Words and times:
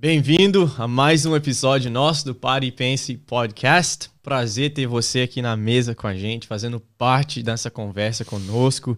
Bem-vindo 0.00 0.72
a 0.78 0.86
mais 0.86 1.26
um 1.26 1.34
episódio 1.34 1.90
nosso 1.90 2.24
do 2.24 2.32
Pare 2.32 2.68
e 2.68 2.70
Pense 2.70 3.16
Podcast. 3.16 4.08
Prazer 4.22 4.72
ter 4.72 4.86
você 4.86 5.22
aqui 5.22 5.42
na 5.42 5.56
mesa 5.56 5.92
com 5.92 6.06
a 6.06 6.14
gente, 6.14 6.46
fazendo 6.46 6.78
parte 6.96 7.42
dessa 7.42 7.68
conversa 7.68 8.24
conosco. 8.24 8.96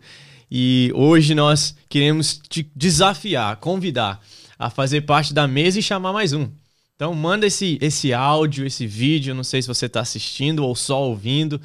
E 0.50 0.92
hoje 0.94 1.34
nós 1.34 1.74
queremos 1.88 2.38
te 2.46 2.70
desafiar, 2.76 3.56
convidar 3.56 4.20
a 4.58 4.68
fazer 4.68 5.00
parte 5.00 5.32
da 5.32 5.48
mesa 5.48 5.78
e 5.78 5.82
chamar 5.82 6.12
mais 6.12 6.34
um. 6.34 6.50
Então 6.96 7.14
manda 7.14 7.46
esse, 7.46 7.78
esse 7.80 8.12
áudio, 8.12 8.66
esse 8.66 8.86
vídeo, 8.86 9.34
não 9.34 9.42
sei 9.42 9.62
se 9.62 9.68
você 9.68 9.86
está 9.86 10.00
assistindo 10.00 10.62
ou 10.62 10.76
só 10.76 11.02
ouvindo, 11.02 11.58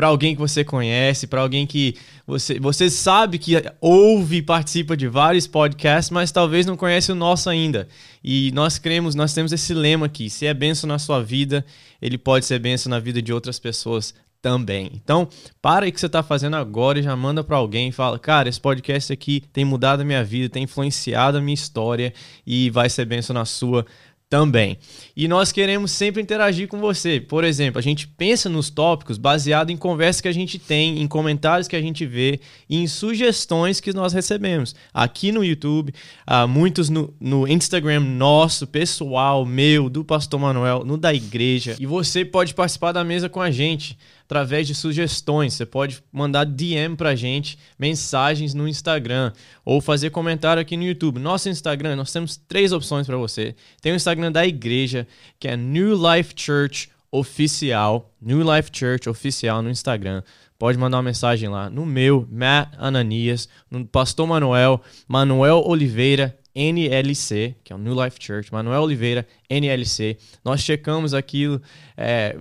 para 0.00 0.06
alguém 0.06 0.34
que 0.34 0.40
você 0.40 0.64
conhece, 0.64 1.26
para 1.26 1.42
alguém 1.42 1.66
que 1.66 1.94
você, 2.26 2.58
você 2.58 2.88
sabe 2.88 3.38
que 3.38 3.62
ouve 3.82 4.36
e 4.36 4.42
participa 4.42 4.96
de 4.96 5.06
vários 5.06 5.46
podcasts, 5.46 6.10
mas 6.10 6.32
talvez 6.32 6.64
não 6.64 6.74
conhece 6.74 7.12
o 7.12 7.14
nosso 7.14 7.50
ainda. 7.50 7.86
E 8.24 8.50
nós 8.52 8.78
cremos, 8.78 9.14
nós 9.14 9.34
temos 9.34 9.52
esse 9.52 9.74
lema 9.74 10.06
aqui: 10.06 10.30
se 10.30 10.46
é 10.46 10.54
benção 10.54 10.88
na 10.88 10.98
sua 10.98 11.22
vida, 11.22 11.62
ele 12.00 12.16
pode 12.16 12.46
ser 12.46 12.58
benção 12.58 12.88
na 12.88 12.98
vida 12.98 13.20
de 13.20 13.30
outras 13.30 13.58
pessoas 13.58 14.14
também. 14.40 14.90
Então, 14.94 15.28
para 15.60 15.84
aí 15.84 15.92
que 15.92 16.00
você 16.00 16.06
está 16.06 16.22
fazendo 16.22 16.56
agora 16.56 16.98
e 16.98 17.02
já 17.02 17.14
manda 17.14 17.44
para 17.44 17.58
alguém 17.58 17.88
e 17.90 17.92
fala: 17.92 18.18
Cara, 18.18 18.48
esse 18.48 18.58
podcast 18.58 19.12
aqui 19.12 19.42
tem 19.52 19.66
mudado 19.66 20.00
a 20.00 20.04
minha 20.04 20.24
vida, 20.24 20.48
tem 20.48 20.62
influenciado 20.62 21.36
a 21.36 21.42
minha 21.42 21.52
história 21.52 22.14
e 22.46 22.70
vai 22.70 22.88
ser 22.88 23.04
benção 23.04 23.34
na 23.34 23.44
sua 23.44 23.84
também. 24.30 24.78
E 25.16 25.26
nós 25.26 25.50
queremos 25.50 25.90
sempre 25.90 26.22
interagir 26.22 26.68
com 26.68 26.78
você. 26.78 27.20
Por 27.20 27.42
exemplo, 27.42 27.80
a 27.80 27.82
gente 27.82 28.06
pensa 28.06 28.48
nos 28.48 28.70
tópicos 28.70 29.18
baseado 29.18 29.70
em 29.70 29.76
conversas 29.76 30.20
que 30.20 30.28
a 30.28 30.32
gente 30.32 30.56
tem, 30.56 31.02
em 31.02 31.08
comentários 31.08 31.66
que 31.66 31.74
a 31.74 31.82
gente 31.82 32.06
vê 32.06 32.38
e 32.68 32.76
em 32.76 32.86
sugestões 32.86 33.80
que 33.80 33.92
nós 33.92 34.12
recebemos. 34.12 34.74
Aqui 34.94 35.32
no 35.32 35.44
YouTube, 35.44 35.92
uh, 36.28 36.46
muitos 36.46 36.88
no, 36.88 37.12
no 37.20 37.48
Instagram 37.48 37.98
nosso, 37.98 38.68
pessoal, 38.68 39.44
meu, 39.44 39.90
do 39.90 40.04
Pastor 40.04 40.38
Manuel, 40.38 40.84
no 40.84 40.96
da 40.96 41.12
igreja. 41.12 41.74
E 41.80 41.84
você 41.84 42.24
pode 42.24 42.54
participar 42.54 42.92
da 42.92 43.02
mesa 43.02 43.28
com 43.28 43.40
a 43.40 43.50
gente 43.50 43.98
através 44.30 44.64
de 44.64 44.76
sugestões. 44.76 45.54
Você 45.54 45.66
pode 45.66 46.00
mandar 46.12 46.44
DM 46.44 46.94
pra 46.94 47.16
gente, 47.16 47.58
mensagens 47.76 48.54
no 48.54 48.68
Instagram 48.68 49.32
ou 49.64 49.80
fazer 49.80 50.10
comentário 50.10 50.60
aqui 50.60 50.76
no 50.76 50.84
YouTube. 50.84 51.18
Nosso 51.18 51.48
Instagram, 51.48 51.96
nós 51.96 52.12
temos 52.12 52.36
três 52.36 52.72
opções 52.72 53.08
para 53.08 53.16
você. 53.16 53.56
Tem 53.82 53.92
o 53.92 53.96
Instagram 53.96 54.30
da 54.30 54.46
igreja, 54.46 55.04
que 55.40 55.48
é 55.48 55.56
New 55.56 55.94
Life 55.94 56.32
Church 56.36 56.90
Oficial, 57.10 58.14
New 58.22 58.40
Life 58.40 58.70
Church 58.72 59.08
Oficial 59.08 59.62
no 59.62 59.68
Instagram. 59.68 60.22
Pode 60.56 60.78
mandar 60.78 60.98
uma 60.98 61.02
mensagem 61.02 61.48
lá. 61.48 61.68
No 61.68 61.84
meu, 61.84 62.28
Matt 62.30 62.72
Ananias, 62.78 63.48
no 63.68 63.84
Pastor 63.84 64.28
Manuel, 64.28 64.80
Manuel 65.08 65.64
Oliveira, 65.66 66.38
NLC, 66.54 67.56
que 67.64 67.72
é 67.72 67.76
o 67.76 67.78
New 67.78 68.00
Life 68.00 68.18
Church, 68.20 68.52
Manuel 68.52 68.82
Oliveira, 68.82 69.26
NLC. 69.48 70.18
Nós 70.44 70.60
checamos 70.60 71.14
aquilo, 71.14 71.60
é, 71.96 72.36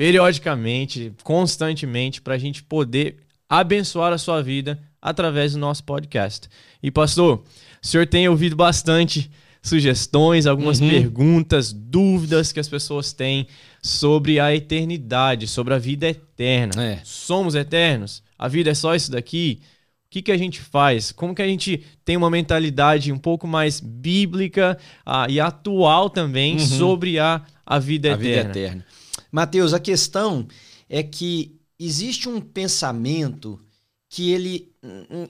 periodicamente, 0.00 1.12
constantemente, 1.22 2.22
para 2.22 2.32
a 2.32 2.38
gente 2.38 2.62
poder 2.62 3.18
abençoar 3.46 4.14
a 4.14 4.16
sua 4.16 4.42
vida 4.42 4.80
através 4.98 5.52
do 5.52 5.58
nosso 5.58 5.84
podcast. 5.84 6.48
E, 6.82 6.90
pastor, 6.90 7.44
o 7.82 7.86
senhor 7.86 8.06
tem 8.06 8.26
ouvido 8.26 8.56
bastante 8.56 9.30
sugestões, 9.60 10.46
algumas 10.46 10.80
uhum. 10.80 10.88
perguntas, 10.88 11.70
dúvidas 11.70 12.50
que 12.50 12.58
as 12.58 12.66
pessoas 12.66 13.12
têm 13.12 13.46
sobre 13.82 14.40
a 14.40 14.54
eternidade, 14.54 15.46
sobre 15.46 15.74
a 15.74 15.78
vida 15.78 16.08
eterna. 16.08 16.82
É. 16.82 17.00
Somos 17.04 17.54
eternos? 17.54 18.22
A 18.38 18.48
vida 18.48 18.70
é 18.70 18.74
só 18.74 18.94
isso 18.94 19.10
daqui? 19.10 19.60
O 20.06 20.12
que, 20.12 20.22
que 20.22 20.32
a 20.32 20.38
gente 20.38 20.62
faz? 20.62 21.12
Como 21.12 21.34
que 21.34 21.42
a 21.42 21.46
gente 21.46 21.84
tem 22.06 22.16
uma 22.16 22.30
mentalidade 22.30 23.12
um 23.12 23.18
pouco 23.18 23.46
mais 23.46 23.80
bíblica 23.80 24.78
ah, 25.04 25.26
e 25.28 25.38
atual 25.38 26.08
também 26.08 26.54
uhum. 26.54 26.58
sobre 26.66 27.18
a, 27.18 27.42
a 27.66 27.78
vida 27.78 28.08
a 28.08 28.12
eterna? 28.12 28.48
Vida 28.48 28.58
eterna. 28.58 28.84
Mateus, 29.30 29.72
a 29.72 29.80
questão 29.80 30.46
é 30.88 31.02
que 31.02 31.60
existe 31.78 32.28
um 32.28 32.40
pensamento 32.40 33.60
que 34.08 34.32
ele, 34.32 34.72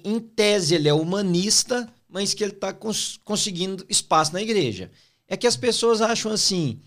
em 0.02 0.18
tese, 0.18 0.74
ele 0.74 0.88
é 0.88 0.94
humanista, 0.94 1.88
mas 2.08 2.34
que 2.34 2.42
ele 2.42 2.52
está 2.52 2.72
cons 2.72 3.20
conseguindo 3.24 3.84
espaço 3.88 4.32
na 4.32 4.42
igreja. 4.42 4.90
É 5.28 5.36
que 5.36 5.46
as 5.46 5.56
pessoas 5.56 6.00
acham 6.00 6.32
assim: 6.32 6.80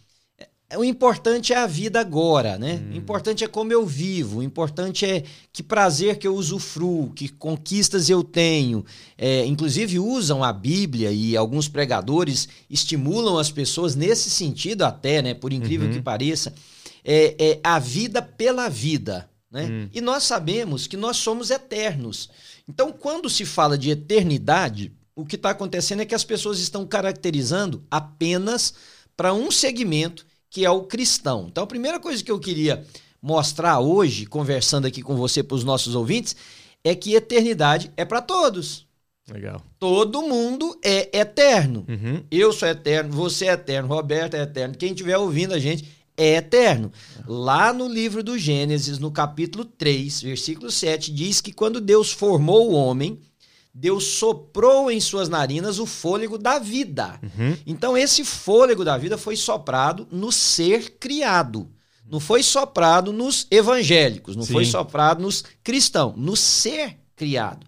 é, 0.70 0.78
o 0.78 0.84
importante 0.84 1.54
é 1.54 1.58
a 1.58 1.68
vida 1.68 2.00
agora, 2.00 2.58
né? 2.58 2.84
Hum. 2.84 2.94
O 2.94 2.98
importante 2.98 3.44
é 3.44 3.48
como 3.48 3.72
eu 3.72 3.86
vivo, 3.86 4.40
o 4.40 4.44
importante 4.44 5.06
é 5.06 5.24
que 5.52 5.62
prazer 5.62 6.18
que 6.18 6.28
eu 6.28 6.36
usufruo, 6.36 7.14
que 7.14 7.30
conquistas 7.30 8.10
eu 8.10 8.24
tenho. 8.24 8.84
É, 9.16 9.46
inclusive 9.46 10.00
usam 10.00 10.44
a 10.44 10.52
Bíblia 10.52 11.12
e 11.12 11.38
alguns 11.38 11.70
pregadores 11.70 12.50
estimulam 12.70 13.38
as 13.38 13.52
pessoas 13.52 13.96
nesse 13.96 14.32
sentido 14.32 14.82
até, 14.82 15.22
né? 15.22 15.34
Por 15.36 15.54
incrível 15.54 15.88
uhum. 15.88 15.94
que 15.94 16.02
pareça 16.02 16.54
é, 17.04 17.36
é 17.40 17.60
a 17.64 17.80
vida 17.80 18.22
pela 18.22 18.70
vida. 18.70 19.30
Né? 19.52 19.66
Hum. 19.66 19.90
E 19.94 20.02
nós 20.02 20.24
sabemos 20.24 20.88
que 20.88 20.98
nós 20.98 21.18
somos 21.18 21.52
eternos. 21.52 22.30
Então, 22.68 22.92
quando 22.92 23.30
se 23.30 23.46
fala 23.46 23.78
de 23.78 23.92
eternidade, 23.92 24.92
o 25.16 25.26
que 25.26 25.36
está 25.36 25.52
acontecendo 25.52 26.02
é 26.02 26.06
que 26.06 26.16
as 26.16 26.24
pessoas 26.24 26.60
estão 26.60 26.86
caracterizando 26.86 27.84
apenas 27.92 28.74
para 29.16 29.34
um 29.34 29.52
segmento 29.52 30.26
que 30.50 30.66
é 30.66 30.70
o 30.70 30.84
cristão. 30.84 31.48
Então, 31.50 31.64
a 31.64 31.68
primeira 31.68 32.00
coisa 32.00 32.24
que 32.24 32.32
eu 32.32 32.40
queria 32.40 32.86
mostrar 33.22 33.80
hoje, 33.80 34.26
conversando 34.26 34.86
aqui 34.86 35.02
com 35.02 35.16
você 35.16 35.42
para 35.44 35.56
os 35.56 35.64
nossos 35.64 35.96
ouvintes, 35.96 36.36
é 36.84 36.94
que 36.94 37.16
eternidade 37.16 37.92
é 37.96 38.04
para 38.04 38.22
todos. 38.22 38.86
Legal. 39.32 39.64
Todo 39.80 40.22
mundo 40.22 40.78
é 40.84 41.18
eterno. 41.18 41.86
Uhum. 41.88 42.24
Eu 42.30 42.52
sou 42.52 42.68
eterno, 42.68 43.14
você 43.14 43.46
é 43.46 43.54
eterno, 43.54 43.88
Roberto 43.88 44.34
é 44.34 44.42
eterno. 44.42 44.76
Quem 44.76 44.92
estiver 44.92 45.18
ouvindo 45.18 45.54
a 45.54 45.60
gente 45.60 45.88
é 46.18 46.36
eterno. 46.36 46.92
Lá 47.28 47.74
no 47.74 47.88
livro 47.88 48.24
do 48.24 48.38
Gênesis, 48.38 49.00
no 49.00 49.12
capítulo 49.12 49.66
3, 49.66 50.22
versículo 50.22 50.72
7, 50.72 51.12
diz 51.12 51.42
que 51.42 51.52
quando 51.52 51.82
Deus 51.82 52.12
formou 52.12 52.72
o 52.72 52.74
homem, 52.74 53.20
Deus 53.74 54.06
soprou 54.06 54.92
em 54.92 55.00
suas 55.00 55.28
narinas 55.28 55.80
o 55.80 55.86
fôlego 55.86 56.38
da 56.38 56.60
vida. 56.60 57.20
Uhum. 57.24 57.58
Então, 57.66 57.98
esse 57.98 58.24
fôlego 58.24 58.86
da 58.86 58.98
vida 58.98 59.18
foi 59.18 59.36
soprado 59.36 60.08
no 60.12 60.32
ser 60.32 60.98
criado. 61.00 61.68
Não 62.06 62.20
foi 62.20 62.44
soprado 62.44 63.12
nos 63.12 63.48
evangélicos, 63.50 64.36
não 64.36 64.44
Sim. 64.44 64.54
foi 64.54 64.66
soprado 64.66 65.24
nos 65.24 65.44
cristãos, 65.64 66.14
no 66.16 66.36
ser 66.36 67.00
criado. 67.16 67.66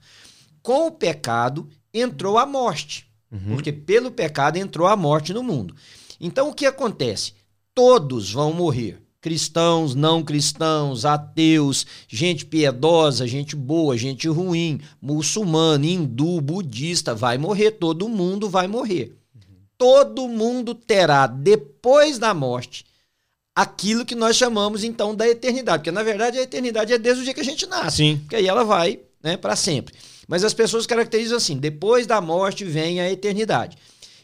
Com 0.62 0.88
o 0.88 0.92
pecado 0.92 1.68
entrou 1.92 2.38
a 2.38 2.46
morte, 2.46 3.08
uhum. 3.32 3.56
porque 3.56 3.72
pelo 3.72 4.12
pecado 4.12 4.58
entrou 4.58 4.88
a 4.88 4.96
morte 4.96 5.34
no 5.34 5.42
mundo. 5.42 5.76
Então, 6.20 6.50
o 6.50 6.54
que 6.54 6.68
acontece? 6.68 7.34
Todos 7.76 8.32
vão 8.32 8.54
morrer. 8.54 9.02
Cristãos, 9.20 9.94
não 9.96 10.24
cristãos, 10.24 11.04
ateus, 11.04 11.86
gente 12.08 12.46
piedosa, 12.46 13.28
gente 13.28 13.56
boa, 13.56 13.98
gente 13.98 14.28
ruim, 14.28 14.80
muçulmano, 15.02 15.84
hindu, 15.84 16.40
budista, 16.40 17.14
vai 17.14 17.38
morrer, 17.38 17.72
todo 17.72 18.08
mundo 18.08 18.48
vai 18.48 18.68
morrer. 18.68 19.18
Uhum. 19.36 19.42
Todo 19.78 20.28
mundo 20.28 20.76
terá, 20.76 21.26
depois 21.26 22.20
da 22.20 22.36
morte, 22.36 22.86
aquilo 23.56 24.06
que 24.06 24.14
nós 24.14 24.36
chamamos 24.36 24.84
então 24.84 25.16
da 25.16 25.28
eternidade. 25.28 25.80
Porque 25.80 25.92
na 25.92 26.04
verdade 26.04 26.38
a 26.38 26.44
eternidade 26.44 26.94
é 26.94 26.98
desde 27.00 27.22
o 27.22 27.24
dia 27.26 27.34
que 27.34 27.42
a 27.42 27.46
gente 27.46 27.66
nasce. 27.66 27.98
Sim. 27.98 28.18
Porque 28.18 28.36
aí 28.36 28.48
ela 28.48 28.64
vai 28.64 29.00
né, 29.24 29.36
para 29.36 29.56
sempre. 29.56 29.96
Mas 30.28 30.44
as 30.44 30.54
pessoas 30.54 30.86
caracterizam 30.86 31.38
assim: 31.38 31.58
depois 31.58 32.06
da 32.06 32.22
morte 32.22 32.64
vem 32.64 33.02
a 33.02 33.10
eternidade. 33.10 33.76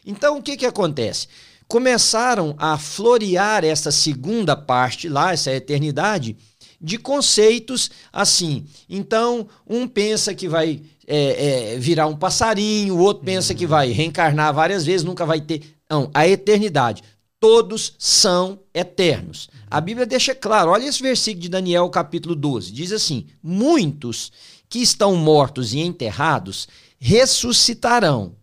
Então 0.06 0.38
o 0.38 0.42
que, 0.42 0.56
que 0.56 0.66
acontece? 0.66 1.26
Começaram 1.72 2.54
a 2.58 2.76
florear 2.76 3.64
essa 3.64 3.90
segunda 3.90 4.54
parte 4.54 5.08
lá, 5.08 5.32
essa 5.32 5.50
eternidade, 5.50 6.36
de 6.78 6.98
conceitos 6.98 7.90
assim. 8.12 8.66
Então, 8.90 9.48
um 9.66 9.88
pensa 9.88 10.34
que 10.34 10.46
vai 10.46 10.82
é, 11.06 11.72
é, 11.72 11.78
virar 11.78 12.08
um 12.08 12.14
passarinho, 12.14 12.94
o 12.94 12.98
outro 12.98 13.24
pensa 13.24 13.54
que 13.54 13.66
vai 13.66 13.90
reencarnar 13.90 14.52
várias 14.52 14.84
vezes, 14.84 15.02
nunca 15.02 15.24
vai 15.24 15.40
ter. 15.40 15.62
Não, 15.88 16.10
a 16.12 16.28
eternidade. 16.28 17.02
Todos 17.40 17.94
são 17.98 18.60
eternos. 18.74 19.48
A 19.70 19.80
Bíblia 19.80 20.04
deixa 20.04 20.34
claro, 20.34 20.72
olha 20.72 20.86
esse 20.86 21.02
versículo 21.02 21.40
de 21.40 21.48
Daniel, 21.48 21.88
capítulo 21.88 22.34
12. 22.34 22.70
Diz 22.70 22.92
assim: 22.92 23.28
Muitos 23.42 24.30
que 24.68 24.80
estão 24.80 25.16
mortos 25.16 25.72
e 25.72 25.80
enterrados 25.80 26.68
ressuscitarão 26.98 28.36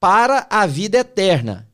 para 0.00 0.46
a 0.48 0.64
vida 0.64 0.96
eterna 0.96 1.70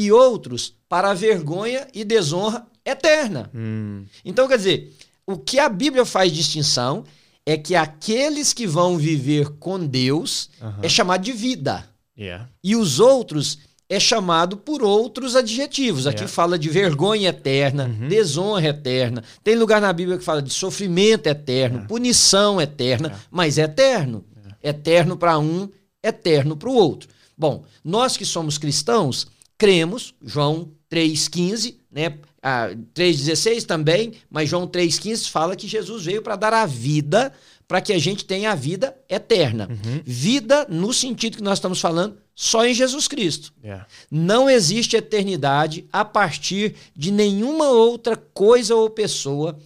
e 0.00 0.10
outros 0.10 0.74
para 0.88 1.10
a 1.10 1.14
vergonha 1.14 1.86
e 1.92 2.04
desonra 2.04 2.66
eterna. 2.84 3.50
Hum. 3.54 4.06
Então, 4.24 4.48
quer 4.48 4.56
dizer, 4.56 4.92
o 5.26 5.36
que 5.36 5.58
a 5.58 5.68
Bíblia 5.68 6.06
faz 6.06 6.32
distinção 6.32 7.04
é 7.44 7.56
que 7.56 7.74
aqueles 7.74 8.54
que 8.54 8.66
vão 8.66 8.96
viver 8.96 9.50
com 9.58 9.78
Deus 9.78 10.48
é 10.82 10.88
chamado 10.88 11.22
de 11.22 11.32
vida. 11.32 11.86
Yeah. 12.18 12.48
E 12.64 12.74
os 12.74 12.98
outros 12.98 13.58
é 13.90 14.00
chamado 14.00 14.56
por 14.56 14.82
outros 14.82 15.36
adjetivos. 15.36 16.06
Aqui 16.06 16.20
yeah. 16.20 16.32
fala 16.32 16.58
de 16.58 16.70
vergonha 16.70 17.28
eterna, 17.28 17.84
uhum. 17.84 18.08
desonra 18.08 18.68
eterna. 18.68 19.22
Tem 19.44 19.56
lugar 19.56 19.82
na 19.82 19.92
Bíblia 19.92 20.16
que 20.16 20.24
fala 20.24 20.40
de 20.40 20.50
sofrimento 20.50 21.26
eterno, 21.26 21.76
yeah. 21.76 21.88
punição 21.88 22.58
eterna, 22.58 23.20
mas 23.30 23.58
é 23.58 23.64
eterno. 23.64 24.24
Eterno 24.62 25.16
para 25.16 25.38
um, 25.38 25.68
eterno 26.02 26.56
para 26.56 26.70
o 26.70 26.74
outro. 26.74 27.08
Bom, 27.36 27.64
nós 27.82 28.16
que 28.18 28.24
somos 28.24 28.58
cristãos, 28.58 29.26
cremos, 29.60 30.14
João 30.24 30.70
3,15, 30.90 31.74
né? 31.92 32.14
Ah, 32.42 32.70
3,16 32.94 33.64
também, 33.64 34.14
mas 34.30 34.48
João 34.48 34.66
3,15 34.66 35.28
fala 35.28 35.54
que 35.54 35.68
Jesus 35.68 36.06
veio 36.06 36.22
para 36.22 36.34
dar 36.34 36.54
a 36.54 36.64
vida, 36.64 37.30
para 37.68 37.82
que 37.82 37.92
a 37.92 37.98
gente 37.98 38.24
tenha 38.24 38.52
a 38.52 38.54
vida 38.54 38.96
eterna. 39.06 39.68
Uhum. 39.70 40.00
Vida, 40.02 40.66
no 40.70 40.94
sentido 40.94 41.36
que 41.36 41.42
nós 41.42 41.58
estamos 41.58 41.78
falando, 41.78 42.16
só 42.34 42.64
em 42.64 42.72
Jesus 42.72 43.06
Cristo. 43.06 43.52
Yeah. 43.62 43.86
Não 44.10 44.48
existe 44.48 44.96
eternidade 44.96 45.84
a 45.92 46.06
partir 46.06 46.74
de 46.96 47.12
nenhuma 47.12 47.68
outra 47.68 48.16
coisa 48.16 48.74
ou 48.74 48.88
pessoa, 48.88 49.58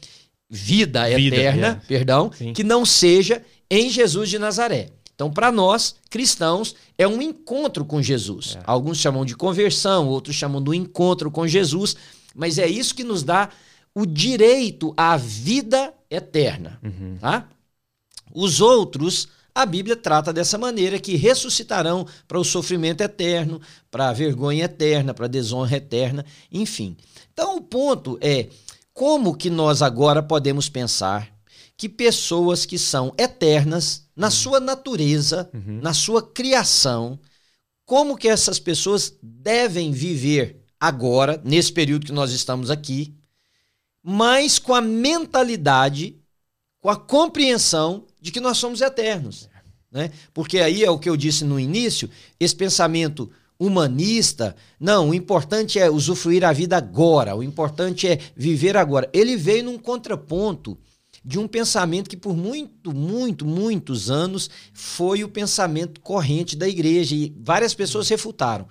vida, 0.51 1.05
vida 1.11 1.37
eterna, 1.37 1.67
yeah. 1.67 1.83
perdão, 1.87 2.33
Sim. 2.37 2.53
que 2.53 2.65
não 2.65 2.85
seja 2.85 3.41
em 3.71 3.89
Jesus 3.89 4.29
de 4.29 4.41
Nazaré. 4.41 4.89
Então, 5.15 5.31
para 5.31 5.53
nós, 5.53 5.97
cristãos, 6.11 6.75
é 6.99 7.07
um 7.07 7.23
encontro 7.23 7.85
com 7.85 8.03
Jesus. 8.03 8.57
É. 8.57 8.63
Alguns 8.65 8.99
chamam 8.99 9.25
de 9.25 9.37
conversão, 9.37 10.09
outros 10.09 10.35
chamam 10.35 10.61
do 10.61 10.75
encontro 10.75 11.31
com 11.31 11.47
Jesus, 11.47 11.97
mas 12.35 12.59
é 12.59 12.67
isso 12.67 12.95
que 12.95 13.05
nos 13.05 13.23
dá 13.23 13.49
o 13.95 14.05
direito 14.05 14.93
à 14.97 15.17
vida 15.17 15.95
eterna. 16.11 16.81
Uhum. 16.83 17.17
Tá? 17.21 17.49
Os 18.35 18.61
outros, 18.61 19.29
a 19.55 19.65
Bíblia 19.65 19.95
trata 19.95 20.33
dessa 20.33 20.59
maneira, 20.59 20.99
que 20.99 21.15
ressuscitarão 21.15 22.05
para 22.27 22.39
o 22.39 22.45
sofrimento 22.45 23.03
eterno, 23.03 23.61
para 23.91 24.09
a 24.09 24.13
vergonha 24.13 24.65
eterna, 24.65 25.15
para 25.15 25.27
a 25.27 25.29
desonra 25.29 25.77
eterna, 25.77 26.27
enfim. 26.51 26.97
Então, 27.33 27.57
o 27.57 27.61
ponto 27.61 28.19
é 28.21 28.49
como 28.93 29.37
que 29.37 29.49
nós 29.49 29.81
agora 29.81 30.23
podemos 30.23 30.69
pensar 30.69 31.34
que 31.77 31.89
pessoas 31.89 32.65
que 32.65 32.79
são 32.79 33.13
eternas 33.19 34.09
na 34.15 34.29
uhum. 34.29 34.31
sua 34.31 34.61
natureza, 34.61 35.51
uhum. 35.53 35.81
na 35.83 35.93
sua 35.93 36.23
criação, 36.23 37.19
como 37.85 38.17
que 38.17 38.29
essas 38.29 38.59
pessoas 38.59 39.15
devem 39.23 39.91
viver 39.91 40.63
agora, 40.79 41.41
nesse 41.45 41.73
período 41.73 42.07
que 42.07 42.13
nós 42.13 42.33
estamos 42.33 42.71
aqui, 42.71 43.15
mas 44.03 44.59
com 44.59 44.75
a 44.75 44.81
mentalidade, 44.81 46.17
com 46.81 46.91
a 46.91 46.97
compreensão 46.97 48.05
de 48.21 48.31
que 48.31 48.41
nós 48.41 48.59
somos 48.59 48.81
eternos. 48.81 49.49
Né? 49.91 50.11
Porque 50.33 50.59
aí 50.59 50.85
é 50.85 50.91
o 50.91 50.99
que 50.99 51.09
eu 51.09 51.17
disse 51.17 51.45
no 51.45 51.59
início, 51.59 52.11
esse 52.39 52.55
pensamento 52.55 53.31
humanista, 53.59 54.55
não, 54.79 55.11
o 55.11 55.15
importante 55.15 55.79
é 55.79 55.89
usufruir 55.89 56.45
a 56.45 56.53
vida 56.53 56.77
agora, 56.77 57.37
o 57.37 57.43
importante 57.43 58.07
é 58.07 58.19
viver 58.37 58.77
agora. 58.77 59.09
Ele 59.13 59.37
veio 59.37 59.65
num 59.65 59.79
contraponto 59.79 60.77
de 61.25 61.39
um 61.39 61.49
pensamento 61.49 62.11
que 62.11 62.17
por 62.17 62.37
muito, 62.37 62.95
muito, 62.95 63.47
muitos 63.47 64.11
anos 64.11 64.51
foi 64.73 65.25
o 65.25 65.29
pensamento 65.29 66.01
corrente 66.01 66.55
da 66.55 66.69
igreja 66.69 67.15
e 67.15 67.35
várias 67.41 67.73
pessoas 67.73 68.09
refutaram. 68.09 68.67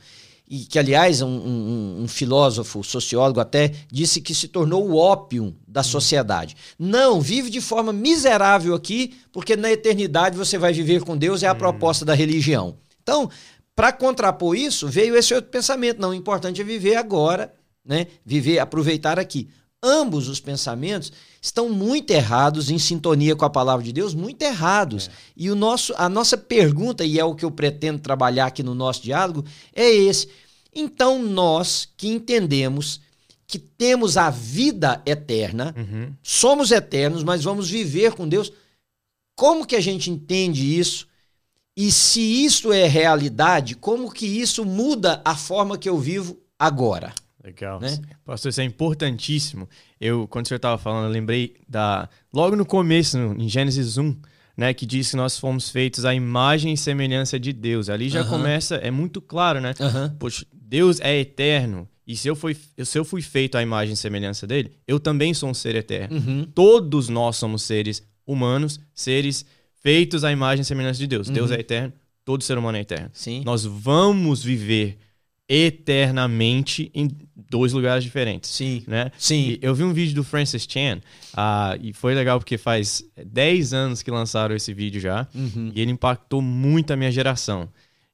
E 0.48 0.66
que, 0.66 0.78
aliás, 0.78 1.22
um, 1.22 1.28
um, 1.28 2.04
um 2.04 2.08
filósofo, 2.08 2.84
sociólogo 2.84 3.40
até, 3.40 3.72
disse 3.92 4.22
que 4.22 4.36
se 4.36 4.48
tornou 4.48 4.88
o 4.88 4.98
ópio 4.98 5.56
da 5.68 5.82
sociedade. 5.82 6.56
Não, 6.78 7.20
vive 7.20 7.50
de 7.50 7.62
forma 7.62 7.92
miserável 7.92 8.76
aqui, 8.76 9.16
porque 9.32 9.56
na 9.56 9.72
eternidade 9.72 10.38
você 10.38 10.58
vai 10.58 10.74
viver 10.74 11.02
com 11.02 11.18
Deus, 11.18 11.42
é 11.42 11.48
a 11.48 11.54
hum. 11.54 11.58
proposta 11.58 12.06
da 12.06 12.14
religião. 12.14 12.76
Então, 13.02 13.32
para 13.76 13.92
contrapor 13.92 14.56
isso, 14.56 14.88
veio 14.88 15.16
esse 15.16 15.34
outro 15.34 15.50
pensamento. 15.50 16.00
Não, 16.00 16.10
o 16.10 16.14
importante 16.14 16.62
é 16.62 16.64
viver 16.64 16.96
agora, 16.98 17.52
né? 17.84 18.08
Viver, 18.24 18.60
aproveitar 18.60 19.18
aqui. 19.18 19.50
Ambos 19.86 20.30
os 20.30 20.40
pensamentos 20.40 21.12
estão 21.42 21.68
muito 21.68 22.10
errados, 22.12 22.70
em 22.70 22.80
sintonia 22.80 23.36
com 23.36 23.44
a 23.44 23.50
palavra 23.50 23.84
de 23.84 23.92
Deus, 23.92 24.14
muito 24.14 24.42
errados. 24.42 25.10
É. 25.10 25.12
E 25.36 25.52
o 25.52 25.56
nosso, 25.56 25.94
a 25.98 26.08
nossa 26.08 26.38
pergunta, 26.38 27.04
e 27.04 27.20
é 27.20 27.26
o 27.26 27.36
que 27.36 27.44
eu 27.44 27.52
pretendo 27.52 28.00
trabalhar 28.00 28.46
aqui 28.46 28.64
no 28.64 28.74
nosso 28.74 29.04
diálogo, 29.04 29.44
é 29.76 29.90
esse. 29.90 30.30
Então, 30.74 31.22
nós 31.22 31.90
que 31.98 32.08
entendemos 32.08 33.02
que 33.46 33.60
temos 33.60 34.16
a 34.16 34.30
vida 34.30 35.02
eterna, 35.06 35.76
uhum. 35.78 36.14
somos 36.24 36.72
eternos, 36.72 37.22
mas 37.22 37.44
vamos 37.44 37.70
viver 37.70 38.14
com 38.14 38.28
Deus, 38.28 38.52
como 39.36 39.66
que 39.66 39.76
a 39.76 39.82
gente 39.82 40.10
entende 40.10 40.80
isso? 40.80 41.08
E 41.76 41.92
se 41.92 42.22
isso 42.22 42.72
é 42.72 42.88
realidade, 42.88 43.76
como 43.76 44.12
que 44.12 44.26
isso 44.26 44.64
muda 44.64 45.22
a 45.26 45.36
forma 45.36 45.78
que 45.78 45.90
eu 45.90 45.98
vivo 45.98 46.38
agora? 46.58 47.14
Legal. 47.44 47.80
Né? 47.80 48.00
Pastor, 48.24 48.50
isso 48.50 48.62
é 48.62 48.64
importantíssimo. 48.64 49.68
Eu, 50.00 50.28
quando 50.28 50.46
o 50.46 50.48
senhor 50.48 50.58
estava 50.58 50.78
falando, 50.78 51.06
eu 51.06 51.12
lembrei 51.12 51.56
da. 51.68 52.08
Logo 52.34 52.56
no 52.56 52.66
começo, 52.66 53.18
no, 53.18 53.42
em 53.42 53.50
Gênesis 53.50 53.98
1, 53.98 54.16
né, 54.56 54.74
que 54.74 54.86
diz 54.86 55.12
que 55.12 55.18
nós 55.18 55.38
fomos 55.38 55.70
feitos 55.70 56.06
à 56.06 56.16
imagem 56.16 56.74
e 56.74 56.78
semelhança 56.78 57.38
de 57.38 57.52
Deus. 57.52 57.90
Ali 57.90 58.08
já 58.08 58.24
começa, 58.24 58.76
é 58.76 58.90
muito 58.90 59.20
claro, 59.20 59.60
né? 59.60 59.72
Uh 59.72 59.84
-huh. 59.84 60.18
Poxa, 60.18 60.46
Deus 60.54 61.02
é 61.02 61.20
eterno. 61.20 61.88
E 62.06 62.16
se 62.16 62.28
eu, 62.28 62.36
fui, 62.36 62.56
se 62.84 63.00
eu 63.00 63.06
fui 63.06 63.22
feito 63.22 63.58
à 63.58 63.62
imagem 63.62 63.94
e 63.94 63.98
semelhança 63.98 64.46
dele, 64.46 64.72
eu 64.86 65.00
também 65.00 65.34
sou 65.34 65.50
um 65.50 65.54
ser 65.54 65.76
eterno. 65.76 66.18
Uh 66.18 66.20
uhum. 66.20 66.46
Todos 66.54 67.08
nós 67.08 67.38
somos 67.38 67.64
seres 67.64 68.04
humanos, 68.26 68.80
seres 68.94 69.46
feitos 69.82 70.24
à 70.24 70.32
imagem 70.32 70.62
e 70.62 70.66
semelhança 70.66 71.00
de 71.00 71.08
Deus. 71.08 71.30
Deus 71.30 71.50
uhum. 71.50 71.56
é 71.56 71.60
eterno, 71.60 71.94
todo 72.26 72.44
ser 72.44 72.58
humano 72.58 72.78
é 72.78 72.82
eterno. 72.82 73.10
Sim. 73.14 73.42
Nós 73.46 73.64
vamos 73.66 74.44
viver 74.44 74.98
eternamente 75.56 76.90
em 76.96 77.08
dois 77.36 77.74
lugares 77.74 78.04
diferentes. 78.04 78.50
Sim. 78.50 78.84
Né? 78.88 79.12
Sim. 79.16 79.52
E 79.52 79.60
eu 79.62 79.76
vi 79.76 79.84
um 79.84 79.94
vídeo 79.94 80.16
do 80.16 80.24
Francis 80.24 80.66
Chan 80.68 81.00
uh, 81.34 81.80
e 81.80 81.94
foi 81.94 82.16
legal 82.16 82.40
porque 82.40 82.58
faz 82.58 83.04
10 83.24 83.72
anos 83.72 84.02
que 84.02 84.10
lançaram 84.10 84.56
esse 84.56 84.74
vídeo 84.74 85.00
já 85.00 85.28
uhum. 85.36 85.72
e 85.76 85.80
ele 85.80 85.92
impactou 85.92 86.42
muito 86.42 86.92
a 86.92 86.96
minha 86.96 87.12
geração. 87.12 87.70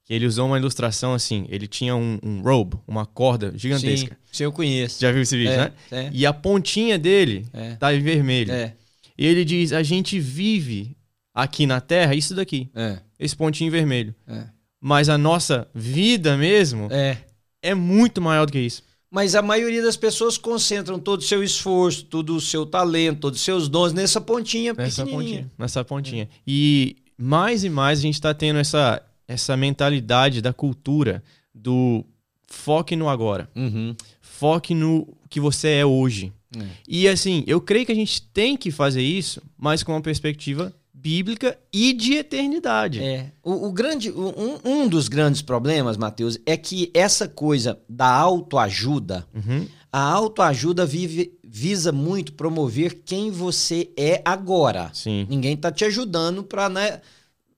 Ele 0.10 0.26
usou 0.26 0.48
uma 0.48 0.58
ilustração 0.58 1.14
assim, 1.14 1.46
ele 1.50 1.68
tinha 1.68 1.96
um, 1.96 2.20
um 2.22 2.42
robe, 2.42 2.78
uma 2.86 3.06
corda 3.06 3.54
gigantesca. 3.56 4.10
Sim, 4.10 4.32
sim 4.32 4.44
eu 4.44 4.52
conheço. 4.52 5.00
Já 5.00 5.12
viu 5.12 5.22
esse 5.22 5.38
vídeo, 5.38 5.54
é, 5.54 5.58
né? 5.58 5.72
É. 5.92 6.10
E 6.12 6.26
a 6.26 6.34
pontinha 6.34 6.98
dele 6.98 7.46
é. 7.54 7.76
tá 7.76 7.94
em 7.94 8.02
vermelho. 8.02 8.52
É. 8.52 8.74
E 9.18 9.26
ele 9.26 9.46
diz: 9.46 9.72
a 9.72 9.84
gente 9.84 10.20
vive 10.20 10.98
aqui 11.34 11.66
na 11.68 11.80
Terra 11.80 12.16
isso 12.16 12.34
daqui. 12.34 12.70
É. 12.76 12.98
Esse 13.20 13.36
pontinho 13.36 13.72
vermelho. 13.72 14.14
É. 14.28 14.46
Mas 14.82 15.10
a 15.10 15.18
nossa 15.18 15.68
vida 15.76 16.36
mesmo 16.36 16.88
é. 16.92 17.18
É 17.62 17.74
muito 17.74 18.22
maior 18.22 18.46
do 18.46 18.52
que 18.52 18.60
isso. 18.60 18.84
Mas 19.12 19.34
a 19.34 19.42
maioria 19.42 19.82
das 19.82 19.98
pessoas 19.98 20.38
concentram 20.38 21.00
todo 21.00 21.20
o 21.20 21.24
seu 21.24 21.44
esforço, 21.44 22.06
todo 22.06 22.36
o 22.36 22.42
seu 22.42 22.66
talento, 22.66 23.22
todos 23.22 23.40
os 23.40 23.46
seus 23.46 23.68
dons 23.68 23.92
nessa 23.92 24.22
pontinha 24.22 24.74
nessa 24.74 25.06
pontinha, 25.06 25.52
nessa 25.58 25.84
pontinha. 25.84 26.24
É. 26.24 26.28
E 26.46 26.96
mais 27.18 27.64
e 27.64 27.70
mais 27.70 28.00
a 28.00 28.02
gente 28.04 28.14
está 28.14 28.34
tendo 28.34 28.60
essa, 28.60 29.02
essa 29.28 29.58
mentalidade 29.58 30.42
da 30.42 30.54
cultura 30.54 31.24
do 31.54 32.06
foque 32.48 32.96
no 32.96 33.10
agora. 33.10 33.50
Uhum. 33.56 33.96
Foque 34.22 34.76
no 34.76 35.08
que 35.28 35.40
você 35.40 35.70
é 35.70 35.86
hoje. 35.86 36.32
É. 36.56 36.66
E 36.88 37.08
assim, 37.08 37.44
eu 37.48 37.60
creio 37.60 37.86
que 37.86 37.92
a 37.92 37.96
gente 37.96 38.22
tem 38.22 38.56
que 38.56 38.70
fazer 38.70 39.02
isso, 39.02 39.42
mas 39.58 39.82
com 39.82 39.92
uma 39.92 40.02
perspectiva 40.02 40.74
bíblica 41.02 41.58
e 41.72 41.94
de 41.94 42.16
eternidade. 42.16 43.02
É. 43.02 43.32
O, 43.42 43.68
o 43.68 43.72
grande, 43.72 44.12
um, 44.12 44.60
um, 44.66 44.88
dos 44.88 45.08
grandes 45.08 45.42
problemas, 45.42 45.96
Mateus, 45.96 46.38
é 46.46 46.58
que 46.58 46.92
essa 46.94 47.28
coisa 47.28 47.80
da 47.88 48.10
autoajuda, 48.10 49.26
uhum. 49.34 49.66
a 49.92 50.02
autoajuda 50.02 50.86
vive, 50.86 51.38
visa 51.44 51.92
muito 51.92 52.34
promover 52.34 53.02
quem 53.06 53.32
você 53.32 53.90
é 53.96 54.22
agora. 54.26 54.92
Sim. 54.94 55.26
Ninguém 55.30 55.54
está 55.54 55.72
te 55.72 55.86
ajudando 55.86 56.44
para 56.44 56.68
né, 56.68 57.00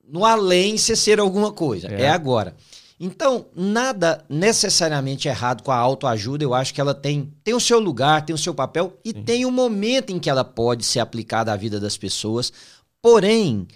no 0.07 0.24
além 0.24 0.77
você 0.77 0.95
ser 0.95 1.19
alguma 1.19 1.51
coisa. 1.51 1.88
É. 1.88 2.03
é 2.03 2.10
agora. 2.10 2.55
Então, 3.03 3.48
nada 3.55 4.24
necessariamente 4.29 5.27
errado 5.27 5.63
com 5.63 5.71
a 5.71 5.75
autoajuda, 5.75 6.43
eu 6.43 6.53
acho 6.53 6.71
que 6.71 6.79
ela 6.79 6.93
tem, 6.93 7.33
tem 7.43 7.55
o 7.55 7.60
seu 7.60 7.79
lugar, 7.79 8.24
tem 8.24 8.36
o 8.36 8.38
seu 8.38 8.53
papel 8.53 8.95
e 9.03 9.10
Sim. 9.10 9.24
tem 9.24 9.43
o 9.43 9.48
um 9.48 9.51
momento 9.51 10.12
em 10.12 10.19
que 10.19 10.29
ela 10.29 10.43
pode 10.43 10.86
ser 10.86 11.00
aplicada 11.00 11.51
à 11.51 11.55
vida 11.55 11.79
das 11.79 11.98
pessoas. 11.98 12.53
Porém, 13.01 13.67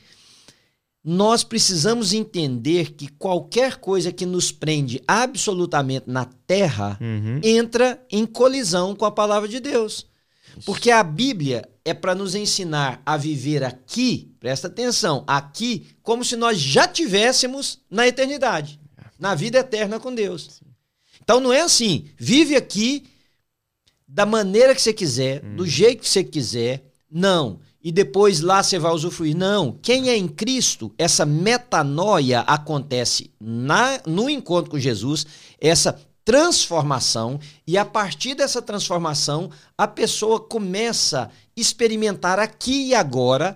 nós 1.04 1.44
precisamos 1.44 2.14
entender 2.14 2.94
que 2.94 3.08
qualquer 3.08 3.78
coisa 3.78 4.12
que 4.12 4.26
nos 4.26 4.52
prende 4.52 5.00
absolutamente 5.08 6.06
na 6.08 6.26
terra 6.26 6.98
uhum. 7.00 7.40
entra 7.44 8.04
em 8.12 8.26
colisão 8.26 8.96
com 8.96 9.06
a 9.06 9.12
palavra 9.12 9.48
de 9.48 9.60
Deus. 9.60 10.08
Porque 10.66 10.90
a 10.90 11.04
Bíblia 11.04 11.70
é 11.84 11.94
para 11.94 12.16
nos 12.16 12.34
ensinar 12.34 13.02
a 13.06 13.18
viver 13.18 13.64
aqui, 13.64 14.34
presta 14.40 14.68
atenção, 14.68 15.24
aqui, 15.28 15.88
como 16.02 16.26
se 16.26 16.36
nós 16.36 16.60
já 16.60 16.88
tivéssemos 16.88 17.80
na 17.90 18.08
eternidade, 18.08 18.80
na 19.20 19.36
vida 19.36 19.60
eterna 19.60 20.00
com 20.00 20.14
Deus. 20.14 20.62
Então 21.22 21.40
não 21.40 21.54
é 21.54 21.62
assim, 21.62 22.06
vive 22.18 22.56
aqui 22.56 23.06
da 24.08 24.26
maneira 24.26 24.74
que 24.74 24.82
você 24.82 24.94
quiser, 24.94 25.42
do 25.42 25.64
uhum. 25.64 25.70
jeito 25.70 26.02
que 26.02 26.10
você 26.10 26.24
quiser. 26.24 26.84
Não 27.12 27.60
e 27.86 27.92
depois 27.92 28.42
lá 28.42 28.64
você 28.64 28.80
vai 28.80 28.92
usufruir. 28.92 29.38
Não, 29.38 29.78
quem 29.80 30.10
é 30.10 30.18
em 30.18 30.28
Cristo, 30.28 30.92
essa 30.98 31.24
metanoia 31.24 32.40
acontece 32.40 33.30
na, 33.40 34.02
no 34.08 34.28
encontro 34.28 34.72
com 34.72 34.80
Jesus, 34.80 35.24
essa 35.62 35.96
transformação, 36.26 37.40
e 37.68 37.78
a 37.78 37.86
partir 37.86 38.34
dessa 38.34 38.60
transformação, 38.60 39.52
a 39.78 39.88
pessoa 39.88 40.40
começa 40.40 41.26
a 41.26 41.30
experimentar 41.56 42.40
aqui 42.40 42.88
e 42.88 42.96
agora 42.96 43.56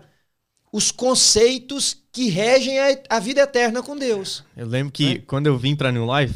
os 0.72 0.92
conceitos 0.92 1.98
que 2.12 2.30
regem 2.30 2.78
a, 2.78 3.00
a 3.10 3.20
vida 3.20 3.42
eterna 3.42 3.82
com 3.82 3.98
Deus. 3.98 4.44
Eu 4.56 4.68
lembro 4.68 4.94
que 4.94 5.14
é? 5.14 5.18
quando 5.26 5.48
eu 5.48 5.58
vim 5.58 5.76
para 5.76 5.92
New 5.92 6.06
Life, 6.06 6.36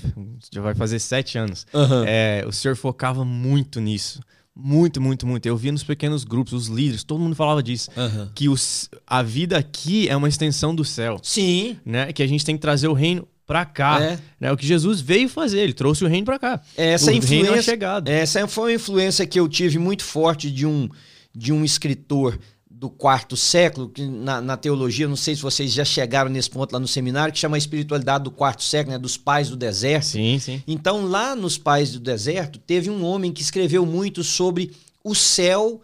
já 0.51 0.61
vai 0.61 0.73
fazer 0.73 0.97
sete 0.97 1.37
anos, 1.37 1.67
uhum. 1.71 2.03
é, 2.07 2.43
o 2.47 2.51
senhor 2.51 2.75
focava 2.75 3.23
muito 3.23 3.79
nisso. 3.79 4.19
Muito, 4.55 5.01
muito, 5.01 5.25
muito. 5.25 5.45
Eu 5.47 5.57
via 5.57 5.71
nos 5.71 5.83
pequenos 5.83 6.23
grupos, 6.23 6.53
os 6.53 6.67
líderes, 6.67 7.03
todo 7.03 7.19
mundo 7.19 7.35
falava 7.35 7.63
disso. 7.63 7.89
Uhum. 7.97 8.29
Que 8.35 8.47
os, 8.47 8.89
a 9.07 9.23
vida 9.23 9.57
aqui 9.57 10.07
é 10.07 10.15
uma 10.15 10.29
extensão 10.29 10.75
do 10.75 10.85
céu. 10.85 11.19
Sim. 11.23 11.77
Né? 11.83 12.13
Que 12.13 12.21
a 12.21 12.27
gente 12.27 12.45
tem 12.45 12.55
que 12.55 12.61
trazer 12.61 12.87
o 12.87 12.93
reino 12.93 13.27
para 13.47 13.65
cá. 13.65 14.01
É. 14.01 14.19
Né? 14.39 14.51
O 14.51 14.57
que 14.57 14.65
Jesus 14.65 15.01
veio 15.01 15.27
fazer, 15.27 15.61
ele 15.61 15.73
trouxe 15.73 16.03
o 16.03 16.07
reino 16.07 16.25
para 16.25 16.37
cá. 16.37 16.61
Essa 16.77 17.11
o 17.11 17.15
influência, 17.15 17.55
é 17.55 17.61
chegado. 17.61 18.09
Essa 18.09 18.47
foi 18.47 18.71
uma 18.71 18.75
influência 18.75 19.25
que 19.25 19.39
eu 19.39 19.47
tive 19.47 19.79
muito 19.79 20.03
forte 20.03 20.51
de 20.51 20.67
um, 20.67 20.87
de 21.35 21.51
um 21.51 21.65
escritor 21.65 22.39
do 22.83 22.89
quarto 22.89 23.37
século, 23.37 23.87
que 23.87 24.05
na, 24.05 24.41
na, 24.41 24.57
teologia, 24.57 25.07
não 25.07 25.15
sei 25.15 25.37
se 25.37 25.41
vocês 25.41 25.71
já 25.71 25.85
chegaram 25.85 26.29
nesse 26.29 26.49
ponto 26.49 26.73
lá 26.73 26.79
no 26.81 26.87
seminário, 26.87 27.33
que 27.33 27.39
chama 27.39 27.55
a 27.55 27.57
espiritualidade 27.57 28.25
do 28.25 28.29
quarto 28.29 28.61
século, 28.61 28.91
né, 28.91 28.99
dos 28.99 29.15
pais 29.15 29.49
do 29.49 29.55
deserto. 29.55 30.07
Sim, 30.07 30.37
sim. 30.37 30.61
Então, 30.67 31.05
lá 31.05 31.33
nos 31.33 31.57
pais 31.57 31.93
do 31.93 31.99
deserto, 32.01 32.59
teve 32.59 32.89
um 32.89 33.05
homem 33.05 33.31
que 33.31 33.41
escreveu 33.41 33.85
muito 33.85 34.21
sobre 34.21 34.73
o 35.01 35.15
céu 35.15 35.79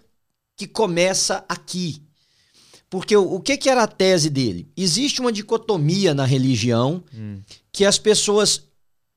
que 0.57 0.67
começa 0.67 1.45
aqui. 1.47 2.01
Porque 2.89 3.15
o, 3.15 3.35
o 3.35 3.39
que, 3.39 3.55
que 3.55 3.69
era 3.69 3.83
a 3.83 3.87
tese 3.87 4.29
dele? 4.29 4.67
Existe 4.75 5.21
uma 5.21 5.31
dicotomia 5.31 6.13
na 6.13 6.25
religião 6.25 7.01
hum. 7.15 7.39
que 7.71 7.85
as 7.85 7.97
pessoas. 7.97 8.63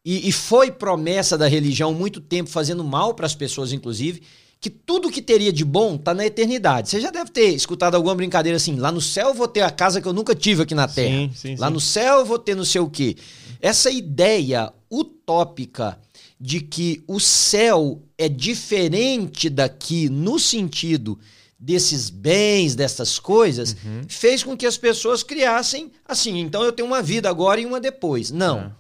E, 0.05 0.29
e 0.29 0.31
foi 0.31 0.71
promessa 0.71 1.37
da 1.37 1.49
religião 1.49 1.93
muito 1.93 2.21
tempo, 2.21 2.49
fazendo 2.49 2.85
mal 2.85 3.13
para 3.13 3.27
as 3.27 3.35
pessoas, 3.35 3.73
inclusive, 3.73 4.23
que 4.63 4.71
tudo 4.71 5.11
que 5.11 5.21
teria 5.21 5.53
de 5.53 5.65
bom 5.65 5.97
está 5.97 6.15
na 6.15 6.25
eternidade. 6.25 6.89
Você 6.89 7.01
já 7.01 7.11
deve 7.11 7.33
ter 7.33 7.49
escutado 7.49 7.97
alguma 7.97 8.15
brincadeira 8.15 8.57
assim: 8.57 8.77
lá 8.77 8.93
no 8.93 9.01
céu 9.01 9.31
eu 9.31 9.35
vou 9.35 9.49
ter 9.49 9.63
a 9.63 9.71
casa 9.71 10.01
que 10.01 10.07
eu 10.07 10.13
nunca 10.13 10.37
tive 10.37 10.63
aqui 10.63 10.73
na 10.73 10.87
Terra. 10.87 11.13
Sim, 11.13 11.31
sim, 11.35 11.57
lá 11.57 11.67
sim. 11.67 11.73
no 11.73 11.81
céu 11.81 12.21
eu 12.21 12.25
vou 12.25 12.39
ter 12.39 12.55
não 12.55 12.65
sei 12.65 12.81
o 12.81 12.89
quê. 12.89 13.17
Essa 13.61 13.91
ideia 13.91 14.73
utópica 14.89 15.99
de 16.41 16.61
que 16.61 17.03
o 17.09 17.19
céu 17.19 18.03
é 18.17 18.29
diferente 18.29 19.51
daqui 19.51 20.09
no 20.09 20.39
sentido 20.39 21.19
desses 21.59 22.09
bens, 22.09 22.77
dessas 22.77 23.19
coisas, 23.19 23.77
uhum. 23.85 24.03
fez 24.09 24.45
com 24.45 24.57
que 24.57 24.67
as 24.67 24.77
pessoas 24.77 25.25
criassem 25.25 25.91
assim, 26.05 26.39
então 26.39 26.63
eu 26.63 26.73
tenho 26.73 26.87
uma 26.87 27.03
vida 27.03 27.29
agora 27.29 27.61
e 27.61 27.67
uma 27.67 27.81
depois. 27.81 28.31
Não. 28.31 28.73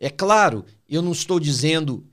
É, 0.00 0.06
é 0.06 0.10
claro, 0.10 0.64
eu 0.88 1.00
não 1.00 1.12
estou 1.12 1.38
dizendo 1.38 2.04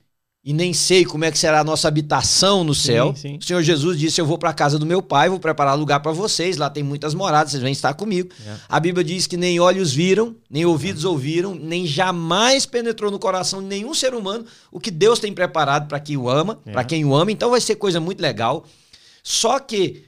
e 0.46 0.52
nem 0.52 0.72
sei 0.72 1.04
como 1.04 1.24
é 1.24 1.32
que 1.32 1.36
será 1.36 1.58
a 1.58 1.64
nossa 1.64 1.88
habitação 1.88 2.62
no 2.62 2.72
céu. 2.72 3.12
Sim, 3.16 3.20
sim. 3.20 3.38
O 3.38 3.42
Senhor 3.42 3.62
Jesus 3.64 3.98
disse: 3.98 4.20
Eu 4.20 4.24
vou 4.24 4.38
para 4.38 4.50
a 4.50 4.54
casa 4.54 4.78
do 4.78 4.86
meu 4.86 5.02
pai, 5.02 5.28
vou 5.28 5.40
preparar 5.40 5.76
lugar 5.76 5.98
para 5.98 6.12
vocês, 6.12 6.56
lá 6.56 6.70
tem 6.70 6.84
muitas 6.84 7.14
moradas, 7.14 7.50
vocês 7.50 7.62
vêm 7.64 7.72
estar 7.72 7.94
comigo. 7.94 8.28
É. 8.46 8.54
A 8.68 8.78
Bíblia 8.78 9.02
diz 9.02 9.26
que 9.26 9.36
nem 9.36 9.58
olhos 9.58 9.92
viram, 9.92 10.36
nem 10.48 10.64
ouvidos 10.64 11.04
ouviram, 11.04 11.52
nem 11.52 11.84
jamais 11.84 12.64
penetrou 12.64 13.10
no 13.10 13.18
coração 13.18 13.60
de 13.60 13.66
nenhum 13.66 13.92
ser 13.92 14.14
humano 14.14 14.46
o 14.70 14.78
que 14.78 14.92
Deus 14.92 15.18
tem 15.18 15.32
preparado 15.32 15.88
para 15.88 15.98
quem 15.98 16.16
o 16.16 16.30
ama, 16.30 16.60
é. 16.64 16.70
para 16.70 16.84
quem 16.84 17.04
o 17.04 17.12
ama. 17.12 17.32
Então 17.32 17.50
vai 17.50 17.60
ser 17.60 17.74
coisa 17.74 17.98
muito 17.98 18.20
legal. 18.20 18.64
Só 19.24 19.58
que 19.58 20.04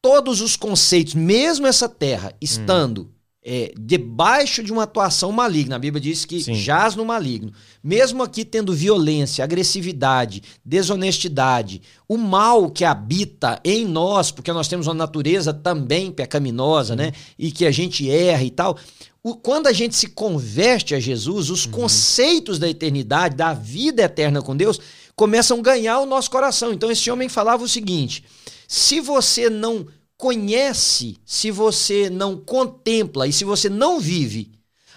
todos 0.00 0.40
os 0.40 0.56
conceitos, 0.56 1.12
mesmo 1.12 1.66
essa 1.66 1.86
terra 1.86 2.32
estando 2.40 3.02
hum 3.02 3.13
é, 3.44 3.74
debaixo 3.78 4.62
de 4.62 4.72
uma 4.72 4.84
atuação 4.84 5.30
maligna. 5.30 5.76
A 5.76 5.78
Bíblia 5.78 6.00
diz 6.00 6.24
que 6.24 6.42
Sim. 6.42 6.54
jaz 6.54 6.96
no 6.96 7.04
maligno. 7.04 7.52
Mesmo 7.82 8.22
aqui 8.22 8.44
tendo 8.44 8.72
violência, 8.72 9.44
agressividade, 9.44 10.42
desonestidade, 10.64 11.82
o 12.08 12.16
mal 12.16 12.70
que 12.70 12.84
habita 12.84 13.60
em 13.62 13.84
nós, 13.84 14.30
porque 14.30 14.52
nós 14.52 14.66
temos 14.66 14.86
uma 14.86 14.94
natureza 14.94 15.52
também 15.52 16.10
pecaminosa, 16.10 16.96
né? 16.96 17.12
E 17.38 17.52
que 17.52 17.66
a 17.66 17.70
gente 17.70 18.10
erra 18.10 18.44
e 18.44 18.50
tal. 18.50 18.78
O, 19.22 19.34
quando 19.34 19.66
a 19.66 19.72
gente 19.72 19.94
se 19.94 20.08
converte 20.08 20.94
a 20.94 21.00
Jesus, 21.00 21.50
os 21.50 21.66
uhum. 21.66 21.72
conceitos 21.72 22.58
da 22.58 22.68
eternidade, 22.68 23.36
da 23.36 23.52
vida 23.52 24.02
eterna 24.02 24.40
com 24.40 24.56
Deus, 24.56 24.80
começam 25.14 25.58
a 25.58 25.62
ganhar 25.62 26.00
o 26.00 26.06
nosso 26.06 26.30
coração. 26.30 26.72
Então 26.72 26.90
esse 26.90 27.10
homem 27.10 27.28
falava 27.28 27.62
o 27.62 27.68
seguinte: 27.68 28.24
se 28.66 29.00
você 29.00 29.50
não 29.50 29.86
conhece, 30.24 31.18
se 31.22 31.50
você 31.50 32.08
não 32.08 32.34
contempla 32.34 33.28
e 33.28 33.32
se 33.32 33.44
você 33.44 33.68
não 33.68 34.00
vive 34.00 34.50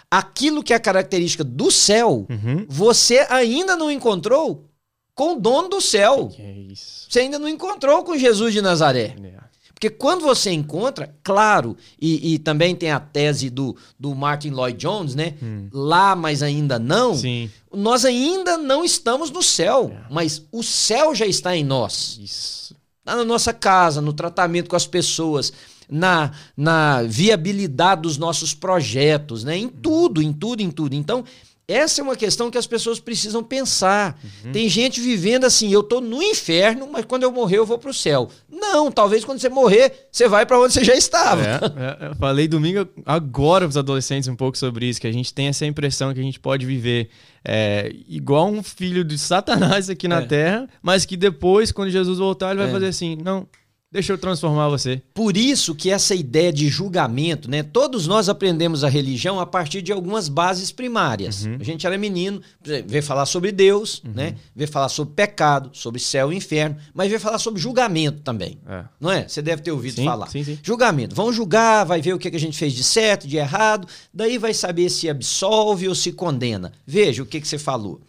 aquilo 0.10 0.64
que 0.64 0.72
é 0.72 0.78
a 0.78 0.80
característica 0.80 1.44
do 1.44 1.70
céu, 1.70 2.26
uhum. 2.30 2.66
você 2.70 3.28
ainda 3.30 3.76
não 3.76 3.92
encontrou 3.92 4.70
com 5.14 5.34
o 5.34 5.36
dono 5.38 5.68
do 5.68 5.82
céu. 5.82 6.32
É? 6.40 6.68
Você 6.74 7.20
ainda 7.20 7.38
não 7.38 7.50
encontrou 7.50 8.06
com 8.06 8.18
Jesus 8.18 8.54
de 8.54 8.62
Nazaré. 8.62 9.18
É. 9.22 9.34
Porque 9.74 9.90
quando 9.90 10.22
você 10.22 10.50
encontra, 10.50 11.14
claro, 11.22 11.76
e, 12.00 12.36
e, 12.36 12.40
também 12.40 12.74
tem 12.74 12.92
a 12.92 13.00
tese 13.00 13.50
do, 13.50 13.76
do 14.00 14.16
Martin 14.16 14.52
Lloyd 14.52 14.78
Jones, 14.78 15.14
né? 15.14 15.34
Hum. 15.44 15.68
Lá, 15.74 16.16
mas 16.16 16.42
ainda 16.42 16.80
não. 16.80 17.14
Sim. 17.14 17.52
Nós 17.74 18.06
ainda 18.06 18.58
não 18.58 18.82
estamos 18.82 19.30
no 19.30 19.44
céu, 19.44 19.92
é. 19.94 20.06
mas 20.10 20.42
o 20.54 20.64
céu 20.64 21.14
já 21.14 21.26
está 21.26 21.54
em 21.54 21.66
nós. 21.66 22.18
Isso 22.24 22.77
na 23.16 23.24
nossa 23.24 23.54
casa, 23.54 24.02
no 24.02 24.14
tratamento 24.14 24.70
com 24.70 24.76
as 24.76 24.86
pessoas, 24.86 25.54
na, 25.90 26.32
na 26.56 27.04
viabilidade 27.04 28.02
dos 28.02 28.18
nossos 28.18 28.54
projetos, 28.54 29.44
né? 29.44 29.58
em 29.58 29.70
tudo, 29.70 30.22
em 30.22 30.34
tudo, 30.34 30.62
em 30.62 30.70
tudo. 30.70 30.96
Então, 30.96 31.24
essa 31.68 32.00
é 32.00 32.04
uma 32.04 32.16
questão 32.16 32.50
que 32.50 32.58
as 32.58 32.66
pessoas 32.66 32.98
precisam 32.98 33.44
pensar. 33.44 34.18
Uhum. 34.46 34.54
Tem 34.54 34.70
gente 34.70 35.02
vivendo 35.02 35.44
assim, 35.44 35.70
eu 35.70 35.82
estou 35.82 36.00
no 36.00 36.24
inferno, 36.24 36.88
mas 36.90 37.04
quando 37.04 37.24
eu 37.24 37.32
morrer 37.32 37.58
eu 37.58 37.66
vou 37.66 37.78
para 37.78 37.90
o 37.90 37.94
céu. 37.94 38.30
Não, 38.50 38.90
talvez 38.90 39.26
quando 39.26 39.40
você 39.40 39.50
morrer, 39.50 40.08
você 40.10 40.30
vai 40.30 40.46
para 40.46 40.58
onde 40.58 40.74
você 40.74 40.84
já 40.86 40.96
estava. 40.96 41.44
É, 41.44 41.56
é, 42.06 42.10
eu 42.12 42.16
falei 42.16 42.48
domingo 42.48 42.88
agora 43.06 43.66
para 43.66 43.72
os 43.72 43.78
adolescentes 43.78 44.30
um 44.30 44.36
pouco 44.36 44.58
sobre 44.58 44.86
isso, 44.86 45.02
que 45.02 45.08
a 45.08 45.12
gente 45.12 45.34
tem 45.34 45.48
essa 45.48 45.66
impressão 45.66 46.14
que 46.14 46.20
a 46.22 46.24
gente 46.24 46.40
pode 46.40 46.66
viver 46.66 47.10
é, 47.44 47.94
igual 48.08 48.48
um 48.48 48.64
filho 48.64 49.04
de 49.04 49.18
Satanás 49.18 49.90
aqui 49.90 50.08
na 50.08 50.22
é. 50.22 50.26
Terra, 50.26 50.70
mas 50.82 51.06
que 51.06 51.18
depois, 51.18 51.74
quando 51.74 51.90
Jesus 51.90 52.18
voltar, 52.18 52.52
ele 52.52 52.60
vai 52.60 52.70
é. 52.70 52.72
fazer 52.72 52.88
assim, 52.88 53.18
não, 53.22 53.46
Deixa 53.90 54.12
eu 54.12 54.18
transformar 54.18 54.68
você. 54.68 55.02
Por 55.14 55.38
isso 55.38 55.74
que 55.74 55.90
essa 55.90 56.14
ideia 56.14 56.52
de 56.52 56.68
julgamento, 56.68 57.50
né? 57.50 57.64
Todos 57.64 58.06
nós 58.06 58.28
aprendemos 58.28 58.84
a 58.84 58.90
religião 58.90 59.40
a 59.40 59.46
partir 59.46 59.82
de 59.82 59.94
algumas 59.94 60.28
bases 60.28 60.74
primárias. 60.74 61.46
Uhum. 61.46 61.58
A 61.58 61.64
gente 61.64 61.88
era 61.88 61.98
menino, 61.98 62.42
vê 62.86 63.02
falar 63.02 63.26
sobre 63.26 63.50
Deus, 63.52 64.04
uhum. 64.04 64.12
né? 64.14 64.36
Vê 64.54 64.68
falar 64.68 64.90
sobre 64.90 65.14
pecado, 65.14 65.70
sobre 65.72 66.02
céu 66.02 66.34
e 66.34 66.36
inferno, 66.36 66.76
mas 66.94 67.10
vê 67.10 67.18
falar 67.18 67.40
sobre 67.40 67.62
julgamento 67.62 68.22
também. 68.24 68.60
É. 68.68 68.84
Não 69.00 69.10
é? 69.10 69.26
Você 69.26 69.42
deve 69.42 69.62
ter 69.62 69.72
ouvido 69.72 69.96
sim, 69.96 70.06
falar. 70.06 70.28
Sim, 70.28 70.44
sim. 70.44 70.60
Julgamento. 70.62 71.16
Vão 71.16 71.32
julgar, 71.32 71.86
vai 71.86 72.02
ver 72.02 72.14
o 72.14 72.20
que 72.20 72.28
a 72.28 72.40
gente 72.40 72.58
fez 72.58 72.74
de 72.74 72.84
certo, 72.84 73.26
de 73.26 73.38
errado, 73.38 73.88
daí 74.14 74.38
vai 74.38 74.54
saber 74.54 74.90
se 74.90 75.10
absolve 75.10 75.88
ou 75.88 75.96
se 75.96 76.12
condena. 76.12 76.74
Veja 76.86 77.24
o 77.24 77.26
que, 77.26 77.40
que 77.40 77.48
você 77.48 77.58
falou. 77.58 78.02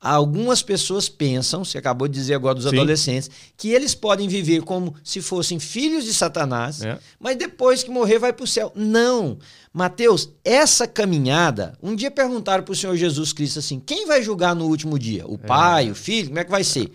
Algumas 0.00 0.62
pessoas 0.62 1.10
pensam, 1.10 1.62
você 1.62 1.76
acabou 1.76 2.08
de 2.08 2.14
dizer 2.14 2.32
agora 2.32 2.54
dos 2.54 2.64
Sim. 2.64 2.70
adolescentes, 2.70 3.30
que 3.54 3.68
eles 3.68 3.94
podem 3.94 4.28
viver 4.28 4.62
como 4.62 4.94
se 5.04 5.20
fossem 5.20 5.60
filhos 5.60 6.04
de 6.04 6.14
Satanás, 6.14 6.80
é. 6.80 6.98
mas 7.18 7.36
depois 7.36 7.82
que 7.82 7.90
morrer 7.90 8.18
vai 8.18 8.32
para 8.32 8.44
o 8.44 8.46
céu. 8.46 8.72
Não. 8.74 9.38
Mateus, 9.70 10.30
essa 10.42 10.86
caminhada, 10.86 11.76
um 11.82 11.94
dia 11.94 12.10
perguntaram 12.10 12.64
para 12.64 12.72
o 12.72 12.76
Senhor 12.76 12.96
Jesus 12.96 13.34
Cristo 13.34 13.58
assim: 13.58 13.78
quem 13.78 14.06
vai 14.06 14.22
julgar 14.22 14.56
no 14.56 14.66
último 14.66 14.98
dia? 14.98 15.26
O 15.26 15.34
é. 15.34 15.46
pai, 15.46 15.90
o 15.90 15.94
filho? 15.94 16.28
Como 16.28 16.38
é 16.38 16.44
que 16.44 16.50
vai 16.50 16.64
ser? 16.64 16.90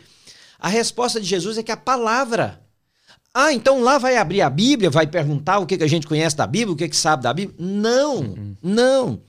A 0.59 0.67
resposta 0.67 1.21
de 1.21 1.27
Jesus 1.27 1.59
é 1.59 1.63
que 1.63 1.71
a 1.71 1.77
palavra. 1.77 2.59
Ah, 3.31 3.53
então 3.53 3.83
lá 3.83 4.00
vai 4.00 4.17
abrir 4.17 4.41
a 4.41 4.50
Bíblia, 4.50 4.89
vai 4.89 5.05
perguntar 5.05 5.59
o 5.59 5.65
que, 5.67 5.77
que 5.77 5.83
a 5.83 5.89
gente 5.89 6.07
conhece 6.07 6.35
da 6.35 6.47
Bíblia, 6.47 6.74
o 6.74 6.75
que, 6.75 6.89
que 6.89 6.95
sabe 6.95 7.21
da 7.21 7.33
Bíblia? 7.33 7.55
Não, 7.59 8.17
uhum. 8.17 8.55
não. 8.63 9.21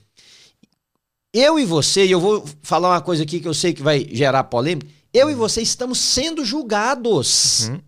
Eu 1.39 1.59
e 1.59 1.65
você, 1.65 2.03
e 2.03 2.09
eu 2.09 2.19
vou 2.19 2.43
falar 2.63 2.89
uma 2.89 3.01
coisa 3.01 3.21
aqui 3.21 3.39
que 3.39 3.47
eu 3.47 3.53
sei 3.53 3.71
que 3.71 3.83
vai 3.83 4.07
gerar 4.11 4.45
polêmica, 4.45 4.87
eu 5.13 5.29
e 5.29 5.33
uhum. 5.33 5.37
você 5.37 5.61
estamos 5.61 5.99
sendo 5.99 6.43
julgados. 6.43 7.67
Uhum. 7.67 7.79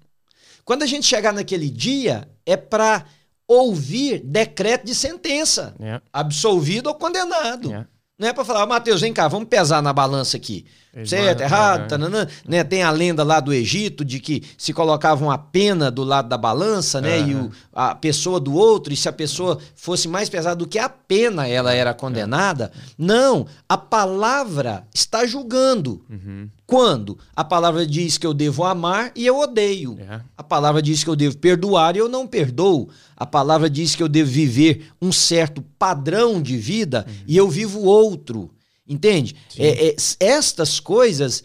Quando 0.63 0.83
a 0.83 0.85
gente 0.85 1.07
chegar 1.07 1.33
naquele 1.33 1.67
dia, 1.67 2.29
é 2.45 2.55
para 2.55 3.05
ouvir 3.47 4.19
decreto 4.19 4.85
de 4.85 4.93
sentença, 4.93 5.73
yeah. 5.79 5.99
absolvido 6.13 6.89
ou 6.89 6.93
condenado. 6.93 7.69
Yeah. 7.69 7.87
Não 8.19 8.27
é 8.27 8.33
para 8.33 8.45
falar, 8.45 8.67
Mateus, 8.67 9.01
vem 9.01 9.11
cá, 9.11 9.27
vamos 9.27 9.49
pesar 9.49 9.81
na 9.81 9.91
balança 9.91 10.37
aqui. 10.37 10.67
Certo, 11.05 11.41
errado, 11.41 11.87
tananã, 11.87 12.27
né? 12.47 12.63
Tem 12.63 12.81
a 12.81 12.89
lenda 12.89 13.23
lá 13.23 13.39
do 13.39 13.53
Egito 13.53 14.03
de 14.03 14.19
que 14.19 14.43
se 14.57 14.73
colocava 14.73 15.23
uma 15.23 15.37
pena 15.37 15.91
do 15.91 16.03
lado 16.03 16.27
da 16.27 16.37
balança, 16.37 16.99
né? 16.99 17.19
Uhum. 17.19 17.29
E 17.29 17.35
o, 17.35 17.51
a 17.73 17.93
pessoa 17.93 18.39
do 18.39 18.55
outro, 18.55 18.91
e 18.91 18.97
se 18.97 19.07
a 19.07 19.13
pessoa 19.13 19.59
fosse 19.75 20.07
mais 20.07 20.29
pesada 20.29 20.55
do 20.55 20.67
que 20.67 20.79
a 20.79 20.89
pena, 20.89 21.47
ela 21.47 21.73
era 21.73 21.93
condenada. 21.93 22.71
Não, 22.97 23.45
a 23.67 23.77
palavra 23.77 24.83
está 24.91 25.27
julgando. 25.27 26.01
Uhum. 26.09 26.49
Quando 26.65 27.19
a 27.35 27.43
palavra 27.43 27.85
diz 27.85 28.17
que 28.17 28.25
eu 28.25 28.33
devo 28.33 28.63
amar 28.63 29.11
e 29.15 29.27
eu 29.27 29.37
odeio. 29.37 29.97
É. 29.99 30.21
A 30.35 30.43
palavra 30.43 30.81
diz 30.81 31.03
que 31.03 31.09
eu 31.09 31.15
devo 31.15 31.37
perdoar 31.37 31.95
e 31.95 31.99
eu 31.99 32.09
não 32.09 32.25
perdoo. 32.25 32.89
A 33.15 33.27
palavra 33.27 33.69
diz 33.69 33.95
que 33.95 34.01
eu 34.01 34.09
devo 34.09 34.29
viver 34.29 34.87
um 34.99 35.11
certo 35.11 35.63
padrão 35.77 36.41
de 36.41 36.57
vida 36.57 37.05
uhum. 37.07 37.15
e 37.27 37.37
eu 37.37 37.47
vivo 37.47 37.81
outro. 37.81 38.49
Entende? 38.89 39.35
É, 39.55 39.89
é, 39.89 39.95
estas 40.19 40.79
coisas 40.79 41.43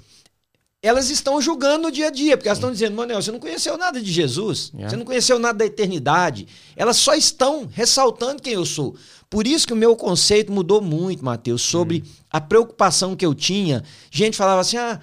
elas 0.84 1.08
estão 1.08 1.40
julgando 1.40 1.84
no 1.84 1.90
dia 1.90 2.08
a 2.08 2.10
dia, 2.10 2.36
porque 2.36 2.46
elas 2.46 2.58
estão 2.58 2.70
dizendo, 2.70 2.94
Manuel, 2.94 3.22
você 3.22 3.32
não 3.32 3.38
conheceu 3.38 3.78
nada 3.78 4.02
de 4.02 4.12
Jesus, 4.12 4.70
yeah. 4.74 4.90
você 4.90 4.96
não 4.96 5.04
conheceu 5.06 5.38
nada 5.38 5.58
da 5.58 5.64
eternidade. 5.64 6.46
Elas 6.76 6.98
só 6.98 7.14
estão 7.14 7.66
ressaltando 7.72 8.42
quem 8.42 8.52
eu 8.52 8.66
sou. 8.66 8.94
Por 9.30 9.46
isso 9.46 9.66
que 9.66 9.72
o 9.72 9.76
meu 9.76 9.96
conceito 9.96 10.52
mudou 10.52 10.82
muito, 10.82 11.24
Mateus, 11.24 11.62
sobre 11.62 12.04
hum. 12.04 12.10
a 12.30 12.38
preocupação 12.38 13.16
que 13.16 13.24
eu 13.24 13.34
tinha. 13.34 13.82
Gente 14.10 14.36
falava 14.36 14.60
assim, 14.60 14.76
ah, 14.76 15.00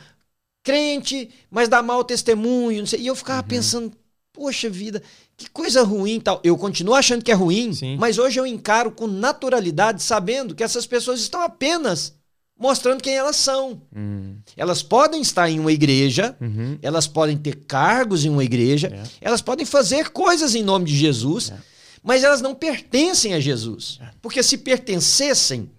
crente, 0.63 1.29
mas 1.49 1.67
dá 1.67 1.81
mau 1.81 2.03
testemunho, 2.03 2.83
e 2.99 3.07
eu 3.07 3.15
ficava 3.15 3.41
uhum. 3.41 3.47
pensando, 3.47 3.91
poxa 4.31 4.69
vida, 4.69 5.01
que 5.35 5.49
coisa 5.49 5.81
ruim 5.81 6.19
tal. 6.19 6.39
Eu 6.43 6.57
continuo 6.59 6.93
achando 6.93 7.23
que 7.23 7.31
é 7.31 7.35
ruim, 7.35 7.73
Sim. 7.73 7.97
mas 7.97 8.19
hoje 8.19 8.39
eu 8.39 8.45
encaro 8.45 8.91
com 8.91 9.07
naturalidade, 9.07 10.03
sabendo 10.03 10.53
que 10.53 10.63
essas 10.63 10.85
pessoas 10.85 11.19
estão 11.21 11.41
apenas 11.41 12.13
mostrando 12.61 13.01
quem 13.01 13.15
elas 13.15 13.35
são. 13.35 13.81
Hum. 13.93 14.37
Elas 14.55 14.83
podem 14.83 15.21
estar 15.21 15.49
em 15.49 15.59
uma 15.59 15.71
igreja, 15.71 16.37
uhum. 16.39 16.77
elas 16.81 17.07
podem 17.07 17.35
ter 17.35 17.55
cargos 17.65 18.23
em 18.23 18.29
uma 18.29 18.43
igreja, 18.43 18.87
é. 18.87 19.03
elas 19.19 19.41
podem 19.41 19.65
fazer 19.65 20.09
coisas 20.09 20.53
em 20.53 20.63
nome 20.63 20.85
de 20.85 20.95
Jesus, 20.95 21.49
é. 21.49 21.57
mas 22.03 22.23
elas 22.23 22.39
não 22.39 22.53
pertencem 22.53 23.33
a 23.33 23.39
Jesus. 23.39 23.99
É. 24.01 24.09
Porque 24.21 24.43
se 24.43 24.59
pertencessem, 24.59 25.71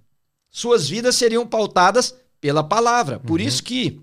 suas 0.51 0.89
vidas 0.89 1.15
seriam 1.15 1.47
pautadas 1.47 2.15
pela 2.41 2.65
palavra. 2.65 3.21
Por 3.21 3.39
uhum. 3.41 3.47
isso 3.47 3.62
que 3.62 4.01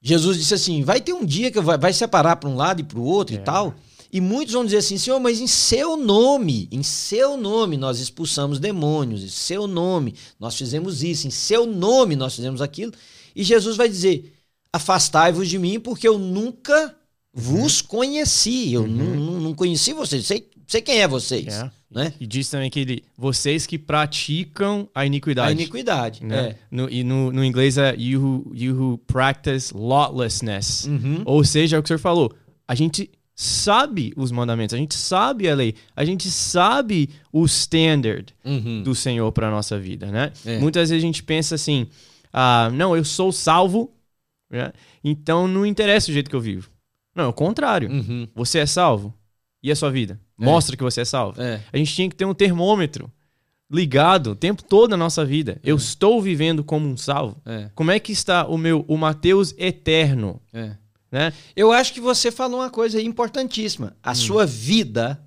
Jesus 0.00 0.38
disse 0.38 0.54
assim: 0.54 0.82
vai 0.82 1.02
ter 1.02 1.12
um 1.12 1.24
dia 1.24 1.50
que 1.50 1.60
vai, 1.60 1.76
vai 1.76 1.92
separar 1.92 2.36
para 2.36 2.48
um 2.48 2.56
lado 2.56 2.80
e 2.80 2.84
para 2.84 2.98
o 2.98 3.04
outro 3.04 3.34
e 3.34 3.38
é. 3.38 3.42
tal. 3.42 3.74
E 4.12 4.20
muitos 4.20 4.54
vão 4.54 4.64
dizer 4.64 4.78
assim, 4.78 4.98
Senhor, 4.98 5.20
mas 5.20 5.40
em 5.40 5.46
seu 5.46 5.96
nome, 5.96 6.68
em 6.72 6.82
seu 6.82 7.36
nome 7.36 7.76
nós 7.76 8.00
expulsamos 8.00 8.58
demônios, 8.58 9.22
em 9.22 9.28
seu 9.28 9.66
nome 9.66 10.14
nós 10.38 10.56
fizemos 10.56 11.02
isso, 11.02 11.28
em 11.28 11.30
seu 11.30 11.64
nome 11.64 12.16
nós 12.16 12.34
fizemos 12.34 12.60
aquilo. 12.60 12.92
E 13.34 13.44
Jesus 13.44 13.76
vai 13.76 13.88
dizer: 13.88 14.34
afastai-vos 14.72 15.48
de 15.48 15.58
mim, 15.58 15.78
porque 15.78 16.08
eu 16.08 16.18
nunca 16.18 16.94
vos 17.32 17.80
uhum. 17.80 17.86
conheci, 17.86 18.72
eu 18.72 18.82
uhum. 18.82 19.40
não, 19.40 19.54
conheci 19.54 19.92
vocês, 19.92 20.26
sei, 20.26 20.48
sei 20.66 20.80
quem 20.80 21.00
é 21.00 21.06
vocês. 21.06 21.46
É. 21.46 21.70
Né? 21.88 22.12
E 22.20 22.26
diz 22.26 22.48
também 22.48 22.70
que 22.70 22.80
ele, 22.80 23.04
vocês 23.18 23.66
que 23.66 23.76
praticam 23.76 24.88
a 24.94 25.04
iniquidade. 25.04 25.48
A 25.48 25.52
iniquidade, 25.52 26.24
né? 26.24 26.50
É. 26.50 26.56
No, 26.70 26.88
e 26.88 27.02
no, 27.02 27.32
no 27.32 27.44
inglês 27.44 27.78
é 27.78 27.96
you 27.96 28.20
who, 28.20 28.52
you 28.54 28.74
who 28.76 28.98
practice 28.98 29.72
lawlessness. 29.74 30.84
Uhum. 30.84 31.22
Ou 31.24 31.44
seja, 31.44 31.76
é 31.76 31.78
o 31.78 31.82
que 31.82 31.86
o 31.86 31.88
senhor 31.88 31.98
falou, 31.98 32.32
a 32.66 32.76
gente 32.76 33.10
sabe 33.40 34.12
os 34.16 34.30
mandamentos, 34.30 34.74
a 34.74 34.76
gente 34.76 34.94
sabe 34.94 35.48
a 35.48 35.54
lei, 35.54 35.74
a 35.96 36.04
gente 36.04 36.30
sabe 36.30 37.08
o 37.32 37.46
standard 37.46 38.34
uhum. 38.44 38.82
do 38.82 38.94
Senhor 38.94 39.32
para 39.32 39.50
nossa 39.50 39.78
vida, 39.78 40.12
né? 40.12 40.30
É. 40.44 40.58
Muitas 40.58 40.90
vezes 40.90 41.02
a 41.02 41.06
gente 41.06 41.22
pensa 41.22 41.54
assim, 41.54 41.86
ah, 42.30 42.68
não, 42.70 42.94
eu 42.94 43.02
sou 43.02 43.32
salvo, 43.32 43.94
né? 44.50 44.72
então 45.02 45.48
não 45.48 45.64
interessa 45.64 46.10
o 46.10 46.12
jeito 46.12 46.28
que 46.28 46.36
eu 46.36 46.40
vivo. 46.40 46.70
Não, 47.16 47.24
é 47.24 47.28
o 47.28 47.32
contrário. 47.32 47.90
Uhum. 47.90 48.28
Você 48.34 48.58
é 48.58 48.66
salvo 48.66 49.14
e 49.62 49.72
a 49.72 49.76
sua 49.76 49.90
vida 49.90 50.20
é. 50.38 50.44
mostra 50.44 50.76
que 50.76 50.82
você 50.82 51.00
é 51.00 51.04
salvo. 51.06 51.40
É. 51.40 51.62
A 51.72 51.78
gente 51.78 51.94
tinha 51.94 52.10
que 52.10 52.16
ter 52.16 52.26
um 52.26 52.34
termômetro 52.34 53.10
ligado 53.70 54.32
o 54.32 54.36
tempo 54.36 54.62
todo 54.62 54.90
na 54.90 54.98
nossa 54.98 55.24
vida. 55.24 55.58
Eu 55.64 55.76
é. 55.76 55.78
estou 55.78 56.20
vivendo 56.20 56.62
como 56.62 56.86
um 56.86 56.96
salvo. 56.96 57.40
É. 57.46 57.70
Como 57.74 57.90
é 57.90 57.98
que 57.98 58.12
está 58.12 58.46
o 58.46 58.58
meu 58.58 58.84
o 58.86 58.98
Mateus 58.98 59.54
eterno? 59.56 60.42
É. 60.52 60.76
Né? 61.10 61.32
Eu 61.56 61.72
acho 61.72 61.92
que 61.92 62.00
você 62.00 62.30
falou 62.30 62.60
uma 62.60 62.70
coisa 62.70 63.00
importantíssima. 63.00 63.96
A 64.02 64.12
hum. 64.12 64.14
sua 64.14 64.46
vida 64.46 65.20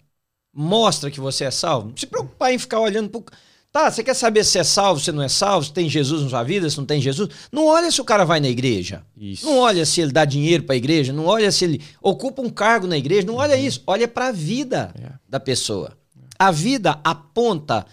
mostra 0.53 1.11
que 1.11 1.19
você 1.19 1.45
é 1.45 1.51
salvo. 1.51 1.89
Não 1.89 1.97
se 1.97 2.05
preocupar 2.05 2.53
em 2.53 2.59
ficar 2.59 2.79
olhando 2.79 3.09
pro. 3.09 3.25
Tá, 3.71 3.89
você 3.89 4.03
quer 4.03 4.13
saber 4.13 4.43
se 4.43 4.59
é 4.59 4.63
salvo, 4.63 5.01
se 5.01 5.11
não 5.11 5.23
é 5.23 5.27
salvo, 5.27 5.65
se 5.65 5.73
tem 5.73 5.89
Jesus 5.89 6.21
na 6.21 6.29
sua 6.29 6.43
vida, 6.43 6.69
se 6.69 6.77
não 6.77 6.85
tem 6.85 7.01
Jesus? 7.01 7.27
Não 7.51 7.65
olha 7.65 7.89
se 7.89 7.99
o 7.99 8.05
cara 8.05 8.23
vai 8.23 8.39
na 8.39 8.47
igreja. 8.47 9.03
Isso. 9.17 9.47
Não 9.47 9.57
olha 9.57 9.83
se 9.83 9.99
ele 9.99 10.11
dá 10.11 10.25
dinheiro 10.25 10.63
para 10.63 10.75
a 10.75 10.77
igreja, 10.77 11.11
não 11.11 11.25
olha 11.25 11.51
se 11.51 11.65
ele 11.65 11.81
ocupa 11.99 12.43
um 12.43 12.51
cargo 12.51 12.85
na 12.85 12.95
igreja, 12.95 13.25
não 13.25 13.33
olha 13.33 13.55
uhum. 13.55 13.65
isso. 13.65 13.81
Olha 13.87 14.07
para 14.07 14.27
a 14.27 14.31
vida 14.31 14.93
é. 15.01 15.13
da 15.27 15.39
pessoa. 15.39 15.97
A 16.37 16.51
vida 16.51 16.99
aponta 17.03 17.83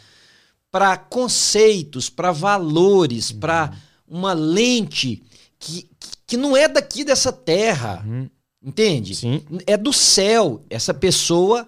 para 0.70 0.98
conceitos, 0.98 2.10
para 2.10 2.30
valores, 2.30 3.30
uhum. 3.30 3.40
para 3.40 3.72
uma 4.06 4.34
lente 4.34 5.22
que, 5.58 5.89
que 6.30 6.36
não 6.36 6.56
é 6.56 6.68
daqui 6.68 7.02
dessa 7.02 7.32
terra. 7.32 8.04
Uhum. 8.06 8.30
Entende? 8.62 9.16
Sim. 9.16 9.42
É 9.66 9.76
do 9.76 9.92
céu. 9.92 10.64
Essa 10.70 10.94
pessoa 10.94 11.66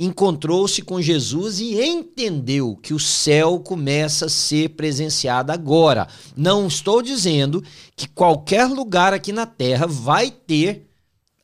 encontrou-se 0.00 0.80
com 0.80 1.02
Jesus 1.02 1.60
e 1.60 1.78
entendeu 1.78 2.78
que 2.82 2.94
o 2.94 2.98
céu 2.98 3.60
começa 3.60 4.24
a 4.24 4.30
ser 4.30 4.70
presenciado 4.70 5.52
agora. 5.52 6.08
Não 6.34 6.66
estou 6.66 7.02
dizendo 7.02 7.62
que 7.94 8.08
qualquer 8.08 8.64
lugar 8.68 9.12
aqui 9.12 9.32
na 9.32 9.44
terra 9.44 9.86
vai 9.86 10.30
ter 10.30 10.88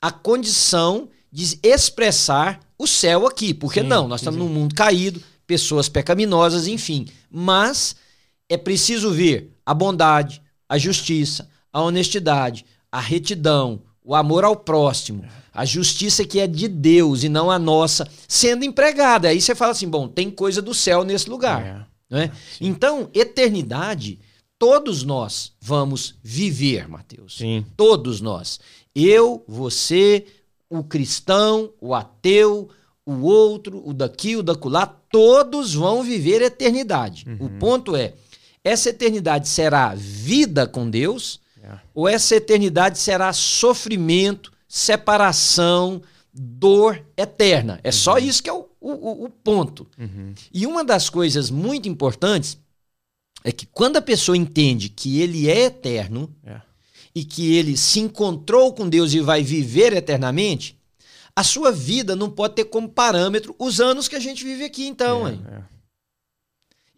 a 0.00 0.10
condição 0.10 1.10
de 1.30 1.58
expressar 1.62 2.58
o 2.78 2.86
céu 2.86 3.26
aqui, 3.26 3.52
porque 3.52 3.82
sim, 3.82 3.86
não, 3.86 4.08
nós 4.08 4.22
estamos 4.22 4.40
sim. 4.40 4.46
num 4.46 4.52
mundo 4.52 4.74
caído, 4.74 5.22
pessoas 5.46 5.90
pecaminosas, 5.90 6.66
enfim. 6.66 7.06
Mas 7.30 7.96
é 8.48 8.56
preciso 8.56 9.10
ver 9.10 9.54
a 9.66 9.74
bondade, 9.74 10.40
a 10.66 10.78
justiça, 10.78 11.52
a 11.74 11.82
honestidade, 11.82 12.64
a 12.90 13.00
retidão, 13.00 13.82
o 14.04 14.14
amor 14.14 14.44
ao 14.44 14.54
próximo, 14.54 15.24
a 15.52 15.64
justiça 15.64 16.24
que 16.24 16.38
é 16.38 16.46
de 16.46 16.68
Deus 16.68 17.24
e 17.24 17.28
não 17.28 17.50
a 17.50 17.58
nossa, 17.58 18.08
sendo 18.28 18.64
empregada. 18.64 19.28
Aí 19.28 19.40
você 19.40 19.56
fala 19.56 19.72
assim: 19.72 19.88
bom, 19.88 20.06
tem 20.06 20.30
coisa 20.30 20.62
do 20.62 20.72
céu 20.72 21.02
nesse 21.02 21.28
lugar. 21.28 21.66
É. 21.66 21.94
Né? 22.08 22.30
Então, 22.60 23.10
eternidade, 23.12 24.20
todos 24.56 25.02
nós 25.02 25.52
vamos 25.60 26.14
viver, 26.22 26.86
Mateus. 26.88 27.38
Sim. 27.38 27.66
Todos 27.76 28.20
nós. 28.20 28.60
Eu, 28.94 29.42
você, 29.48 30.24
o 30.70 30.84
cristão, 30.84 31.72
o 31.80 31.92
ateu, 31.92 32.68
o 33.04 33.22
outro, 33.22 33.82
o 33.84 33.92
daqui, 33.92 34.36
o 34.36 34.42
daculá, 34.44 34.86
todos 34.86 35.74
vão 35.74 36.04
viver 36.04 36.40
eternidade. 36.40 37.24
Uhum. 37.26 37.46
O 37.46 37.50
ponto 37.58 37.96
é: 37.96 38.14
essa 38.62 38.90
eternidade 38.90 39.48
será 39.48 39.92
vida 39.96 40.68
com 40.68 40.88
Deus. 40.88 41.42
Ou 41.94 42.08
essa 42.08 42.36
eternidade 42.36 42.98
será 42.98 43.32
sofrimento, 43.32 44.52
separação, 44.68 46.02
dor 46.32 47.04
eterna. 47.16 47.80
É 47.84 47.88
uhum. 47.88 47.92
só 47.92 48.18
isso 48.18 48.42
que 48.42 48.50
é 48.50 48.52
o, 48.52 48.68
o, 48.80 49.24
o 49.24 49.30
ponto. 49.30 49.86
Uhum. 49.96 50.34
E 50.52 50.66
uma 50.66 50.84
das 50.84 51.08
coisas 51.08 51.48
muito 51.48 51.88
importantes 51.88 52.58
é 53.44 53.52
que 53.52 53.66
quando 53.66 53.96
a 53.96 54.02
pessoa 54.02 54.36
entende 54.36 54.88
que 54.88 55.20
ele 55.20 55.48
é 55.48 55.66
eterno 55.66 56.34
é. 56.44 56.60
e 57.14 57.24
que 57.24 57.54
ele 57.54 57.76
se 57.76 58.00
encontrou 58.00 58.72
com 58.72 58.88
Deus 58.88 59.12
e 59.14 59.20
vai 59.20 59.42
viver 59.42 59.92
eternamente, 59.92 60.76
a 61.36 61.44
sua 61.44 61.70
vida 61.70 62.16
não 62.16 62.30
pode 62.30 62.54
ter 62.54 62.64
como 62.64 62.88
parâmetro 62.88 63.54
os 63.58 63.80
anos 63.80 64.08
que 64.08 64.16
a 64.16 64.20
gente 64.20 64.44
vive 64.44 64.64
aqui, 64.64 64.86
então. 64.86 65.28
É, 65.28 65.32
é. 65.32 65.62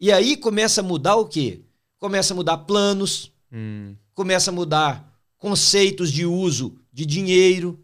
E 0.01 0.13
aí 0.13 0.37
começa 0.37 0.81
a 0.81 0.85
mudar 0.85 1.17
o 1.17 1.27
quê? 1.27 1.61
Começa 1.99 2.33
a 2.33 2.37
mudar 2.37 2.59
planos, 2.59 3.33
hum 3.53 3.95
começa 4.17 4.51
a 4.51 4.55
mudar 4.55 5.13
conceitos 5.39 6.11
de 6.11 6.27
uso 6.27 6.81
de 6.91 7.05
dinheiro, 7.05 7.79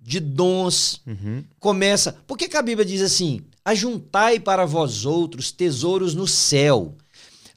de 0.00 0.18
dons. 0.18 1.02
Uhum. 1.06 1.44
Começa. 1.60 2.16
Por 2.26 2.38
que, 2.38 2.48
que 2.48 2.56
a 2.56 2.62
Bíblia 2.62 2.86
diz 2.86 3.02
assim? 3.02 3.42
Ajuntai 3.62 4.40
para 4.40 4.64
vós 4.64 5.04
outros 5.04 5.52
tesouros 5.52 6.14
no 6.14 6.26
céu. 6.26 6.96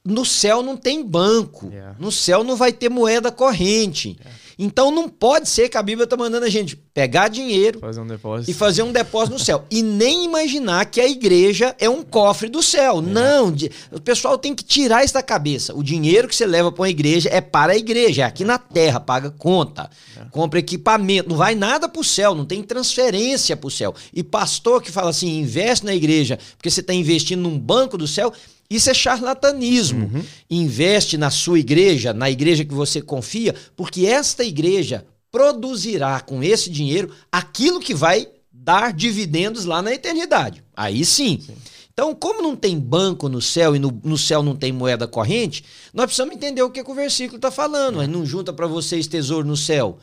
No 0.03 0.25
céu 0.25 0.63
não 0.63 0.77
tem 0.77 1.03
banco. 1.03 1.67
Yeah. 1.71 1.95
No 1.99 2.11
céu 2.11 2.43
não 2.43 2.55
vai 2.55 2.71
ter 2.71 2.89
moeda 2.89 3.31
corrente. 3.31 4.17
Yeah. 4.19 4.39
Então 4.61 4.91
não 4.91 5.07
pode 5.07 5.47
ser 5.47 5.69
que 5.69 5.77
a 5.77 5.81
Bíblia 5.81 6.03
está 6.03 6.17
mandando 6.17 6.45
a 6.45 6.49
gente 6.49 6.75
pegar 6.75 7.29
dinheiro 7.29 7.79
fazer 7.79 8.01
um 8.01 8.07
e 8.45 8.53
fazer 8.53 8.83
um 8.83 8.91
depósito 8.91 9.31
no 9.31 9.39
céu. 9.39 9.63
E 9.71 9.81
nem 9.81 10.25
imaginar 10.25 10.85
que 10.85 10.99
a 10.99 11.07
igreja 11.07 11.73
é 11.79 11.89
um 11.89 12.03
cofre 12.03 12.49
do 12.49 12.61
céu. 12.61 12.99
É. 12.99 13.01
Não, 13.01 13.55
o 13.89 14.01
pessoal 14.01 14.37
tem 14.37 14.53
que 14.53 14.61
tirar 14.61 15.05
isso 15.05 15.13
da 15.13 15.23
cabeça. 15.23 15.73
O 15.73 15.81
dinheiro 15.81 16.27
que 16.27 16.35
você 16.35 16.45
leva 16.45 16.73
para 16.73 16.81
uma 16.81 16.89
igreja 16.89 17.29
é 17.31 17.39
para 17.39 17.71
a 17.71 17.77
igreja, 17.77 18.23
é 18.23 18.25
aqui 18.25 18.43
na 18.43 18.57
terra, 18.57 18.99
paga 18.99 19.31
conta, 19.31 19.89
é. 20.17 20.25
compra 20.29 20.59
equipamento, 20.59 21.29
não 21.29 21.37
vai 21.37 21.55
nada 21.55 21.87
para 21.87 22.01
o 22.01 22.03
céu, 22.03 22.35
não 22.35 22.45
tem 22.45 22.61
transferência 22.61 23.55
para 23.55 23.67
o 23.67 23.71
céu. 23.71 23.95
E 24.13 24.21
pastor 24.21 24.81
que 24.81 24.91
fala 24.91 25.11
assim, 25.11 25.39
investe 25.39 25.85
na 25.85 25.95
igreja 25.95 26.37
porque 26.57 26.69
você 26.69 26.81
está 26.81 26.93
investindo 26.93 27.43
num 27.43 27.57
banco 27.57 27.97
do 27.97 28.07
céu, 28.07 28.33
isso 28.69 28.89
é 28.89 28.93
charlatanismo. 28.93 30.05
Uhum. 30.05 30.23
Investe 30.49 31.17
na 31.17 31.31
sua 31.31 31.59
igreja, 31.59 32.13
na 32.13 32.29
igreja 32.29 32.63
que 32.63 32.73
você 32.73 33.01
confia, 33.01 33.55
porque 33.75 34.05
esta 34.05 34.43
igreja 34.43 35.05
produzirá 35.31 36.19
com 36.21 36.43
esse 36.43 36.69
dinheiro 36.69 37.11
aquilo 37.31 37.79
que 37.79 37.93
vai 37.93 38.27
dar 38.51 38.93
dividendos 38.93 39.65
lá 39.65 39.81
na 39.81 39.93
eternidade. 39.93 40.63
Aí 40.75 41.03
sim. 41.03 41.41
sim. 41.45 41.53
Então, 41.91 42.15
como 42.15 42.41
não 42.41 42.55
tem 42.55 42.79
banco 42.79 43.27
no 43.27 43.41
céu 43.41 43.75
e 43.75 43.79
no, 43.79 43.99
no, 44.03 44.17
céu 44.17 44.41
não 44.41 44.55
tem 44.55 44.71
moeda 44.71 45.05
corrente, 45.05 45.65
nós 45.93 46.05
precisamos 46.05 46.33
entender 46.33 46.61
o 46.61 46.69
que, 46.69 46.81
que 46.81 46.91
o 46.91 46.95
versículo 46.95 47.35
está 47.35 47.51
falando. 47.51 47.97
Mas 47.97 48.07
não 48.07 48.25
junta 48.25 48.53
para 48.53 48.67
vocês 48.67 49.05
tesouro 49.05 49.45
no 49.45 49.57
céu 49.57 49.99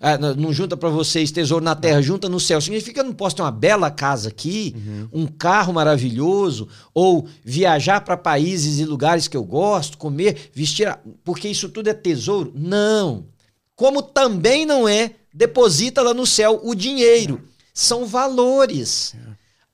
ah, 0.00 0.18
não 0.18 0.52
junta 0.52 0.76
para 0.76 0.88
vocês 0.88 1.30
tesouro 1.30 1.64
na 1.64 1.74
terra, 1.74 2.02
junta 2.02 2.28
no 2.28 2.38
céu. 2.38 2.60
Significa 2.60 2.94
que 2.94 3.00
eu 3.00 3.04
não 3.04 3.14
posso 3.14 3.36
ter 3.36 3.42
uma 3.42 3.50
bela 3.50 3.90
casa 3.90 4.28
aqui, 4.28 4.74
uhum. 4.76 5.08
um 5.22 5.26
carro 5.26 5.72
maravilhoso, 5.72 6.68
ou 6.92 7.26
viajar 7.44 8.02
para 8.02 8.16
países 8.16 8.78
e 8.78 8.84
lugares 8.84 9.26
que 9.26 9.36
eu 9.36 9.44
gosto, 9.44 9.96
comer, 9.96 10.50
vestir, 10.52 10.96
porque 11.24 11.48
isso 11.48 11.68
tudo 11.68 11.88
é 11.88 11.94
tesouro? 11.94 12.52
Não. 12.54 13.26
como 13.74 14.02
também 14.02 14.64
não 14.64 14.88
é 14.88 15.12
deposita 15.32 16.02
lá 16.02 16.14
no 16.14 16.26
céu 16.26 16.60
o 16.62 16.74
dinheiro. 16.74 17.42
São 17.74 18.06
valores. 18.06 19.14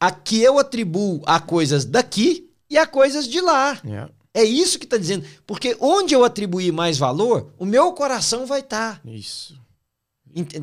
Aqui 0.01 0.43
eu 0.43 0.59
atribuo 0.59 1.23
a 1.25 1.39
coisas 1.39 1.85
daqui 1.85 2.51
e 2.69 2.77
a 2.77 2.85
coisas 2.85 3.29
de 3.29 3.41
lá. 3.41 3.81
É 4.35 4.43
isso 4.43 4.79
que 4.79 4.87
está 4.87 4.97
dizendo. 4.97 5.25
Porque 5.47 5.77
onde 5.79 6.15
eu 6.15 6.25
atribuir 6.25 6.73
mais 6.73 6.99
valor, 6.99 7.53
o 7.59 7.65
meu 7.65 7.93
coração 7.93 8.45
vai 8.45 8.61
estar. 8.61 9.01
Tá. 9.01 9.11
Isso. 9.11 9.62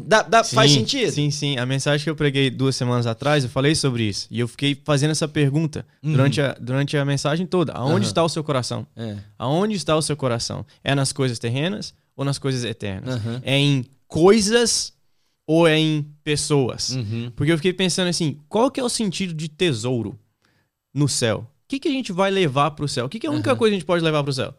Dá, 0.06 0.24
dá, 0.24 0.44
sim, 0.44 0.56
faz 0.56 0.72
sentido? 0.72 1.12
Sim, 1.12 1.30
sim. 1.30 1.58
A 1.58 1.66
mensagem 1.66 2.04
que 2.04 2.10
eu 2.10 2.16
preguei 2.16 2.50
duas 2.50 2.76
semanas 2.76 3.06
atrás, 3.06 3.44
eu 3.44 3.50
falei 3.50 3.76
sobre 3.76 4.04
isso. 4.04 4.28
E 4.32 4.40
eu 4.40 4.48
fiquei 4.48 4.80
fazendo 4.84 5.12
essa 5.12 5.28
pergunta 5.28 5.86
uhum. 6.02 6.12
durante, 6.12 6.42
a, 6.42 6.54
durante 6.54 6.98
a 6.98 7.06
mensagem 7.06 7.46
toda. 7.46 7.74
Aonde 7.74 7.94
uhum. 7.96 8.02
está 8.02 8.24
o 8.24 8.30
seu 8.30 8.44
coração? 8.44 8.88
É. 8.96 9.18
Aonde 9.38 9.76
está 9.76 9.96
o 9.96 10.02
seu 10.02 10.18
coração? 10.18 10.66
É 10.84 10.96
nas 10.96 11.12
coisas 11.12 11.38
terrenas 11.38 11.94
ou 12.16 12.26
nas 12.26 12.40
coisas 12.40 12.64
eternas? 12.64 13.24
Uhum. 13.24 13.40
É 13.44 13.58
em 13.58 13.86
coisas 14.08 14.94
ou 15.46 15.68
é 15.68 15.78
em 15.78 16.04
pessoas? 16.24 16.90
Uhum. 16.90 17.32
Porque 17.36 17.52
eu 17.52 17.58
fiquei 17.58 17.74
pensando 17.74 18.08
assim, 18.08 18.40
qual 18.50 18.72
que 18.72 18.80
é 18.80 18.84
o 18.84 18.90
sentido 18.90 19.34
de 19.34 19.48
tesouro 19.48 20.18
no 20.94 21.08
céu? 21.08 21.48
O 21.66 21.68
que, 21.68 21.80
que 21.80 21.88
a 21.88 21.92
gente 21.92 22.12
vai 22.12 22.32
levar 22.32 22.72
para 22.72 22.86
o 22.86 22.88
céu? 22.88 23.06
O 23.06 23.10
que, 23.10 23.20
que 23.20 23.28
é 23.28 23.30
a 23.30 23.34
única 23.34 23.56
coisa 23.56 23.72
que 23.72 23.76
a 23.76 23.80
gente 23.80 23.86
pode 23.86 24.04
levar 24.04 24.24
para 24.24 24.32
o 24.32 24.34
céu? 24.34 24.56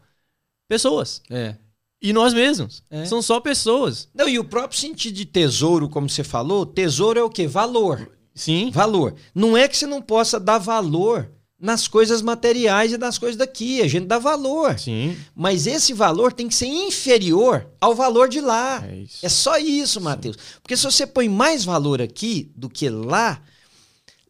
Pessoas. 0.68 1.20
É. 1.28 1.56
E 2.02 2.12
nós 2.12 2.32
mesmos. 2.32 2.82
É. 2.90 3.04
São 3.04 3.20
só 3.20 3.40
pessoas. 3.40 4.08
Não, 4.14 4.28
e 4.28 4.38
o 4.38 4.44
próprio 4.44 4.78
sentido 4.78 5.14
de 5.14 5.26
tesouro, 5.26 5.88
como 5.88 6.08
você 6.08 6.24
falou, 6.24 6.64
tesouro 6.64 7.18
é 7.18 7.22
o 7.22 7.28
quê? 7.28 7.46
Valor. 7.46 8.10
Sim. 8.34 8.70
Valor. 8.70 9.14
Não 9.34 9.56
é 9.56 9.68
que 9.68 9.76
você 9.76 9.86
não 9.86 10.00
possa 10.00 10.40
dar 10.40 10.58
valor 10.58 11.30
nas 11.60 11.86
coisas 11.86 12.22
materiais 12.22 12.92
e 12.92 12.98
nas 12.98 13.18
coisas 13.18 13.36
daqui. 13.36 13.82
A 13.82 13.88
gente 13.88 14.06
dá 14.06 14.18
valor. 14.18 14.78
Sim. 14.78 15.14
Mas 15.34 15.66
esse 15.66 15.92
valor 15.92 16.32
tem 16.32 16.48
que 16.48 16.54
ser 16.54 16.66
inferior 16.66 17.68
ao 17.78 17.94
valor 17.94 18.28
de 18.28 18.40
lá. 18.40 18.82
É, 18.86 18.96
isso. 18.96 19.18
é 19.26 19.28
só 19.28 19.58
isso, 19.58 20.00
Mateus. 20.00 20.38
Porque 20.62 20.76
se 20.76 20.84
você 20.84 21.06
põe 21.06 21.28
mais 21.28 21.64
valor 21.64 22.00
aqui 22.00 22.50
do 22.56 22.70
que 22.70 22.88
lá, 22.88 23.42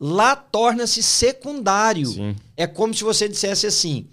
lá 0.00 0.34
torna-se 0.34 1.04
secundário. 1.04 2.08
Sim. 2.08 2.34
É 2.56 2.66
como 2.66 2.92
se 2.92 3.04
você 3.04 3.28
dissesse 3.28 3.66
assim: 3.66 4.08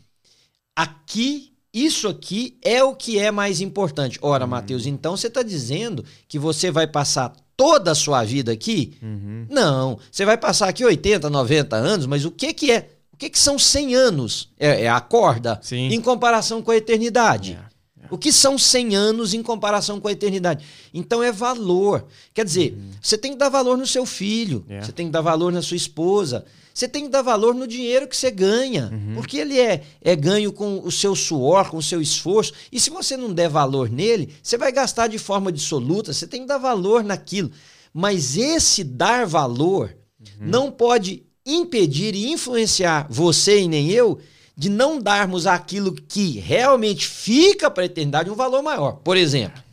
aqui 0.76 1.57
isso 1.74 2.08
aqui 2.08 2.58
é 2.62 2.84
o 2.84 2.96
que 2.96 3.20
é 3.20 3.32
mais 3.32 3.62
importante. 3.62 4.18
Ora, 4.22 4.46
uhum. 4.46 4.52
Mateus, 4.52 4.86
então 4.86 5.16
você 5.16 5.28
está 5.28 5.44
dizendo 5.44 6.04
que 6.28 6.40
você 6.40 6.72
vai 6.72 6.88
passar 6.88 7.34
toda 7.56 7.92
a 7.92 7.96
sua 7.96 8.24
vida 8.24 8.52
aqui? 8.52 8.94
Uhum. 9.02 9.48
Não. 9.50 10.00
Você 10.12 10.26
vai 10.26 10.38
passar 10.38 10.70
aqui 10.70 10.86
80, 10.86 11.30
90 11.30 11.76
anos, 11.76 12.06
mas 12.06 12.24
o 12.24 12.32
que, 12.32 12.54
que 12.54 12.72
é? 12.72 12.90
O 13.12 13.18
que, 13.18 13.32
que 13.32 13.40
são 13.40 13.58
100 13.58 13.96
anos? 13.96 14.50
É, 14.60 14.84
é 14.84 14.90
a 14.90 15.02
corda 15.02 15.60
Sim. 15.64 15.88
em 15.88 16.00
comparação 16.00 16.62
com 16.62 16.70
a 16.70 16.78
eternidade. 16.78 17.54
É, 18.00 18.06
é. 18.06 18.08
O 18.12 18.18
que 18.18 18.32
são 18.32 18.60
100 18.60 18.96
anos 18.96 19.34
em 19.34 19.42
comparação 19.42 20.00
com 20.00 20.08
a 20.08 20.12
eternidade? 20.12 20.64
Então 20.94 21.24
é 21.24 21.32
valor. 21.32 22.06
Quer 22.32 22.46
dizer, 22.46 22.74
uhum. 22.74 22.92
você 23.02 23.18
tem 23.18 23.32
que 23.32 23.40
dar 23.40 23.50
valor 23.50 23.76
no 23.76 23.88
seu 23.88 24.06
filho, 24.06 24.64
é. 24.70 24.82
você 24.82 24.92
tem 24.92 25.08
que 25.08 25.12
dar 25.12 25.22
valor 25.22 25.52
na 25.52 25.64
sua 25.64 25.78
esposa, 25.78 26.46
você 26.78 26.88
tem 26.88 27.06
que 27.06 27.10
dar 27.10 27.24
valor 27.24 27.56
no 27.56 27.66
dinheiro 27.66 28.08
que 28.08 28.16
você 28.16 28.30
ganha, 28.30 28.92
uhum. 28.94 29.16
porque 29.16 29.38
ele 29.40 29.60
é, 29.60 29.82
é 30.00 30.16
ganho 30.16 30.54
com 30.54 30.80
o 30.84 30.92
seu 30.92 31.16
suor, 31.16 31.72
com 31.72 31.78
o 31.78 31.82
seu 31.82 32.00
esforço. 32.00 32.54
E 32.72 32.80
se 32.80 32.92
você 32.92 33.18
não 33.18 33.34
der 33.34 33.50
valor 33.50 33.90
nele, 33.90 34.32
você 34.44 34.60
vai 34.60 34.72
gastar 34.72 35.08
de 35.08 35.18
forma 35.18 35.52
dissoluta. 35.52 36.14
Você 36.14 36.28
tem 36.28 36.42
que 36.42 36.48
dar 36.48 36.60
valor 36.60 37.04
naquilo. 37.04 37.50
Mas 37.92 38.38
esse 38.38 38.84
dar 38.84 39.26
valor 39.26 39.98
uhum. 40.20 40.48
não 40.48 40.72
pode 40.72 41.26
impedir 41.44 42.14
e 42.14 42.32
influenciar 42.32 43.08
você 43.10 43.62
e 43.62 43.68
nem 43.68 43.90
eu 43.90 44.20
de 44.56 44.70
não 44.70 45.02
darmos 45.02 45.48
aquilo 45.48 45.92
que 45.92 46.38
realmente 46.38 47.08
fica 47.08 47.72
para 47.72 47.82
a 47.82 47.88
eternidade 47.88 48.30
um 48.30 48.36
valor 48.36 48.62
maior. 48.62 48.98
Por 48.98 49.18
exemplo, 49.18 49.64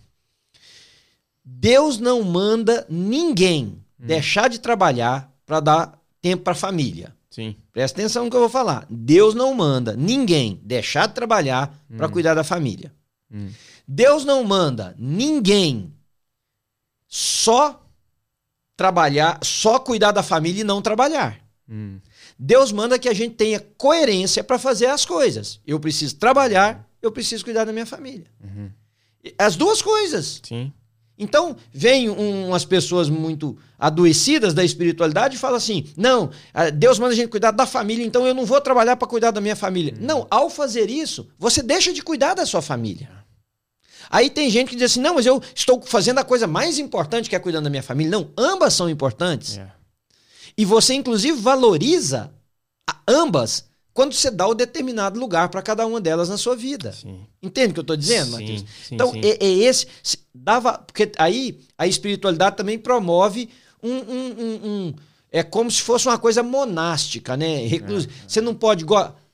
Deus 1.45 1.99
não 1.99 2.23
manda 2.23 2.87
ninguém 2.89 3.67
hum. 4.01 4.07
deixar 4.07 4.49
de 4.49 4.59
trabalhar 4.59 5.31
para 5.45 5.61
dar 5.61 6.04
tempo 6.25 6.43
para 6.43 6.55
a 6.55 6.57
família. 6.57 7.15
Sim. 7.31 7.55
Presta 7.71 8.01
atenção 8.01 8.25
no 8.25 8.31
que 8.31 8.37
eu 8.37 8.41
vou 8.41 8.49
falar. 8.49 8.87
Deus 8.89 9.35
não 9.35 9.53
manda 9.53 9.95
ninguém 9.95 10.59
deixar 10.63 11.07
de 11.07 11.13
trabalhar 11.13 11.79
hum. 11.91 11.99
para 11.99 12.09
cuidar 12.09 12.33
da 12.33 12.43
família. 12.43 12.91
Hum. 13.31 13.51
Deus 13.87 14.25
não 14.25 14.43
manda 14.43 14.95
ninguém 14.99 15.93
só 17.07 17.87
trabalhar, 18.75 19.39
só 19.43 19.79
cuidar 19.79 20.13
da 20.13 20.23
família 20.23 20.63
e 20.63 20.65
não 20.65 20.81
trabalhar. 20.81 21.39
Hum. 21.69 22.01
Deus 22.39 22.73
manda 22.73 22.99
que 22.99 23.09
a 23.09 23.15
gente 23.15 23.35
tenha 23.35 23.61
coerência 23.77 24.43
para 24.43 24.59
fazer 24.59 24.87
as 24.87 25.05
coisas. 25.05 25.61
Eu 25.67 25.79
preciso 25.79 26.17
trabalhar, 26.17 26.89
eu 27.03 27.13
preciso 27.13 27.45
cuidar 27.45 27.67
da 27.67 27.73
minha 27.73 27.85
família. 27.85 28.29
Uhum. 28.43 28.71
As 29.37 29.57
duas 29.57 29.83
coisas. 29.83 30.41
Sim. 30.43 30.73
Então, 31.17 31.57
vem 31.73 32.11
um, 32.11 32.49
umas 32.49 32.65
pessoas 32.65 33.09
muito 33.09 33.57
adoecidas 33.79 34.53
da 34.53 34.65
espiritualidade 34.65 35.37
e 35.37 35.39
falam 35.39 35.57
assim: 35.57 35.87
não, 35.97 36.31
Deus 36.75 36.99
manda 36.99 37.13
a 37.13 37.17
gente 37.17 37.29
cuidar 37.29 37.53
da 37.53 37.67
família, 37.67 38.05
então 38.05 38.27
eu 38.27 38.35
não 38.35 38.45
vou 38.45 38.61
trabalhar 38.61 38.97
para 38.97 39.07
cuidar 39.07 39.31
da 39.31 39.41
minha 39.41 39.55
família. 39.55 39.95
Uhum. 39.95 40.07
Não, 40.07 40.27
ao 40.31 40.51
fazer 40.51 40.91
isso, 40.91 41.29
você 41.39 41.63
deixa 41.63 41.93
de 41.93 42.03
cuidar 42.03 42.35
da 42.35 42.45
sua 42.45 42.61
família. 42.61 43.09
Aí 44.11 44.29
tem 44.29 44.51
gente 44.51 44.71
que 44.71 44.77
diz 44.77 44.91
assim: 44.91 45.01
não, 45.01 45.15
mas 45.15 45.25
eu 45.25 45.41
estou 45.55 45.81
fazendo 45.83 46.19
a 46.19 46.25
coisa 46.25 46.47
mais 46.47 46.79
importante 46.79 47.31
que 47.31 47.37
é 47.37 47.39
cuidando 47.39 47.65
da 47.65 47.71
minha 47.71 47.83
família. 47.83 48.11
Não, 48.11 48.31
ambas 48.37 48.75
são 48.75 48.91
importantes. 48.91 49.55
Yeah. 49.55 49.75
E 50.59 50.65
você, 50.65 50.95
inclusive, 50.95 51.39
valoriza 51.39 52.33
ambas 53.09 53.65
quando 53.95 54.13
você 54.13 54.29
dá 54.29 54.47
o 54.47 54.55
determinado 54.55 55.19
lugar 55.19 55.49
para 55.49 55.63
cada 55.63 55.87
uma 55.87 56.01
delas 56.01 56.29
na 56.29 56.37
sua 56.37 56.57
vida. 56.57 56.93
Sim. 56.93 57.21
Entende 57.41 57.71
o 57.71 57.75
que 57.75 57.81
eu 57.81 57.83
estou 57.83 57.97
dizendo, 57.97 58.33
Matheus? 58.33 58.61
Sim, 58.61 58.95
então, 58.97 59.13
sim. 59.13 59.21
É, 59.23 59.39
é, 59.43 59.49
esse. 59.49 59.87
Dava, 60.35 60.79
porque 60.79 61.13
aí 61.17 61.61
a 61.79 61.87
espiritualidade 61.87 62.57
também 62.57 62.77
promove 62.77 63.49
um, 63.81 63.93
um, 63.93 64.35
um, 64.39 64.69
um 64.69 64.95
é 65.31 65.43
como 65.43 65.71
se 65.71 65.81
fosse 65.81 66.07
uma 66.09 66.19
coisa 66.19 66.43
monástica, 66.43 67.37
né? 67.37 67.67
Recluso. 67.67 68.09
É, 68.09 68.11
é. 68.11 68.29
Você 68.29 68.41
não 68.41 68.55
pode. 68.55 68.85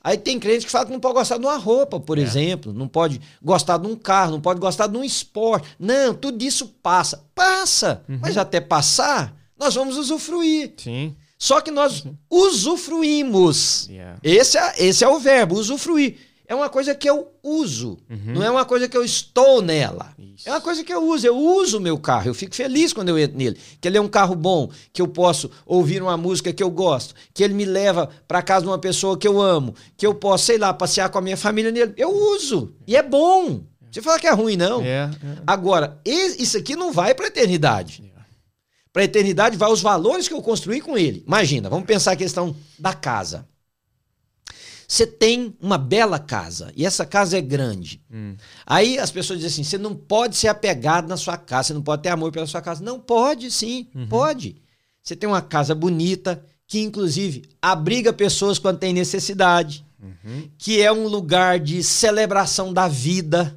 Aí 0.02 0.16
tem 0.16 0.38
crentes 0.38 0.64
que 0.64 0.70
falam 0.70 0.86
que 0.86 0.92
não 0.92 1.00
pode 1.00 1.14
gostar 1.14 1.38
de 1.38 1.44
uma 1.44 1.56
roupa, 1.56 1.98
por 1.98 2.18
é. 2.18 2.22
exemplo, 2.22 2.72
não 2.72 2.88
pode 2.88 3.20
gostar 3.42 3.78
de 3.78 3.86
um 3.86 3.96
carro, 3.96 4.32
não 4.32 4.40
pode 4.40 4.60
gostar 4.60 4.86
de 4.86 4.96
um 4.96 5.04
esporte. 5.04 5.68
Não, 5.78 6.14
tudo 6.14 6.42
isso 6.42 6.68
passa. 6.82 7.24
Passa! 7.34 8.02
Uhum. 8.08 8.18
Mas 8.20 8.36
até 8.36 8.60
passar, 8.60 9.36
nós 9.58 9.74
vamos 9.74 9.96
usufruir. 9.96 10.72
Sim. 10.78 11.14
Só 11.40 11.62
que 11.62 11.70
nós 11.70 12.04
usufruímos. 12.28 13.88
Yeah. 13.88 14.18
Esse, 14.22 14.58
é, 14.58 14.74
esse 14.76 15.02
é 15.02 15.08
o 15.08 15.18
verbo, 15.18 15.54
usufruir. 15.54 16.18
É 16.46 16.54
uma 16.54 16.68
coisa 16.68 16.94
que 16.94 17.08
eu 17.08 17.28
uso, 17.42 17.96
uhum. 18.10 18.34
não 18.34 18.42
é 18.42 18.50
uma 18.50 18.64
coisa 18.64 18.88
que 18.88 18.96
eu 18.96 19.04
estou 19.04 19.62
nela. 19.62 20.12
Isso. 20.18 20.46
É 20.48 20.52
uma 20.52 20.60
coisa 20.60 20.84
que 20.84 20.92
eu 20.92 21.02
uso. 21.08 21.26
Eu 21.26 21.38
uso 21.38 21.78
o 21.78 21.80
meu 21.80 21.96
carro, 21.96 22.28
eu 22.28 22.34
fico 22.34 22.54
feliz 22.54 22.92
quando 22.92 23.08
eu 23.08 23.18
entro 23.18 23.38
nele. 23.38 23.56
Que 23.80 23.88
ele 23.88 23.96
é 23.96 24.00
um 24.00 24.08
carro 24.08 24.34
bom, 24.34 24.68
que 24.92 25.00
eu 25.00 25.08
posso 25.08 25.50
ouvir 25.64 26.02
uma 26.02 26.16
música 26.16 26.52
que 26.52 26.62
eu 26.62 26.68
gosto, 26.68 27.14
que 27.32 27.42
ele 27.42 27.54
me 27.54 27.64
leva 27.64 28.10
para 28.28 28.42
casa 28.42 28.64
de 28.64 28.68
uma 28.68 28.78
pessoa 28.78 29.16
que 29.16 29.26
eu 29.26 29.40
amo, 29.40 29.74
que 29.96 30.06
eu 30.06 30.14
posso, 30.14 30.44
sei 30.44 30.58
lá, 30.58 30.74
passear 30.74 31.08
com 31.08 31.18
a 31.18 31.22
minha 31.22 31.36
família 31.36 31.70
nele. 31.70 31.94
Eu 31.96 32.10
uso. 32.10 32.74
E 32.86 32.96
é 32.96 33.02
bom. 33.02 33.62
Você 33.90 34.02
fala 34.02 34.20
que 34.20 34.26
é 34.26 34.32
ruim, 34.32 34.56
não. 34.56 34.82
É, 34.82 34.86
é. 34.86 35.10
Agora, 35.46 35.98
isso 36.04 36.58
aqui 36.58 36.76
não 36.76 36.92
vai 36.92 37.14
para 37.14 37.26
a 37.26 37.28
eternidade. 37.28 38.10
Para 38.92 39.02
a 39.02 39.04
eternidade 39.04 39.56
vai 39.56 39.70
os 39.70 39.80
valores 39.80 40.26
que 40.26 40.34
eu 40.34 40.42
construí 40.42 40.80
com 40.80 40.98
ele. 40.98 41.22
Imagina, 41.26 41.68
vamos 41.68 41.86
pensar 41.86 42.12
a 42.12 42.16
questão 42.16 42.54
da 42.78 42.92
casa. 42.92 43.46
Você 44.90 45.06
tem 45.06 45.54
uma 45.60 45.78
bela 45.78 46.18
casa 46.18 46.72
e 46.74 46.84
essa 46.84 47.06
casa 47.06 47.38
é 47.38 47.40
grande. 47.40 48.02
Hum. 48.12 48.34
Aí 48.66 48.98
as 48.98 49.12
pessoas 49.12 49.38
dizem 49.38 49.62
assim: 49.62 49.62
você 49.62 49.78
não 49.78 49.94
pode 49.94 50.36
ser 50.36 50.48
apegado 50.48 51.06
na 51.06 51.16
sua 51.16 51.36
casa, 51.36 51.68
você 51.68 51.74
não 51.74 51.82
pode 51.82 52.02
ter 52.02 52.08
amor 52.08 52.32
pela 52.32 52.46
sua 52.46 52.60
casa. 52.60 52.82
Não 52.82 52.98
pode, 52.98 53.52
sim, 53.52 53.86
uhum. 53.94 54.08
pode. 54.08 54.56
Você 55.00 55.14
tem 55.14 55.28
uma 55.28 55.40
casa 55.40 55.76
bonita, 55.76 56.44
que 56.66 56.80
inclusive 56.80 57.44
abriga 57.62 58.12
pessoas 58.12 58.58
quando 58.58 58.78
tem 58.78 58.92
necessidade, 58.92 59.84
uhum. 60.02 60.48
que 60.58 60.82
é 60.82 60.90
um 60.90 61.06
lugar 61.06 61.60
de 61.60 61.84
celebração 61.84 62.72
da 62.72 62.88
vida, 62.88 63.56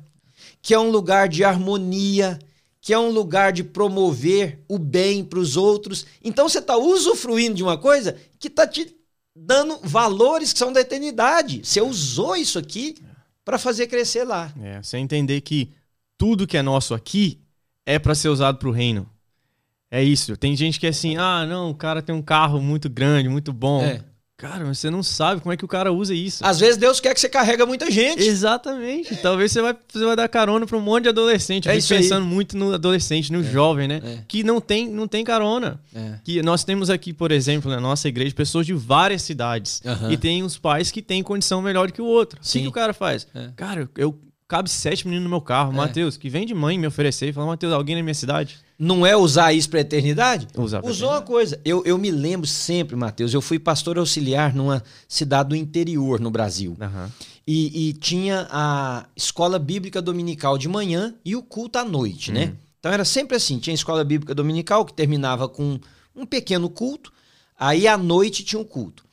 que 0.61 0.71
é 0.71 0.79
um 0.79 0.91
lugar 0.91 1.27
de 1.27 1.43
harmonia, 1.43 2.37
que 2.83 2.91
é 2.91 2.99
um 2.99 3.11
lugar 3.11 3.53
de 3.53 3.63
promover 3.63 4.61
o 4.67 4.77
bem 4.77 5.23
para 5.23 5.39
os 5.39 5.55
outros. 5.55 6.05
Então 6.21 6.49
você 6.49 6.59
está 6.59 6.75
usufruindo 6.75 7.55
de 7.55 7.63
uma 7.63 7.77
coisa 7.77 8.17
que 8.37 8.49
está 8.49 8.67
te 8.67 8.93
dando 9.33 9.79
valores 9.81 10.51
que 10.51 10.59
são 10.59 10.73
da 10.73 10.81
eternidade. 10.81 11.61
Você 11.63 11.79
usou 11.79 12.35
isso 12.35 12.59
aqui 12.59 12.97
para 13.45 13.57
fazer 13.57 13.87
crescer 13.87 14.25
lá. 14.25 14.53
É, 14.61 14.83
você 14.83 14.97
entender 14.97 15.39
que 15.39 15.71
tudo 16.17 16.45
que 16.45 16.57
é 16.57 16.61
nosso 16.61 16.93
aqui 16.93 17.39
é 17.85 17.97
para 17.97 18.13
ser 18.13 18.27
usado 18.27 18.57
para 18.57 18.67
o 18.67 18.73
reino. 18.73 19.09
É 19.89 20.03
isso. 20.03 20.35
Tem 20.35 20.53
gente 20.53 20.77
que 20.77 20.85
é 20.85 20.89
assim, 20.89 21.15
ah, 21.15 21.45
não, 21.45 21.69
o 21.69 21.75
cara 21.75 22.01
tem 22.01 22.13
um 22.13 22.21
carro 22.21 22.61
muito 22.61 22.89
grande, 22.89 23.29
muito 23.29 23.53
bom. 23.53 23.81
É. 23.81 24.03
Cara, 24.43 24.65
mas 24.65 24.77
você 24.77 24.89
não 24.89 25.01
sabe 25.01 25.39
como 25.39 25.53
é 25.53 25.55
que 25.55 25.63
o 25.63 25.67
cara 25.69 25.89
usa 25.93 26.13
isso. 26.13 26.45
Às 26.45 26.59
vezes 26.59 26.75
Deus 26.75 26.99
quer 26.99 27.13
que 27.13 27.19
você 27.21 27.29
carrega 27.29 27.65
muita 27.65 27.89
gente. 27.89 28.21
Exatamente. 28.21 29.15
Talvez 29.15 29.53
você 29.53 29.61
vai, 29.61 29.73
você 29.87 30.03
vai 30.03 30.17
dar 30.17 30.27
carona 30.27 30.67
para 30.67 30.77
um 30.77 30.81
monte 30.81 31.03
de 31.03 31.09
adolescente. 31.09 31.69
É 31.69 31.73
pensando 31.75 32.23
aí. 32.23 32.29
muito 32.29 32.57
no 32.57 32.73
adolescente, 32.73 33.31
no 33.31 33.39
é. 33.39 33.43
jovem, 33.43 33.87
né? 33.87 34.01
É. 34.03 34.17
Que 34.27 34.43
não 34.43 34.59
tem, 34.59 34.89
não 34.89 35.07
tem 35.07 35.23
carona. 35.23 35.79
É. 35.95 36.15
Que 36.25 36.41
nós 36.41 36.65
temos 36.65 36.89
aqui, 36.89 37.13
por 37.13 37.31
exemplo, 37.31 37.71
na 37.71 37.79
nossa 37.79 38.09
igreja, 38.09 38.35
pessoas 38.35 38.65
de 38.65 38.73
várias 38.73 39.21
cidades. 39.21 39.81
Uhum. 39.85 40.11
E 40.11 40.17
tem 40.17 40.43
os 40.43 40.57
pais 40.57 40.91
que 40.91 41.01
têm 41.01 41.23
condição 41.23 41.61
melhor 41.61 41.89
que 41.89 42.01
o 42.01 42.05
outro. 42.05 42.37
Sim. 42.41 42.49
O 42.49 42.61
que, 42.63 42.65
que 42.65 42.69
o 42.69 42.73
cara 42.73 42.93
faz? 42.93 43.25
É. 43.33 43.47
Cara, 43.55 43.89
eu 43.95 44.19
cabe 44.53 44.69
sete 44.69 45.07
meninos 45.07 45.23
no 45.23 45.31
meu 45.31 45.41
carro. 45.41 45.73
É. 45.73 45.75
Matheus, 45.75 46.15
que 46.15 46.29
vem 46.29 46.45
de 46.45 46.53
mãe 46.53 46.77
me 46.77 46.85
oferecer 46.85 47.29
e 47.29 47.33
fala, 47.33 47.47
Matheus, 47.47 47.73
alguém 47.73 47.95
na 47.95 48.03
minha 48.03 48.13
cidade? 48.13 48.59
Não 48.77 49.03
é 49.03 49.17
usar 49.17 49.51
isso 49.51 49.67
pra 49.67 49.79
eternidade? 49.79 50.47
Usar 50.55 50.79
pra 50.79 50.91
Usou 50.91 51.07
eternidade. 51.07 51.21
uma 51.21 51.21
coisa. 51.21 51.59
Eu, 51.65 51.83
eu 51.85 51.97
me 51.97 52.11
lembro 52.11 52.45
sempre, 52.45 52.95
Matheus, 52.95 53.33
eu 53.33 53.41
fui 53.41 53.57
pastor 53.57 53.97
auxiliar 53.97 54.53
numa 54.53 54.83
cidade 55.07 55.49
do 55.49 55.55
interior 55.55 56.19
no 56.19 56.29
Brasil. 56.29 56.77
Uhum. 56.79 57.09
E, 57.47 57.89
e, 57.89 57.93
tinha 57.93 58.47
a 58.51 59.07
escola 59.15 59.57
bíblica 59.57 59.99
dominical 59.99 60.55
de 60.55 60.69
manhã 60.69 61.15
e 61.25 61.35
o 61.35 61.41
culto 61.41 61.79
à 61.79 61.83
noite, 61.83 62.31
né? 62.31 62.53
Hum. 62.53 62.57
Então 62.79 62.91
era 62.91 63.03
sempre 63.03 63.35
assim: 63.35 63.57
tinha 63.57 63.73
a 63.73 63.75
escola 63.75 64.03
bíblica 64.03 64.35
dominical 64.35 64.85
que 64.85 64.93
terminava 64.93 65.49
com 65.49 65.79
um 66.15 66.27
pequeno 66.27 66.69
culto, 66.69 67.11
aí 67.59 67.87
à 67.87 67.97
noite 67.97 68.43
tinha 68.43 68.61
um 68.61 68.63
culto. 68.63 69.03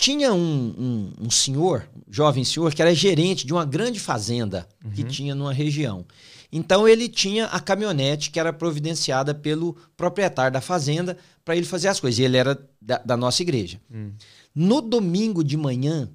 Tinha 0.00 0.32
um, 0.32 0.74
um, 0.78 1.26
um 1.26 1.30
senhor, 1.30 1.86
jovem 2.08 2.42
senhor, 2.42 2.74
que 2.74 2.80
era 2.80 2.94
gerente 2.94 3.46
de 3.46 3.52
uma 3.52 3.66
grande 3.66 4.00
fazenda 4.00 4.66
uhum. 4.82 4.92
que 4.92 5.04
tinha 5.04 5.34
numa 5.34 5.52
região. 5.52 6.06
Então 6.50 6.88
ele 6.88 7.06
tinha 7.06 7.44
a 7.44 7.60
caminhonete 7.60 8.30
que 8.30 8.40
era 8.40 8.50
providenciada 8.50 9.34
pelo 9.34 9.76
proprietário 9.98 10.54
da 10.54 10.62
fazenda 10.62 11.18
para 11.44 11.54
ele 11.54 11.66
fazer 11.66 11.88
as 11.88 12.00
coisas. 12.00 12.18
E 12.18 12.22
ele 12.22 12.38
era 12.38 12.58
da, 12.80 12.96
da 12.96 13.14
nossa 13.14 13.42
igreja. 13.42 13.78
Hum. 13.92 14.12
No 14.54 14.80
domingo 14.80 15.44
de 15.44 15.58
manhã, 15.58 16.08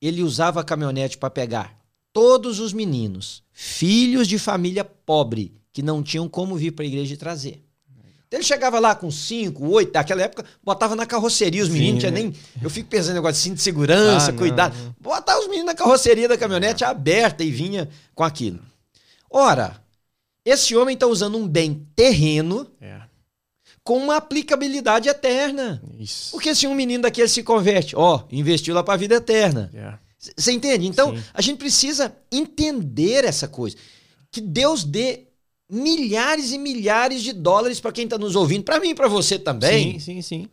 ele 0.00 0.22
usava 0.22 0.60
a 0.60 0.64
caminhonete 0.64 1.18
para 1.18 1.28
pegar 1.28 1.76
todos 2.12 2.60
os 2.60 2.72
meninos, 2.72 3.42
filhos 3.52 4.28
de 4.28 4.38
família 4.38 4.84
pobre, 4.84 5.52
que 5.72 5.82
não 5.82 6.00
tinham 6.00 6.28
como 6.28 6.54
vir 6.54 6.70
para 6.70 6.84
a 6.84 6.88
igreja 6.88 7.14
e 7.14 7.16
trazer. 7.16 7.64
Ele 8.32 8.42
chegava 8.42 8.80
lá 8.80 8.94
com 8.94 9.10
cinco, 9.10 9.68
oito, 9.68 9.92
naquela 9.92 10.22
época, 10.22 10.44
botava 10.64 10.96
na 10.96 11.04
carroceria 11.04 11.62
os 11.62 11.68
meninos, 11.68 12.00
tinha 12.00 12.10
nem. 12.10 12.34
Eu 12.62 12.70
fico 12.70 12.88
pensando 12.88 13.14
negócio 13.14 13.34
de 13.34 13.40
cinto 13.40 13.56
de 13.56 13.62
segurança, 13.62 14.30
ah, 14.30 14.34
cuidado. 14.34 14.74
Não, 14.74 14.84
não. 14.86 14.94
Botava 14.98 15.40
os 15.40 15.46
meninos 15.48 15.66
na 15.66 15.74
carroceria 15.74 16.26
da 16.26 16.38
caminhonete 16.38 16.82
aberta 16.82 17.44
e 17.44 17.50
vinha 17.50 17.90
com 18.14 18.24
aquilo. 18.24 18.60
Ora, 19.30 19.76
esse 20.44 20.74
homem 20.74 20.94
está 20.94 21.06
usando 21.06 21.36
um 21.36 21.46
bem 21.46 21.86
terreno 21.94 22.66
é. 22.80 23.02
com 23.84 23.98
uma 23.98 24.16
aplicabilidade 24.16 25.10
eterna. 25.10 25.82
Isso. 25.98 26.30
Porque 26.30 26.54
se 26.54 26.66
um 26.66 26.74
menino 26.74 27.02
daquele 27.02 27.28
se 27.28 27.42
converte, 27.42 27.94
ó, 27.94 28.24
investiu 28.32 28.74
lá 28.74 28.82
para 28.82 28.94
a 28.94 28.98
vida 28.98 29.16
eterna. 29.16 29.70
Você 30.18 30.50
é. 30.50 30.54
entende? 30.54 30.86
Então, 30.86 31.14
Sim. 31.14 31.22
a 31.34 31.42
gente 31.42 31.58
precisa 31.58 32.16
entender 32.30 33.24
essa 33.26 33.46
coisa. 33.46 33.76
Que 34.30 34.40
Deus 34.40 34.84
dê 34.84 35.26
milhares 35.72 36.52
e 36.52 36.58
milhares 36.58 37.22
de 37.22 37.32
dólares 37.32 37.80
para 37.80 37.92
quem 37.92 38.04
está 38.04 38.18
nos 38.18 38.36
ouvindo, 38.36 38.62
para 38.62 38.78
mim 38.78 38.90
e 38.90 38.94
para 38.94 39.08
você 39.08 39.38
também. 39.38 39.98
Sim, 39.98 39.98
sim, 39.98 40.22
sim. 40.22 40.48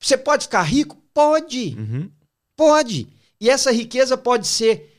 Você 0.00 0.16
pode 0.16 0.44
ficar 0.44 0.62
rico? 0.62 0.96
Pode. 1.12 1.76
Uhum. 1.78 2.10
Pode. 2.56 3.06
E 3.38 3.50
essa 3.50 3.70
riqueza 3.70 4.16
pode 4.16 4.46
ser 4.46 4.90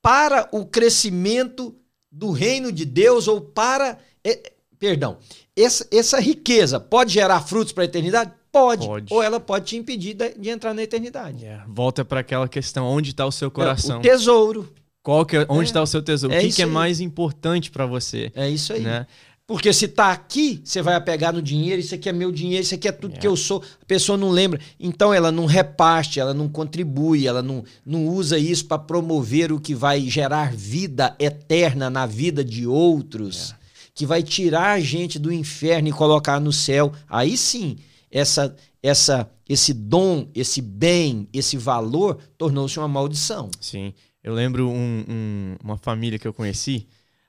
para 0.00 0.48
o 0.50 0.64
crescimento 0.64 1.76
do 2.10 2.30
reino 2.30 2.72
de 2.72 2.86
Deus 2.86 3.28
ou 3.28 3.40
para. 3.40 3.98
É, 4.24 4.52
perdão. 4.78 5.18
Essa, 5.54 5.86
essa 5.92 6.18
riqueza 6.18 6.80
pode 6.80 7.12
gerar 7.12 7.42
frutos 7.42 7.72
para 7.72 7.84
a 7.84 7.86
eternidade? 7.86 8.32
Pode. 8.50 8.86
pode. 8.86 9.12
Ou 9.12 9.22
ela 9.22 9.38
pode 9.38 9.66
te 9.66 9.76
impedir 9.76 10.14
de, 10.14 10.30
de 10.30 10.48
entrar 10.48 10.72
na 10.72 10.82
eternidade. 10.82 11.44
Yeah. 11.44 11.66
Volta 11.68 12.02
para 12.02 12.20
aquela 12.20 12.48
questão: 12.48 12.86
onde 12.86 13.10
está 13.10 13.26
o 13.26 13.32
seu 13.32 13.50
coração? 13.50 13.96
É, 13.96 13.98
o 13.98 14.02
tesouro. 14.02 14.72
Qual 15.06 15.24
que 15.24 15.36
é, 15.36 15.46
onde 15.48 15.68
está 15.68 15.78
é, 15.78 15.82
o 15.84 15.86
seu 15.86 16.02
tesouro? 16.02 16.34
É 16.34 16.38
o 16.40 16.40
que, 16.40 16.52
que 16.52 16.62
é 16.62 16.66
mais 16.66 16.98
importante 17.00 17.70
para 17.70 17.86
você? 17.86 18.32
É 18.34 18.50
isso 18.50 18.72
aí. 18.72 18.80
Né? 18.80 19.06
Porque 19.46 19.72
se 19.72 19.86
tá 19.86 20.10
aqui, 20.10 20.60
você 20.64 20.82
vai 20.82 20.96
apegar 20.96 21.32
no 21.32 21.40
dinheiro, 21.40 21.80
isso 21.80 21.94
aqui 21.94 22.08
é 22.08 22.12
meu 22.12 22.32
dinheiro, 22.32 22.64
isso 22.64 22.74
aqui 22.74 22.88
é 22.88 22.90
tudo 22.90 23.16
que 23.16 23.24
eu 23.24 23.36
sou. 23.36 23.62
A 23.80 23.84
pessoa 23.84 24.18
não 24.18 24.30
lembra. 24.30 24.58
Então 24.80 25.14
ela 25.14 25.30
não 25.30 25.46
reparte, 25.46 26.18
ela 26.18 26.34
não 26.34 26.48
contribui, 26.48 27.24
ela 27.24 27.40
não, 27.40 27.62
não 27.86 28.08
usa 28.08 28.36
isso 28.36 28.66
para 28.66 28.80
promover 28.80 29.52
o 29.52 29.60
que 29.60 29.76
vai 29.76 30.00
gerar 30.10 30.52
vida 30.52 31.14
eterna 31.20 31.88
na 31.88 32.04
vida 32.04 32.44
de 32.44 32.66
outros, 32.66 33.54
que 33.94 34.04
vai 34.04 34.24
tirar 34.24 34.72
a 34.72 34.80
gente 34.80 35.20
do 35.20 35.32
inferno 35.32 35.86
e 35.86 35.92
colocar 35.92 36.40
no 36.40 36.52
céu. 36.52 36.92
Aí 37.08 37.36
sim, 37.36 37.76
essa 38.10 38.56
essa 38.82 39.30
esse 39.48 39.72
dom, 39.72 40.26
esse 40.34 40.60
bem, 40.60 41.28
esse 41.32 41.56
valor 41.56 42.18
tornou-se 42.36 42.76
uma 42.76 42.88
maldição. 42.88 43.48
Sim. 43.60 43.94
Eu 44.26 44.34
lembro 44.34 44.68
um, 44.68 45.04
um, 45.08 45.56
uma 45.62 45.78
família 45.78 46.18
que 46.18 46.28
eu 46.28 46.34
conheci 46.34 46.86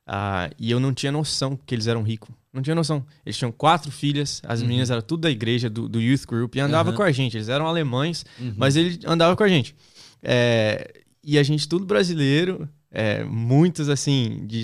Uh, 0.07 0.47
e 0.57 0.71
eu 0.71 0.79
não 0.79 0.93
tinha 0.93 1.11
noção 1.11 1.59
que 1.65 1.75
eles 1.75 1.85
eram 1.85 2.01
ricos. 2.01 2.29
Não 2.53 2.61
tinha 2.61 2.73
noção. 2.73 3.05
Eles 3.25 3.37
tinham 3.37 3.51
quatro 3.51 3.91
filhas, 3.91 4.41
as 4.47 4.61
uhum. 4.61 4.67
meninas 4.67 4.89
eram 4.89 5.01
tudo 5.01 5.21
da 5.21 5.29
igreja, 5.29 5.69
do, 5.69 5.89
do 5.89 6.01
youth 6.01 6.25
group, 6.25 6.55
e 6.55 6.61
andava 6.61 6.91
uhum. 6.91 6.95
com 6.95 7.03
a 7.03 7.11
gente. 7.11 7.35
Eles 7.35 7.49
eram 7.49 7.67
alemães, 7.67 8.25
uhum. 8.39 8.53
mas 8.55 8.77
ele 8.77 8.99
andava 9.05 9.35
com 9.35 9.43
a 9.43 9.49
gente. 9.49 9.75
É, 10.23 10.93
e 11.21 11.37
a 11.37 11.43
gente, 11.43 11.67
tudo 11.67 11.85
brasileiro, 11.85 12.69
é, 12.89 13.21
muitos 13.25 13.89
assim, 13.89 14.45
de 14.47 14.63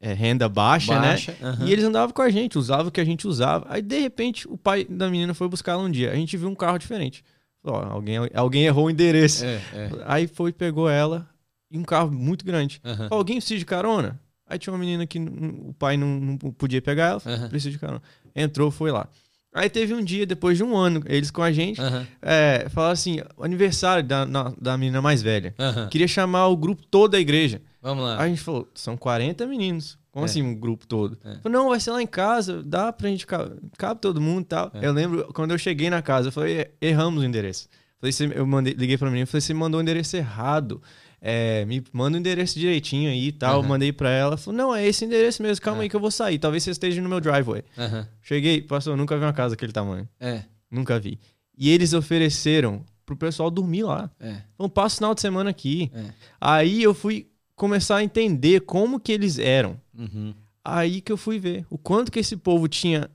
é, 0.00 0.12
renda 0.12 0.48
baixa, 0.48 0.94
né? 1.00 1.08
baixa 1.08 1.36
né? 1.40 1.58
E 1.66 1.72
eles 1.72 1.84
andavam 1.84 2.14
com 2.14 2.22
a 2.22 2.30
gente, 2.30 2.56
usavam 2.56 2.86
o 2.86 2.92
que 2.92 3.00
a 3.00 3.04
gente 3.04 3.26
usava. 3.26 3.66
Aí, 3.68 3.82
de 3.82 3.98
repente, 3.98 4.46
o 4.46 4.56
pai 4.56 4.84
da 4.84 5.10
menina 5.10 5.34
foi 5.34 5.48
buscar 5.48 5.72
ela 5.72 5.82
um 5.82 5.90
dia. 5.90 6.12
A 6.12 6.14
gente 6.14 6.36
viu 6.36 6.48
um 6.48 6.54
carro 6.54 6.78
diferente. 6.78 7.24
Ó, 7.64 7.82
alguém, 7.82 8.16
alguém 8.32 8.64
errou 8.64 8.86
o 8.86 8.90
endereço. 8.90 9.44
É, 9.44 9.60
é. 9.74 9.90
Aí 10.06 10.28
foi, 10.28 10.52
pegou 10.52 10.88
ela, 10.88 11.28
e 11.70 11.78
um 11.78 11.84
carro 11.84 12.10
muito 12.10 12.44
grande. 12.44 12.80
Alguém 13.10 13.36
precisa 13.36 13.58
de 13.58 13.66
carona? 13.66 14.20
Aí 14.46 14.58
tinha 14.58 14.72
uma 14.72 14.78
menina 14.78 15.06
que 15.06 15.18
o 15.18 15.74
pai 15.78 15.96
não, 15.96 16.08
não 16.08 16.36
podia 16.38 16.80
pegar 16.80 17.06
ela, 17.08 17.22
uhum. 17.24 17.48
precisa 17.48 17.70
de 17.70 17.78
carona. 17.78 18.02
Entrou, 18.34 18.70
foi 18.70 18.90
lá. 18.90 19.06
Aí 19.54 19.68
teve 19.68 19.94
um 19.94 20.02
dia, 20.02 20.26
depois 20.26 20.56
de 20.56 20.64
um 20.64 20.76
ano, 20.76 21.02
eles 21.06 21.30
com 21.30 21.42
a 21.42 21.50
gente, 21.50 21.80
uhum. 21.80 22.06
é, 22.22 22.66
falaram 22.70 22.92
assim: 22.92 23.18
aniversário 23.40 24.04
da, 24.04 24.24
na, 24.24 24.52
da 24.60 24.76
menina 24.78 25.02
mais 25.02 25.22
velha. 25.22 25.54
Uhum. 25.58 25.88
Queria 25.88 26.08
chamar 26.08 26.46
o 26.48 26.56
grupo 26.56 26.82
todo 26.86 27.12
da 27.12 27.20
igreja. 27.20 27.60
Vamos 27.82 28.04
lá. 28.04 28.20
Aí 28.20 28.26
a 28.26 28.28
gente 28.28 28.40
falou: 28.40 28.68
são 28.74 28.96
40 28.96 29.46
meninos. 29.46 29.98
Como 30.10 30.24
é. 30.24 30.28
assim, 30.28 30.42
um 30.42 30.54
grupo 30.54 30.86
todo? 30.86 31.18
É. 31.24 31.36
Falei, 31.42 31.58
não, 31.58 31.68
vai 31.68 31.80
ser 31.80 31.90
lá 31.90 32.02
em 32.02 32.06
casa, 32.06 32.62
dá 32.62 32.92
pra 32.92 33.08
gente. 33.08 33.26
Cabe 33.26 34.00
todo 34.00 34.20
mundo 34.20 34.42
e 34.42 34.46
tal. 34.46 34.70
É. 34.74 34.86
Eu 34.86 34.92
lembro, 34.92 35.30
quando 35.32 35.50
eu 35.50 35.58
cheguei 35.58 35.90
na 35.90 36.02
casa, 36.02 36.28
eu 36.28 36.32
falei: 36.32 36.70
erramos 36.80 37.22
o 37.22 37.26
endereço. 37.26 37.68
Falei, 38.00 38.14
eu 38.34 38.46
mandei, 38.46 38.74
liguei 38.74 38.96
pra 38.96 39.08
menina 39.08 39.24
e 39.24 39.26
falei: 39.26 39.40
você 39.40 39.54
mandou 39.54 39.78
o 39.78 39.82
endereço 39.82 40.16
errado 40.16 40.80
é, 41.20 41.64
me 41.64 41.82
manda 41.92 42.16
o 42.16 42.20
endereço 42.20 42.58
direitinho 42.58 43.10
aí 43.10 43.28
e 43.28 43.32
tal. 43.32 43.60
Uhum. 43.60 43.68
Mandei 43.68 43.92
pra 43.92 44.10
ela. 44.10 44.36
Falou, 44.36 44.56
não, 44.56 44.74
é 44.74 44.86
esse 44.86 45.04
endereço 45.04 45.42
mesmo, 45.42 45.62
calma 45.62 45.78
uhum. 45.78 45.82
aí 45.82 45.88
que 45.88 45.96
eu 45.96 46.00
vou 46.00 46.10
sair. 46.10 46.38
Talvez 46.38 46.62
você 46.62 46.70
esteja 46.70 47.00
no 47.02 47.08
meu 47.08 47.20
driveway. 47.20 47.64
Uhum. 47.76 48.06
Cheguei, 48.22 48.62
passou, 48.62 48.96
nunca 48.96 49.16
vi 49.16 49.24
uma 49.24 49.32
casa 49.32 49.54
daquele 49.54 49.72
tamanho. 49.72 50.08
É. 50.20 50.42
Nunca 50.70 50.98
vi. 50.98 51.18
E 51.56 51.70
eles 51.70 51.92
ofereceram 51.92 52.84
pro 53.04 53.16
pessoal 53.16 53.50
dormir 53.50 53.82
lá. 53.82 54.10
É. 54.20 54.36
Então, 54.54 54.68
passa 54.68 54.94
o 54.94 54.98
final 54.98 55.14
de 55.14 55.20
semana 55.20 55.50
aqui. 55.50 55.90
É. 55.94 56.04
Aí 56.40 56.82
eu 56.82 56.94
fui 56.94 57.26
começar 57.56 57.96
a 57.96 58.04
entender 58.04 58.60
como 58.60 59.00
que 59.00 59.10
eles 59.10 59.38
eram. 59.38 59.80
Uhum. 59.96 60.32
Aí 60.64 61.00
que 61.00 61.10
eu 61.10 61.16
fui 61.16 61.38
ver 61.38 61.66
o 61.70 61.78
quanto 61.78 62.12
que 62.12 62.20
esse 62.20 62.36
povo 62.36 62.68
tinha 62.68 63.10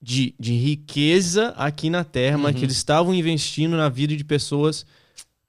de, 0.00 0.34
de 0.40 0.54
riqueza 0.54 1.50
aqui 1.50 1.88
na 1.88 2.02
Terra, 2.02 2.36
mas 2.36 2.52
que 2.52 2.58
uhum. 2.58 2.64
eles 2.64 2.76
estavam 2.76 3.14
investindo 3.14 3.76
na 3.76 3.88
vida 3.88 4.16
de 4.16 4.24
pessoas 4.24 4.84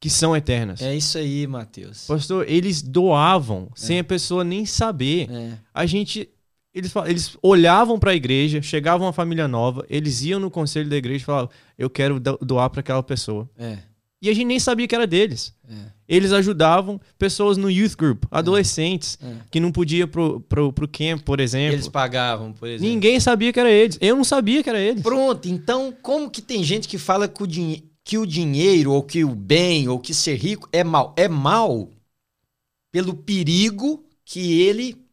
que 0.04 0.10
são 0.10 0.36
eternas. 0.36 0.82
É 0.82 0.94
isso 0.94 1.18
aí, 1.18 1.48
Mateus. 1.48 2.06
Pastor, 2.06 2.46
eles 2.50 2.82
doavam 2.82 3.70
é. 3.74 3.80
sem 3.80 4.00
a 4.00 4.04
pessoa 4.04 4.44
nem 4.44 4.66
saber. 4.66 5.32
É. 5.32 5.54
A 5.74 5.86
gente 5.86 6.30
eles, 6.76 6.92
eles 7.06 7.38
olhavam 7.42 7.98
para 7.98 8.12
a 8.12 8.14
igreja, 8.14 8.62
chegava 8.62 9.02
uma 9.02 9.14
família 9.14 9.48
nova, 9.48 9.86
eles 9.90 10.22
iam 10.26 10.42
no 10.42 10.52
conselho 10.52 10.90
da 10.90 10.98
igreja 10.98 11.24
e 11.24 11.26
falavam: 11.26 11.50
"Eu 11.80 11.90
quero 11.90 12.20
doar 12.20 12.70
para 12.70 12.82
aquela 12.82 13.02
pessoa". 13.02 13.50
É. 13.58 13.78
E 14.22 14.30
a 14.30 14.34
gente 14.34 14.46
nem 14.46 14.60
sabia 14.60 14.86
que 14.90 14.94
era 14.94 15.08
deles. 15.08 15.54
É. 15.70 15.74
Eles 16.06 16.34
ajudavam 16.34 17.00
pessoas 17.18 17.56
no 17.56 17.72
youth 17.72 17.96
group, 17.96 18.26
adolescentes, 18.30 19.18
é. 19.24 19.36
que 19.50 19.60
não 19.62 19.72
podia 19.72 20.06
pro, 20.06 20.42
pro, 20.42 20.74
pro 20.74 20.88
camp, 20.88 21.22
por 21.22 21.40
exemplo. 21.40 21.76
Eles 21.76 21.88
pagavam, 21.88 22.52
por 22.52 22.68
exemplo. 22.68 22.92
Ninguém 22.92 23.22
sabia 23.22 23.54
que 23.54 23.60
era 23.60 23.72
eles. 23.72 23.98
Eu 24.02 24.18
não 24.18 24.26
sabia 24.26 24.62
que 24.62 24.70
era 24.70 24.80
eles. 24.82 25.02
Pronto, 25.02 25.48
então 25.48 25.94
como 26.02 26.30
que 26.30 26.42
tem 26.42 26.62
gente 26.62 26.90
que 26.90 26.98
fala 26.98 27.26
que 27.26 27.42
o 27.42 27.48
dinheiro 27.48 27.93
que 28.04 28.18
o 28.18 28.26
dinheiro, 28.26 28.92
ou 28.92 29.02
que 29.02 29.24
o 29.24 29.34
bem, 29.34 29.88
ou 29.88 30.00
que 30.00 30.14
ser 30.14 30.36
rico 30.36 30.68
é 30.72 30.84
mal. 30.84 31.14
É 31.16 31.28
mal 31.28 31.90
pelo 32.92 33.16
perigo 33.16 34.06
que 34.26 34.62
ele 34.62 35.04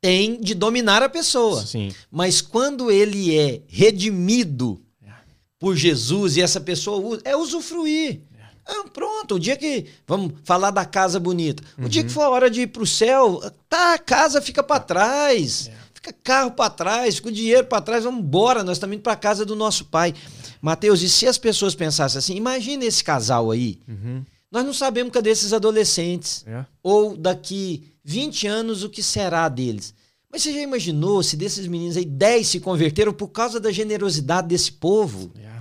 tem 0.00 0.40
de 0.40 0.54
dominar 0.54 1.02
a 1.02 1.08
pessoa. 1.08 1.64
Sim. 1.64 1.92
Mas 2.10 2.40
quando 2.40 2.90
ele 2.90 3.36
é 3.36 3.62
redimido 3.66 4.80
é. 5.02 5.10
por 5.58 5.76
Jesus 5.76 6.36
e 6.36 6.42
essa 6.42 6.60
pessoa 6.60 6.98
usa, 6.98 7.22
é 7.24 7.36
usufruir. 7.36 8.20
É. 8.36 8.44
Ah, 8.66 8.84
pronto, 8.92 9.36
o 9.36 9.40
dia 9.40 9.56
que. 9.56 9.86
Vamos 10.06 10.34
falar 10.44 10.70
da 10.70 10.84
casa 10.84 11.18
bonita. 11.18 11.62
O 11.78 11.82
uhum. 11.82 11.88
dia 11.88 12.04
que 12.04 12.10
for 12.10 12.22
a 12.22 12.30
hora 12.30 12.50
de 12.50 12.62
ir 12.62 12.66
para 12.66 12.82
o 12.82 12.86
céu, 12.86 13.40
tá, 13.68 13.94
a 13.94 13.98
casa 13.98 14.42
fica 14.42 14.62
para 14.62 14.80
trás. 14.80 15.68
É. 15.68 15.85
Carro 16.12 16.52
para 16.52 16.70
trás, 16.70 17.20
o 17.24 17.30
dinheiro 17.30 17.66
para 17.66 17.82
trás, 17.82 18.04
vamos 18.04 18.20
embora, 18.20 18.62
nós 18.62 18.76
estamos 18.76 18.96
indo 18.96 19.02
para 19.02 19.16
casa 19.16 19.44
do 19.44 19.56
nosso 19.56 19.86
pai. 19.86 20.14
Mateus, 20.60 21.02
e 21.02 21.08
se 21.08 21.26
as 21.26 21.38
pessoas 21.38 21.74
pensassem 21.74 22.18
assim, 22.18 22.34
imagina 22.34 22.84
esse 22.84 23.04
casal 23.04 23.50
aí, 23.50 23.78
uhum. 23.88 24.24
nós 24.50 24.64
não 24.64 24.72
sabemos 24.72 25.12
cadê 25.12 25.30
esses 25.30 25.52
adolescentes, 25.52 26.44
é. 26.46 26.64
ou 26.82 27.16
daqui 27.16 27.92
20 28.04 28.46
anos 28.46 28.82
o 28.82 28.90
que 28.90 29.02
será 29.02 29.48
deles. 29.48 29.94
Mas 30.30 30.42
você 30.42 30.52
já 30.52 30.60
imaginou 30.60 31.22
se 31.22 31.36
desses 31.36 31.66
meninos 31.66 31.96
aí 31.96 32.04
10 32.04 32.46
se 32.46 32.60
converteram 32.60 33.12
por 33.12 33.28
causa 33.28 33.58
da 33.58 33.72
generosidade 33.72 34.48
desse 34.48 34.72
povo? 34.72 35.32
É. 35.38 35.56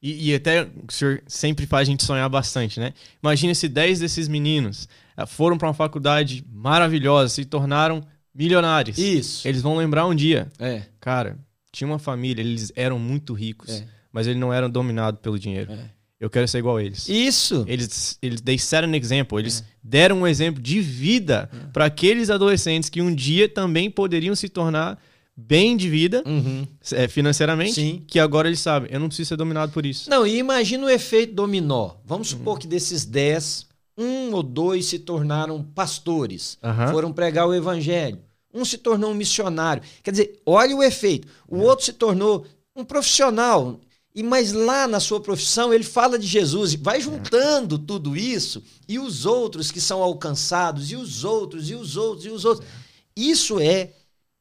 E, 0.00 0.30
e, 0.30 0.34
até 0.34 0.62
o 0.62 0.92
senhor 0.92 1.22
sempre 1.26 1.66
faz 1.66 1.88
a 1.88 1.90
gente 1.90 2.04
sonhar 2.04 2.28
bastante, 2.28 2.78
né? 2.78 2.94
Imagina 3.20 3.52
se 3.54 3.68
10 3.68 3.98
desses 3.98 4.28
meninos 4.28 4.88
eh, 5.16 5.26
foram 5.26 5.58
para 5.58 5.66
uma 5.66 5.74
faculdade 5.74 6.44
maravilhosa, 6.48 7.28
se 7.34 7.44
tornaram 7.44 8.04
milionários. 8.38 8.96
Isso. 8.96 9.46
Eles 9.46 9.60
vão 9.60 9.76
lembrar 9.76 10.06
um 10.06 10.14
dia. 10.14 10.46
É. 10.60 10.82
Cara, 11.00 11.36
tinha 11.72 11.88
uma 11.88 11.98
família, 11.98 12.40
eles 12.40 12.72
eram 12.76 12.98
muito 12.98 13.34
ricos, 13.34 13.68
é. 13.68 13.84
mas 14.12 14.28
eles 14.28 14.38
não 14.38 14.52
eram 14.52 14.70
dominados 14.70 15.20
pelo 15.20 15.36
dinheiro. 15.36 15.72
É. 15.72 15.90
Eu 16.20 16.30
quero 16.30 16.48
ser 16.48 16.58
igual 16.58 16.76
a 16.76 16.82
eles. 16.82 17.08
Isso. 17.08 17.64
Eles, 17.68 18.18
eles 18.22 18.40
they 18.40 18.58
set 18.58 18.84
an 18.84 18.96
example. 18.96 19.38
Eles 19.38 19.60
é. 19.60 19.64
deram 19.82 20.20
um 20.20 20.26
exemplo 20.26 20.62
de 20.62 20.80
vida 20.80 21.48
é. 21.52 21.66
para 21.72 21.86
aqueles 21.86 22.30
adolescentes 22.30 22.88
que 22.88 23.02
um 23.02 23.12
dia 23.14 23.48
também 23.48 23.90
poderiam 23.90 24.34
se 24.34 24.48
tornar 24.48 25.00
bem 25.36 25.76
de 25.76 25.88
vida 25.88 26.24
uhum. 26.26 26.66
é, 26.92 27.06
financeiramente, 27.06 27.74
Sim. 27.74 28.02
que 28.08 28.18
agora 28.18 28.48
eles 28.48 28.58
sabem, 28.58 28.90
eu 28.92 28.98
não 28.98 29.06
preciso 29.06 29.28
ser 29.28 29.36
dominado 29.36 29.70
por 29.70 29.86
isso. 29.86 30.10
Não, 30.10 30.26
e 30.26 30.36
imagina 30.36 30.84
o 30.84 30.90
efeito 30.90 31.32
dominó. 31.32 31.92
Vamos 32.04 32.30
supor 32.30 32.54
uhum. 32.54 32.58
que 32.58 32.66
desses 32.66 33.04
10, 33.04 33.68
um 33.96 34.32
ou 34.34 34.42
dois 34.42 34.86
se 34.86 34.98
tornaram 34.98 35.62
pastores, 35.62 36.58
uhum. 36.60 36.88
foram 36.90 37.12
pregar 37.12 37.46
o 37.46 37.54
evangelho. 37.54 38.18
Um 38.52 38.64
se 38.64 38.78
tornou 38.78 39.10
um 39.10 39.14
missionário. 39.14 39.82
Quer 40.02 40.10
dizer, 40.10 40.40
olha 40.44 40.74
o 40.74 40.82
efeito. 40.82 41.28
O 41.46 41.58
é. 41.58 41.64
outro 41.64 41.84
se 41.84 41.92
tornou 41.92 42.46
um 42.74 42.84
profissional. 42.84 43.80
E 44.14 44.22
mas 44.22 44.52
lá 44.52 44.88
na 44.88 44.98
sua 44.98 45.20
profissão 45.20 45.72
ele 45.72 45.84
fala 45.84 46.18
de 46.18 46.26
Jesus, 46.26 46.74
vai 46.74 47.00
juntando 47.00 47.78
tudo 47.78 48.16
isso 48.16 48.62
e 48.88 48.98
os 48.98 49.24
outros 49.24 49.70
que 49.70 49.80
são 49.80 50.02
alcançados 50.02 50.90
e 50.90 50.96
os 50.96 51.22
outros 51.22 51.70
e 51.70 51.74
os 51.74 51.96
outros 51.96 52.26
e 52.26 52.30
os 52.30 52.44
outros. 52.44 52.66
Isso 53.14 53.60
é 53.60 53.92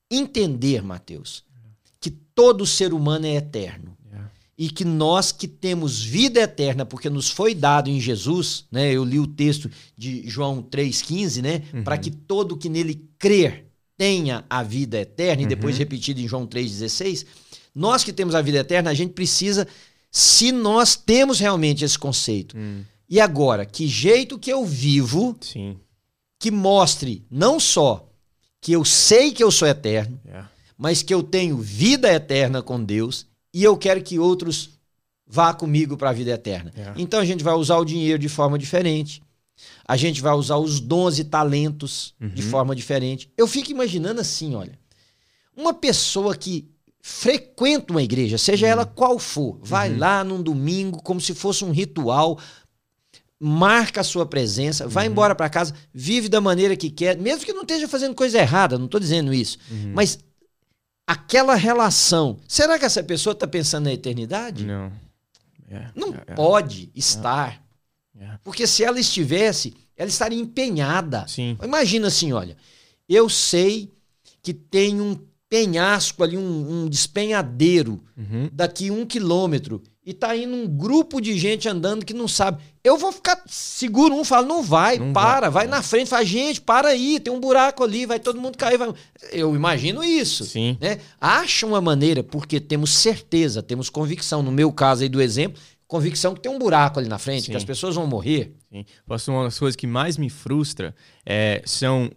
entender, 0.10 0.82
Mateus, 0.82 1.44
que 2.00 2.10
todo 2.10 2.66
ser 2.66 2.94
humano 2.94 3.26
é 3.26 3.36
eterno. 3.36 3.96
E 4.60 4.72
que 4.72 4.84
nós 4.84 5.32
que 5.32 5.48
temos 5.48 6.02
vida 6.02 6.40
eterna, 6.40 6.84
porque 6.84 7.12
nos 7.12 7.30
foi 7.30 7.54
dado 7.54 7.92
em 7.92 8.02
Jesus, 8.02 8.66
né? 8.72 8.92
Eu 8.92 9.06
li 9.06 9.20
o 9.20 9.28
texto 9.28 9.70
de 9.96 10.28
João 10.28 10.64
3,15, 10.64 11.44
né? 11.44 11.62
Uhum. 11.72 11.84
Para 11.84 11.96
que 11.96 12.10
todo 12.10 12.58
que 12.58 12.68
nele 12.68 13.08
crer 13.20 13.67
tenha 13.98 14.46
a 14.50 14.62
vida 14.62 15.00
eterna, 15.00 15.42
uhum. 15.42 15.48
e 15.48 15.50
depois 15.50 15.78
repetido 15.78 16.22
em 16.22 16.28
João 16.28 16.46
3,16. 16.46 17.26
Nós 17.74 18.04
que 18.04 18.14
temos 18.14 18.36
a 18.36 18.42
vida 18.42 18.60
eterna, 18.60 18.92
a 18.92 18.94
gente 18.94 19.14
precisa, 19.14 19.68
se 20.12 20.52
nós 20.52 20.96
temos 20.96 21.40
realmente 21.40 21.84
esse 21.84 21.98
conceito. 21.98 22.56
Uhum. 22.56 22.84
E 23.10 23.20
agora, 23.20 23.66
que 23.66 23.88
jeito 23.88 24.38
que 24.38 24.52
eu 24.52 24.66
vivo 24.66 25.36
Sim. 25.42 25.78
que 26.40 26.52
mostre 26.52 27.26
não 27.32 27.60
só 27.60 28.08
que 28.60 28.74
eu 28.74 28.84
sei 28.84 29.32
que 29.32 29.44
eu 29.44 29.50
sou 29.50 29.68
eterno, 29.68 30.20
yeah. 30.26 30.50
mas 30.78 31.02
que 31.02 31.14
eu 31.14 31.24
tenho 31.24 31.58
vida 31.58 32.12
eterna 32.12 32.62
com 32.62 32.84
Deus 32.84 33.26
e 33.54 33.64
eu 33.64 33.78
quero 33.78 34.02
que 34.02 34.20
outros 34.20 34.72
vá 35.26 35.54
comigo 35.54 35.96
para 35.96 36.10
a 36.10 36.14
vida 36.14 36.32
eterna. 36.32 36.74
Yeah. 36.76 37.02
Então 37.02 37.20
a 37.20 37.26
gente 37.26 37.44
vai 37.44 37.54
usar 37.54 37.78
o 37.78 37.86
dinheiro 37.86 38.20
de 38.20 38.28
forma 38.28 38.58
diferente. 38.58 39.22
A 39.88 39.98
gente 39.98 40.22
vai 40.22 40.34
usar 40.34 40.58
os 40.58 40.80
dons 40.80 41.20
e 41.20 41.24
talentos 41.24 42.14
uhum. 42.20 42.30
de 42.30 42.42
forma 42.42 42.76
diferente. 42.76 43.32
Eu 43.38 43.48
fico 43.48 43.72
imaginando 43.72 44.22
assim, 44.22 44.56
olha, 44.56 44.78
uma 45.56 45.74
pessoa 45.74 46.36
que 46.36 46.70
frequenta 47.02 47.94
uma 47.94 48.04
igreja, 48.04 48.38
seja 48.38 48.66
uhum. 48.66 48.72
ela 48.72 48.86
qual 48.86 49.18
for, 49.18 49.58
vai 49.62 49.92
uhum. 49.92 49.98
lá 49.98 50.24
num 50.24 50.42
domingo 50.42 51.02
como 51.02 51.22
se 51.22 51.34
fosse 51.34 51.64
um 51.64 51.72
ritual 51.72 52.38
marca 53.40 54.02
a 54.02 54.04
sua 54.04 54.26
presença, 54.26 54.86
uhum. 54.86 54.90
vai 54.90 55.06
embora 55.06 55.36
para 55.36 55.50
casa, 55.50 55.74
vive 55.94 56.28
da 56.28 56.42
maneira 56.42 56.76
que 56.76 56.90
quer, 56.90 57.18
mesmo 57.18 57.46
que 57.46 57.54
não 57.54 57.62
esteja 57.62 57.88
fazendo 57.88 58.16
coisa 58.16 58.40
errada, 58.40 58.78
não 58.78 58.86
estou 58.86 59.00
dizendo 59.00 59.34
isso, 59.34 59.60
uhum. 59.70 59.92
mas 59.94 60.20
aquela 61.06 61.56
relação, 61.56 62.38
será 62.48 62.80
que 62.80 62.86
essa 62.86 63.04
pessoa 63.04 63.34
está 63.34 63.48
pensando 63.48 63.86
na 63.86 63.94
eternidade? 63.94 64.66
Não. 64.66 64.92
Yeah. 65.70 65.92
Não 65.96 66.10
yeah. 66.10 66.36
pode 66.36 66.90
estar. 66.96 67.62
Yeah. 68.18 68.40
Porque 68.44 68.66
se 68.66 68.84
ela 68.84 69.00
estivesse, 69.00 69.76
ela 69.96 70.10
estaria 70.10 70.40
empenhada. 70.40 71.26
Sim. 71.28 71.58
Imagina 71.64 72.08
assim, 72.08 72.34
olha, 72.34 72.58
eu 73.08 73.30
sei 73.30 73.92
que 74.42 74.54
tem 74.54 75.00
um 75.00 75.18
penhasco 75.50 76.24
ali, 76.24 76.38
um, 76.38 76.84
um 76.84 76.90
despenhadeiro 76.90 78.04
uhum. 78.18 78.50
daqui 78.52 78.92
um 78.92 79.06
quilômetro 79.06 79.82
e 80.06 80.14
tá 80.14 80.36
indo 80.36 80.56
um 80.56 80.66
grupo 80.66 81.20
de 81.20 81.38
gente 81.38 81.68
andando 81.68 82.06
que 82.06 82.14
não 82.14 82.30
sabe. 82.30 82.64
Eu 82.82 82.98
vou 82.98 83.12
ficar 83.12 83.44
seguro, 83.46 84.16
um 84.16 84.24
fala, 84.24 84.48
não 84.48 84.64
vai, 84.64 84.98
não 84.98 85.12
para, 85.12 85.50
vai, 85.50 85.66
vai 85.66 85.68
na 85.68 85.84
frente, 85.84 86.10
fala, 86.10 86.24
gente, 86.24 86.62
para 86.62 86.88
aí, 86.88 87.20
tem 87.20 87.34
um 87.34 87.42
buraco 87.42 87.84
ali, 87.84 88.06
vai 88.06 88.18
todo 88.18 88.40
mundo 88.40 88.58
cair. 88.58 88.78
Vai... 88.78 88.94
Eu 89.34 89.54
imagino 89.54 90.02
isso. 90.02 90.46
Sim. 90.46 90.78
Né? 90.80 91.00
Acha 91.20 91.66
uma 91.66 91.82
maneira, 91.82 92.24
porque 92.24 92.62
temos 92.62 92.92
certeza, 92.92 93.62
temos 93.62 93.90
convicção, 93.90 94.42
no 94.42 94.52
meu 94.52 94.72
caso 94.72 95.04
aí 95.04 95.10
do 95.10 95.22
exemplo, 95.22 95.62
convicção 95.88 96.34
que 96.34 96.42
tem 96.42 96.52
um 96.52 96.60
buraco 96.60 97.00
ali 97.00 97.08
na 97.08 97.18
frente, 97.18 97.46
Sim. 97.46 97.52
que 97.52 97.58
as 97.58 97.64
pessoas 97.64 97.96
vão 97.96 98.06
morrer. 98.06 98.56
Sim. 98.70 98.86
Uma 99.28 99.46
das 99.46 99.58
coisas 99.58 99.76
que 99.76 99.88
mais 99.88 100.18
me 100.18 100.30
frustra 100.30 100.94
é, 101.26 101.62
são 101.66 102.12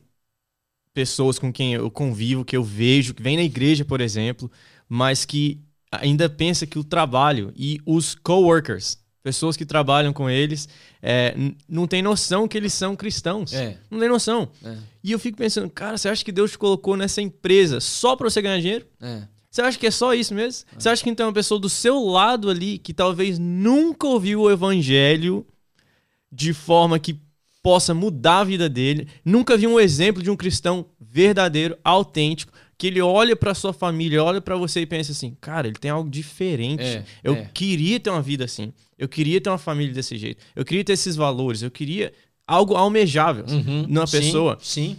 pessoas 0.93 1.39
com 1.39 1.53
quem 1.53 1.75
eu 1.75 1.91
convivo, 1.91 2.45
que 2.45 2.57
eu 2.57 2.65
vejo, 2.65 3.15
que 3.15 3.23
vem 3.23 3.37
na 3.37 3.43
igreja, 3.43 3.85
por 3.85 4.01
exemplo, 4.01 4.51
mas 4.89 5.25
que 5.25 5.61
ainda 5.91 6.29
pensa 6.29 6.67
que 6.67 6.79
o 6.79 6.85
trabalho 6.85 7.53
e 7.57 7.81
os 7.87 8.15
coworkers, 8.15 8.99
pessoas 9.23 9.57
que 9.57 9.65
trabalham 9.65 10.13
com 10.13 10.29
eles, 10.29 10.69
é, 11.01 11.35
não 11.69 11.87
tem 11.87 12.03
noção 12.03 12.49
que 12.49 12.57
eles 12.57 12.73
são 12.73 12.97
cristãos. 12.97 13.53
É. 13.53 13.79
Não 13.91 14.01
tem 14.01 14.09
noção. 14.09 14.51
É. 14.65 14.77
E 15.03 15.13
eu 15.13 15.19
fico 15.19 15.39
pensando, 15.39 15.71
cara, 15.71 15.97
você 15.97 16.09
acha 16.09 16.25
que 16.25 16.33
Deus 16.33 16.53
te 16.53 16.59
colocou 16.59 16.97
nessa 16.97 17.23
empresa 17.23 17.81
só 17.81 18.17
para 18.17 18.29
você 18.29 18.43
ganhar 18.43 18.59
dinheiro? 18.59 18.87
É. 19.01 19.23
Você 19.51 19.63
acha 19.63 19.79
que 19.79 19.87
é 19.87 19.91
só 19.91 20.15
isso 20.15 20.33
mesmo? 20.33 20.65
Você 20.79 20.89
acha 20.89 21.03
que 21.03 21.11
então 21.11 21.27
uma 21.27 21.33
pessoa 21.33 21.61
do 21.61 21.69
seu 21.69 22.05
lado 22.05 22.49
ali 22.49 22.79
que 22.79 22.95
talvez 22.95 23.39
nunca 23.39 24.07
ouviu 24.07 24.43
o 24.43 24.51
evangelho 24.51 25.45
de 26.31 26.53
forma 26.53 26.99
que 26.99 27.19
possa 27.63 27.93
mudar 27.93 28.39
a 28.39 28.45
vida 28.45 28.69
dele, 28.69 29.09
nunca 29.25 29.57
viu 29.57 29.71
um 29.71 29.81
exemplo 29.81 30.23
de 30.23 30.31
um 30.31 30.37
cristão 30.37 30.87
verdadeiro, 30.99 31.77
autêntico, 31.85 32.53
que 32.79 32.87
ele 32.87 33.01
olha 33.03 33.37
para 33.37 33.53
sua 33.53 33.73
família, 33.73 34.25
olha 34.25 34.41
para 34.41 34.57
você 34.57 34.81
e 34.81 34.87
pensa 34.87 35.13
assim, 35.13 35.37
cara, 35.41 35.69
ele 35.69 35.77
tem 35.77 35.91
algo 35.91 36.09
diferente. 36.09 36.83
É, 36.83 37.05
eu 37.23 37.35
é. 37.35 37.51
queria 37.53 38.01
ter 38.01 38.09
uma 38.09 38.23
vida 38.23 38.45
assim. 38.45 38.73
Eu 38.97 39.07
queria 39.07 39.41
ter 39.41 39.51
uma 39.51 39.59
família 39.59 39.93
desse 39.93 40.17
jeito. 40.17 40.43
Eu 40.57 40.65
queria 40.65 40.83
ter 40.83 40.95
esses 40.95 41.15
valores. 41.15 41.61
Eu 41.61 41.71
queria 41.71 42.13
algo 42.47 42.75
almejável 42.75 43.45
uhum, 43.47 43.87
numa 43.87 44.07
sim, 44.07 44.19
pessoa. 44.19 44.59
Sim. 44.63 44.97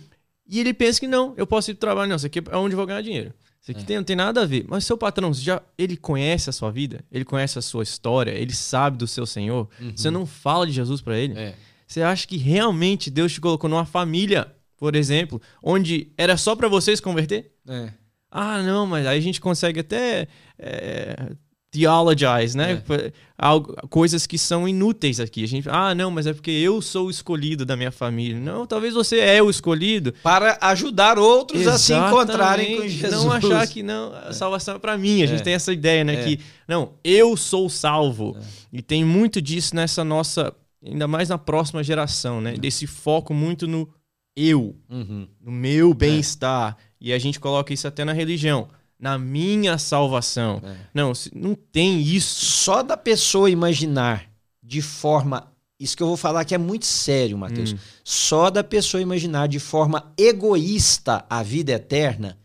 E 0.48 0.60
ele 0.60 0.74
pensa 0.74 1.00
que 1.00 1.08
não, 1.08 1.34
eu 1.38 1.48
posso 1.48 1.72
ir 1.72 1.74
pro 1.74 1.82
trabalho, 1.82 2.10
não, 2.10 2.18
isso 2.18 2.26
aqui 2.28 2.40
é 2.40 2.58
onde 2.58 2.74
eu 2.74 2.78
vou 2.78 2.86
ganhar 2.86 3.02
dinheiro. 3.02 3.34
Isso 3.62 3.72
aqui 3.72 3.82
é. 3.82 3.86
tem, 3.86 3.98
não 3.98 4.04
tem 4.04 4.16
nada 4.16 4.42
a 4.42 4.46
ver. 4.46 4.66
Mas 4.68 4.86
seu 4.86 4.98
patrão, 4.98 5.32
já 5.34 5.62
ele 5.78 5.96
conhece 5.96 6.50
a 6.50 6.54
sua 6.54 6.72
vida, 6.72 7.06
ele 7.12 7.24
conhece 7.24 7.60
a 7.60 7.62
sua 7.62 7.84
história, 7.84 8.32
ele 8.32 8.54
sabe 8.54 8.98
do 8.98 9.06
seu 9.06 9.26
Senhor. 9.26 9.70
Uhum. 9.80 9.94
Você 9.96 10.10
não 10.10 10.26
fala 10.26 10.66
de 10.66 10.74
Jesus 10.74 11.00
para 11.00 11.18
ele. 11.18 11.38
É. 11.38 11.56
Você 11.86 12.02
acha 12.02 12.28
que 12.28 12.38
realmente 12.38 13.12
Deus 13.12 13.34
te 13.34 13.42
colocou 13.42 13.70
numa 13.70 13.86
família, 13.86 14.52
por 14.78 14.96
exemplo, 14.96 15.40
onde 15.62 16.12
era 16.18 16.38
só 16.38 16.56
para 16.56 16.68
vocês 16.68 17.00
converter? 17.00 17.52
É. 17.68 17.92
Ah, 18.32 18.64
não, 18.64 18.88
mas 18.88 19.06
aí 19.06 19.18
a 19.18 19.22
gente 19.22 19.42
consegue 19.42 19.82
até 19.82 20.28
é, 20.58 21.34
theologize, 21.72 22.56
né? 22.56 22.84
É. 22.90 23.12
Algo, 23.38 23.76
coisas 23.90 24.28
que 24.28 24.38
são 24.38 24.68
inúteis 24.68 25.20
aqui. 25.20 25.44
A 25.44 25.48
gente, 25.48 25.68
ah, 25.70 25.96
não, 25.96 26.12
mas 26.12 26.28
é 26.28 26.34
porque 26.34 26.52
eu 26.52 26.82
sou 26.82 27.08
o 27.08 27.10
escolhido 27.10 27.66
da 27.66 27.76
minha 27.76 27.92
família. 27.92 28.40
Não, 28.40 28.68
talvez 28.68 28.94
você 28.94 29.20
é 29.20 29.42
o 29.42 29.50
escolhido. 29.50 30.14
Para 30.22 30.58
ajudar 30.62 31.18
outros 31.18 31.62
Exatamente. 31.62 31.82
a 31.82 32.08
se 32.08 32.14
encontrarem 32.14 32.78
com 32.78 32.88
Jesus. 32.88 33.24
Não 33.24 33.32
achar 33.32 33.68
que 33.68 33.82
não, 33.82 34.14
a 34.14 34.34
salvação 34.34 34.76
é 34.76 34.80
para 34.80 34.98
mim. 34.98 35.24
A 35.24 35.26
gente 35.26 35.40
é. 35.40 35.44
tem 35.44 35.54
essa 35.54 35.74
ideia, 35.74 36.04
né? 36.04 36.16
É. 36.16 36.24
Que, 36.24 36.40
não, 36.68 36.94
eu 37.04 37.36
sou 37.36 37.70
salvo. 37.70 38.38
É. 38.38 38.44
E 38.74 38.82
tem 38.82 39.04
muito 39.04 39.42
disso 39.42 39.76
nessa 39.76 40.04
nossa, 40.04 40.54
ainda 40.86 41.08
mais 41.08 41.30
na 41.30 41.38
próxima 41.38 41.82
geração, 41.84 42.42
né? 42.42 42.54
Desse 42.54 42.86
foco 42.86 43.34
muito 43.34 43.68
no 43.68 43.90
eu, 44.36 44.76
uhum. 44.90 45.28
no 45.42 45.52
meu 45.52 45.94
bem-estar. 45.94 46.78
E 47.00 47.12
a 47.12 47.18
gente 47.18 47.40
coloca 47.40 47.74
isso 47.74 47.88
até 47.88 48.06
na 48.06 48.14
religião. 48.14 48.68
Na 49.02 49.18
minha 49.18 49.78
salvação. 49.78 50.62
É. 50.64 50.76
Não, 50.94 51.12
não 51.34 51.56
tem 51.56 52.02
isso. 52.02 52.46
Só 52.46 52.84
da 52.84 52.96
pessoa 52.96 53.50
imaginar 53.50 54.30
de 54.62 54.82
forma. 54.82 55.52
Isso 55.80 55.98
que 55.98 56.04
eu 56.04 56.08
vou 56.08 56.18
falar 56.18 56.46
que 56.46 56.54
é 56.54 56.60
muito 56.60 56.86
sério, 56.86 57.36
Matheus. 57.38 57.74
Hum. 57.74 57.78
Só 58.04 58.52
da 58.52 58.64
pessoa 58.64 59.02
imaginar 59.02 59.48
de 59.48 59.58
forma 59.58 60.14
egoísta 60.16 61.26
a 61.28 61.42
vida 61.42 61.72
eterna, 61.72 62.38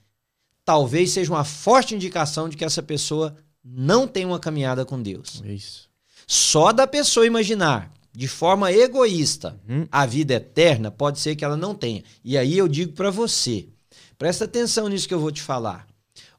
talvez 0.64 1.10
seja 1.10 1.30
uma 1.30 1.44
forte 1.44 1.94
indicação 1.94 2.48
de 2.48 2.56
que 2.56 2.64
essa 2.64 2.82
pessoa 2.82 3.36
não 3.62 4.08
tem 4.08 4.24
uma 4.24 4.40
caminhada 4.40 4.86
com 4.86 5.02
Deus. 5.02 5.42
É 5.44 5.52
isso. 5.52 5.88
Só 6.26 6.72
da 6.72 6.86
pessoa 6.86 7.26
imaginar 7.26 7.92
de 8.16 8.26
forma 8.26 8.72
egoísta 8.72 9.60
uhum. 9.68 9.86
a 9.92 10.06
vida 10.06 10.34
eterna, 10.34 10.90
pode 10.90 11.20
ser 11.20 11.36
que 11.36 11.44
ela 11.44 11.56
não 11.56 11.74
tenha. 11.74 12.02
E 12.24 12.38
aí 12.38 12.56
eu 12.56 12.66
digo 12.66 12.92
para 12.92 13.10
você, 13.10 13.68
presta 14.16 14.46
atenção 14.46 14.88
nisso 14.88 15.06
que 15.06 15.12
eu 15.12 15.20
vou 15.20 15.30
te 15.30 15.42
falar. 15.42 15.86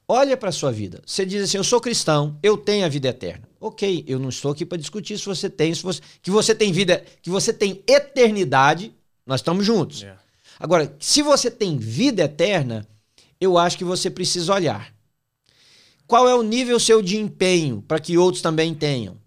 Olha 0.07 0.37
para 0.37 0.49
a 0.49 0.53
sua 0.53 0.71
vida. 0.71 1.01
Você 1.05 1.25
diz 1.25 1.43
assim: 1.43 1.57
Eu 1.57 1.63
sou 1.63 1.81
cristão, 1.81 2.39
eu 2.41 2.57
tenho 2.57 2.85
a 2.85 2.89
vida 2.89 3.09
eterna. 3.09 3.47
Ok, 3.59 4.05
eu 4.07 4.19
não 4.19 4.29
estou 4.29 4.51
aqui 4.51 4.65
para 4.65 4.77
discutir 4.77 5.17
se 5.17 5.25
você 5.25 5.49
tem, 5.49 5.73
se 5.73 5.83
você, 5.83 6.01
que 6.21 6.31
você 6.31 6.55
tem 6.55 6.71
vida, 6.71 7.03
que 7.21 7.29
você 7.29 7.51
tem 7.51 7.83
eternidade. 7.87 8.93
Nós 9.25 9.41
estamos 9.41 9.65
juntos. 9.65 10.01
Yeah. 10.01 10.21
Agora, 10.57 10.95
se 10.99 11.21
você 11.21 11.51
tem 11.51 11.77
vida 11.77 12.23
eterna, 12.23 12.87
eu 13.41 13.57
acho 13.57 13.77
que 13.77 13.83
você 13.83 14.09
precisa 14.09 14.53
olhar. 14.53 14.93
Qual 16.07 16.27
é 16.29 16.33
o 16.33 16.41
nível 16.41 16.79
seu 16.79 17.01
de 17.01 17.17
empenho 17.17 17.83
para 17.85 17.99
que 17.99 18.17
outros 18.17 18.41
também 18.41 18.73
tenham? 18.73 19.17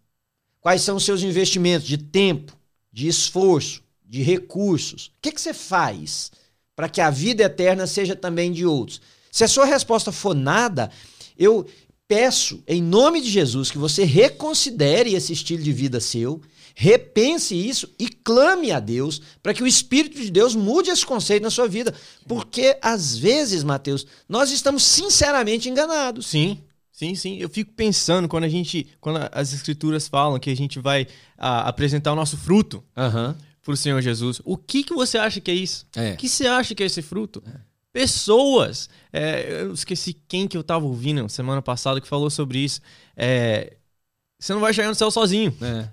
Quais 0.61 0.81
são 0.81 0.97
os 0.97 1.05
seus 1.05 1.22
investimentos 1.22 1.87
de 1.87 1.99
tempo, 1.99 2.57
de 2.91 3.07
esforço, 3.07 3.83
de 4.05 4.22
recursos? 4.22 5.07
O 5.09 5.12
que, 5.20 5.33
que 5.33 5.41
você 5.41 5.53
faz 5.53 6.33
para 6.74 6.89
que 6.89 7.03
a 7.03 7.11
vida 7.11 7.43
eterna 7.43 7.87
seja 7.87 8.16
também 8.16 8.51
de 8.51 8.64
outros? 8.64 9.01
Se 9.31 9.45
a 9.45 9.49
sua 9.49 9.64
resposta 9.64 10.11
for 10.11 10.35
nada, 10.35 10.91
eu 11.39 11.66
peço, 12.09 12.62
em 12.66 12.83
nome 12.83 13.20
de 13.20 13.31
Jesus, 13.31 13.70
que 13.70 13.78
você 13.78 14.05
reconsidere 14.05 15.14
esse 15.14 15.33
estilo 15.33 15.62
de 15.62 15.72
vida 15.72 16.01
seu, 16.01 16.41
repense 16.74 17.55
isso 17.55 17.89
e 17.99 18.09
clame 18.09 18.72
a 18.72 18.81
Deus 18.81 19.20
para 19.43 19.55
que 19.55 19.62
o 19.62 19.66
Espírito 19.66 20.20
de 20.20 20.31
Deus 20.31 20.55
mude 20.55 20.91
esse 20.91 21.07
conceito 21.07 21.43
na 21.43 21.51
sua 21.51 21.68
vida. 21.68 21.95
Porque, 22.26 22.76
às 22.83 23.16
vezes, 23.16 23.62
Mateus, 23.62 24.07
nós 24.28 24.51
estamos 24.51 24.83
sinceramente 24.83 25.68
enganados. 25.68 26.26
Sim. 26.26 26.59
Sim, 26.91 27.14
sim. 27.14 27.39
Eu 27.39 27.49
fico 27.49 27.72
pensando 27.72 28.28
quando 28.28 28.45
a 28.45 28.49
gente, 28.49 28.87
quando 29.01 29.20
as 29.33 29.53
escrituras 29.53 30.09
falam 30.09 30.39
que 30.39 30.51
a 30.51 30.57
gente 30.57 30.78
vai 30.78 31.07
a, 31.39 31.68
apresentar 31.68 32.12
o 32.12 32.16
nosso 32.16 32.37
fruto 32.37 32.85
uhum. 32.97 33.35
para 33.62 33.72
o 33.72 33.76
Senhor 33.76 34.03
Jesus. 34.03 34.43
O 34.45 34.57
que 34.57 34.83
que 34.83 34.93
você 34.93 35.16
acha 35.16 35.41
que 35.41 35.51
é 35.51 35.55
isso? 35.55 35.87
É. 35.95 36.12
O 36.12 36.16
que 36.16 36.28
você 36.28 36.47
acha 36.47 36.74
que 36.74 36.83
é 36.83 36.87
esse 36.87 37.01
fruto? 37.01 37.43
É. 37.47 37.69
Pessoas. 37.93 38.88
É, 39.12 39.62
eu 39.62 39.72
esqueci 39.72 40.14
quem 40.28 40.47
que 40.47 40.57
eu 40.57 40.61
estava 40.61 40.84
ouvindo 40.84 41.28
semana 41.28 41.61
passada 41.61 42.01
que 42.01 42.07
falou 42.07 42.30
sobre 42.30 42.59
isso. 42.59 42.80
É, 43.16 43.76
você 44.38 44.53
não 44.53 44.61
vai 44.61 44.72
chegar 44.72 44.88
no 44.88 44.95
céu 44.95 45.11
sozinho. 45.11 45.55
É. 45.61 45.88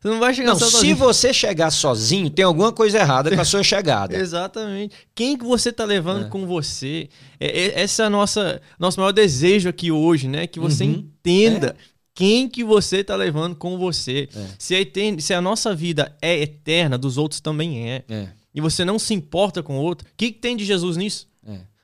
Você 0.00 0.08
não 0.08 0.18
vai 0.18 0.32
chegar 0.32 0.48
não, 0.48 0.54
no 0.54 0.60
céu 0.60 0.68
se 0.68 0.76
sozinho. 0.76 0.96
você 0.96 1.34
chegar 1.34 1.70
sozinho, 1.70 2.30
tem 2.30 2.42
alguma 2.42 2.72
coisa 2.72 2.98
errada 2.98 3.34
com 3.34 3.40
a 3.40 3.44
sua 3.44 3.62
chegada. 3.62 4.16
Exatamente. 4.18 4.96
Quem 5.14 5.36
que 5.36 5.44
você 5.44 5.70
tá 5.70 5.84
levando 5.84 6.24
é. 6.24 6.28
com 6.28 6.46
você? 6.46 7.10
É, 7.38 7.46
é, 7.46 7.82
esse 7.82 8.00
é 8.00 8.06
a 8.06 8.10
nossa 8.10 8.62
nosso 8.78 8.98
maior 8.98 9.12
desejo 9.12 9.68
aqui 9.68 9.92
hoje, 9.92 10.26
né? 10.26 10.46
Que 10.46 10.58
você 10.58 10.84
uhum. 10.84 10.90
entenda 10.92 11.76
é. 11.78 11.82
quem 12.14 12.48
que 12.48 12.64
você 12.64 13.04
tá 13.04 13.14
levando 13.14 13.54
com 13.54 13.76
você. 13.76 14.26
É. 14.34 14.46
Se, 14.58 14.74
a 14.74 14.80
etern... 14.80 15.20
se 15.20 15.34
a 15.34 15.40
nossa 15.42 15.74
vida 15.74 16.16
é 16.22 16.40
eterna, 16.40 16.96
dos 16.96 17.18
outros 17.18 17.42
também 17.42 17.90
é. 17.90 18.04
é. 18.08 18.28
E 18.54 18.60
você 18.60 18.86
não 18.86 18.98
se 18.98 19.12
importa 19.12 19.62
com 19.62 19.78
o 19.78 19.82
outro, 19.82 20.08
o 20.08 20.10
que, 20.16 20.32
que 20.32 20.38
tem 20.38 20.56
de 20.56 20.64
Jesus 20.64 20.96
nisso? 20.96 21.29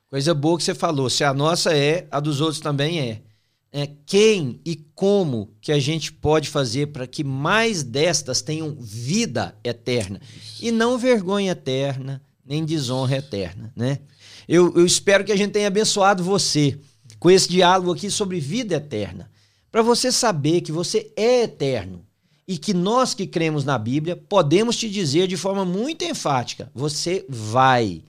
Coisa 0.09 0.33
boa 0.33 0.57
que 0.57 0.65
você 0.65 0.75
falou. 0.75 1.11
Se 1.11 1.25
a 1.25 1.35
nossa 1.35 1.77
é, 1.77 2.07
a 2.11 2.21
dos 2.21 2.41
outros 2.41 2.61
também 2.61 3.01
é 3.01 3.23
é, 3.77 3.87
quem 4.07 4.59
e 4.65 4.75
como 4.95 5.51
que 5.61 5.71
a 5.71 5.79
gente 5.79 6.11
pode 6.11 6.49
fazer 6.49 6.87
para 6.87 7.07
que 7.07 7.23
mais 7.23 7.83
destas 7.83 8.41
tenham 8.41 8.75
vida 8.81 9.55
eterna 9.63 10.19
e 10.63 10.71
não 10.71 10.97
vergonha 10.97 11.53
eterna, 11.53 12.23
nem 12.43 12.65
desonra 12.65 13.17
eterna, 13.17 13.71
né? 13.77 13.99
Eu, 14.49 14.73
eu 14.77 14.87
espero 14.87 15.25
que 15.25 15.33
a 15.33 15.37
gente 15.37 15.53
tenha 15.53 15.67
abençoado 15.67 16.25
você 16.25 16.79
com 17.19 17.31
esse 17.31 17.51
diálogo 17.51 17.93
aqui 17.93 18.11
sobre 18.11 18.41
vida 18.41 18.77
eterna, 18.77 19.31
para 19.71 19.83
você 19.83 20.11
saber 20.11 20.63
que 20.63 20.73
você 20.73 21.13
é 21.15 21.43
eterno 21.43 22.03
e 22.49 22.57
que 22.57 22.73
nós 22.73 23.13
que 23.13 23.27
cremos 23.27 23.63
na 23.63 23.77
Bíblia 23.77 24.17
podemos 24.17 24.77
te 24.77 24.89
dizer 24.89 25.27
de 25.27 25.37
forma 25.37 25.67
muito 25.67 26.03
enfática: 26.03 26.71
você 26.75 27.27
vai 27.29 28.03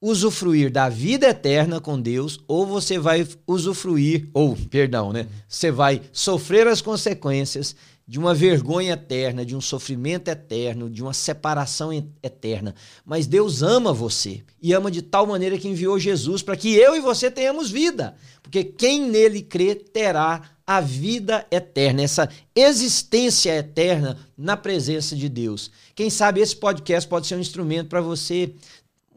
usufruir 0.00 0.70
da 0.70 0.88
vida 0.88 1.28
eterna 1.28 1.80
com 1.80 2.00
Deus, 2.00 2.38
ou 2.46 2.66
você 2.66 2.98
vai 2.98 3.26
usufruir, 3.46 4.28
ou, 4.34 4.56
perdão, 4.70 5.12
né? 5.12 5.26
Você 5.48 5.70
vai 5.70 6.02
sofrer 6.12 6.66
as 6.66 6.80
consequências 6.80 7.74
de 8.08 8.20
uma 8.20 8.32
vergonha 8.32 8.92
eterna, 8.92 9.44
de 9.44 9.56
um 9.56 9.60
sofrimento 9.60 10.28
eterno, 10.28 10.88
de 10.88 11.02
uma 11.02 11.12
separação 11.12 11.92
eterna. 12.22 12.72
Mas 13.04 13.26
Deus 13.26 13.62
ama 13.62 13.92
você 13.92 14.44
e 14.62 14.72
ama 14.72 14.92
de 14.92 15.02
tal 15.02 15.26
maneira 15.26 15.58
que 15.58 15.66
enviou 15.66 15.98
Jesus 15.98 16.40
para 16.40 16.56
que 16.56 16.72
eu 16.72 16.94
e 16.94 17.00
você 17.00 17.30
tenhamos 17.30 17.68
vida. 17.68 18.14
Porque 18.42 18.62
quem 18.62 19.10
nele 19.10 19.42
crê 19.42 19.74
terá 19.74 20.42
a 20.64 20.80
vida 20.80 21.46
eterna, 21.50 22.02
essa 22.02 22.28
existência 22.54 23.56
eterna 23.56 24.18
na 24.36 24.56
presença 24.56 25.14
de 25.14 25.28
Deus. 25.28 25.70
Quem 25.94 26.10
sabe 26.10 26.40
esse 26.40 26.56
podcast 26.56 27.08
pode 27.08 27.28
ser 27.28 27.36
um 27.36 27.40
instrumento 27.40 27.88
para 27.88 28.00
você 28.00 28.52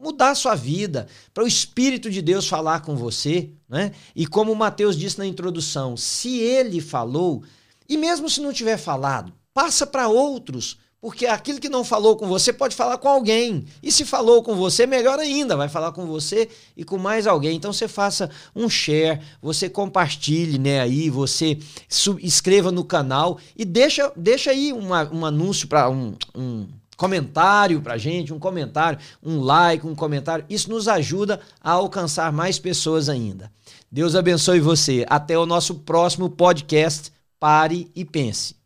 mudar 0.00 0.30
a 0.30 0.34
sua 0.34 0.54
vida, 0.54 1.06
para 1.34 1.44
o 1.44 1.46
Espírito 1.46 2.10
de 2.10 2.22
Deus 2.22 2.48
falar 2.48 2.80
com 2.80 2.96
você, 2.96 3.50
né? 3.68 3.92
E 4.16 4.26
como 4.26 4.50
o 4.50 4.56
Mateus 4.56 4.96
disse 4.96 5.18
na 5.18 5.26
introdução, 5.26 5.96
se 5.96 6.38
ele 6.38 6.80
falou, 6.80 7.44
e 7.88 7.96
mesmo 7.96 8.28
se 8.28 8.40
não 8.40 8.52
tiver 8.52 8.78
falado, 8.78 9.32
passa 9.52 9.86
para 9.86 10.08
outros, 10.08 10.78
porque 11.00 11.26
aquilo 11.26 11.60
que 11.60 11.68
não 11.68 11.82
falou 11.82 12.16
com 12.16 12.26
você 12.26 12.52
pode 12.52 12.76
falar 12.76 12.98
com 12.98 13.08
alguém. 13.08 13.64
E 13.82 13.90
se 13.90 14.04
falou 14.04 14.42
com 14.42 14.54
você, 14.54 14.86
melhor 14.86 15.18
ainda, 15.18 15.56
vai 15.56 15.68
falar 15.68 15.92
com 15.92 16.06
você 16.06 16.48
e 16.76 16.84
com 16.84 16.98
mais 16.98 17.26
alguém. 17.26 17.56
Então 17.56 17.72
você 17.72 17.88
faça 17.88 18.30
um 18.54 18.68
share, 18.68 19.20
você 19.40 19.68
compartilhe, 19.70 20.58
né, 20.58 20.80
aí, 20.80 21.08
você 21.08 21.58
escreva 22.20 22.70
no 22.70 22.84
canal 22.84 23.38
e 23.56 23.64
deixa, 23.64 24.12
deixa 24.14 24.50
aí 24.50 24.72
uma, 24.72 25.10
um 25.10 25.24
anúncio 25.24 25.66
para 25.68 25.88
um, 25.88 26.14
um 26.34 26.68
comentário 27.00 27.80
pra 27.80 27.96
gente, 27.96 28.30
um 28.30 28.38
comentário, 28.38 28.98
um 29.22 29.40
like, 29.40 29.86
um 29.86 29.94
comentário. 29.94 30.44
Isso 30.50 30.68
nos 30.68 30.86
ajuda 30.86 31.40
a 31.58 31.70
alcançar 31.70 32.30
mais 32.30 32.58
pessoas 32.58 33.08
ainda. 33.08 33.50
Deus 33.90 34.14
abençoe 34.14 34.60
você. 34.60 35.06
Até 35.08 35.38
o 35.38 35.46
nosso 35.46 35.76
próximo 35.76 36.28
podcast. 36.28 37.10
Pare 37.38 37.90
e 37.96 38.04
pense. 38.04 38.59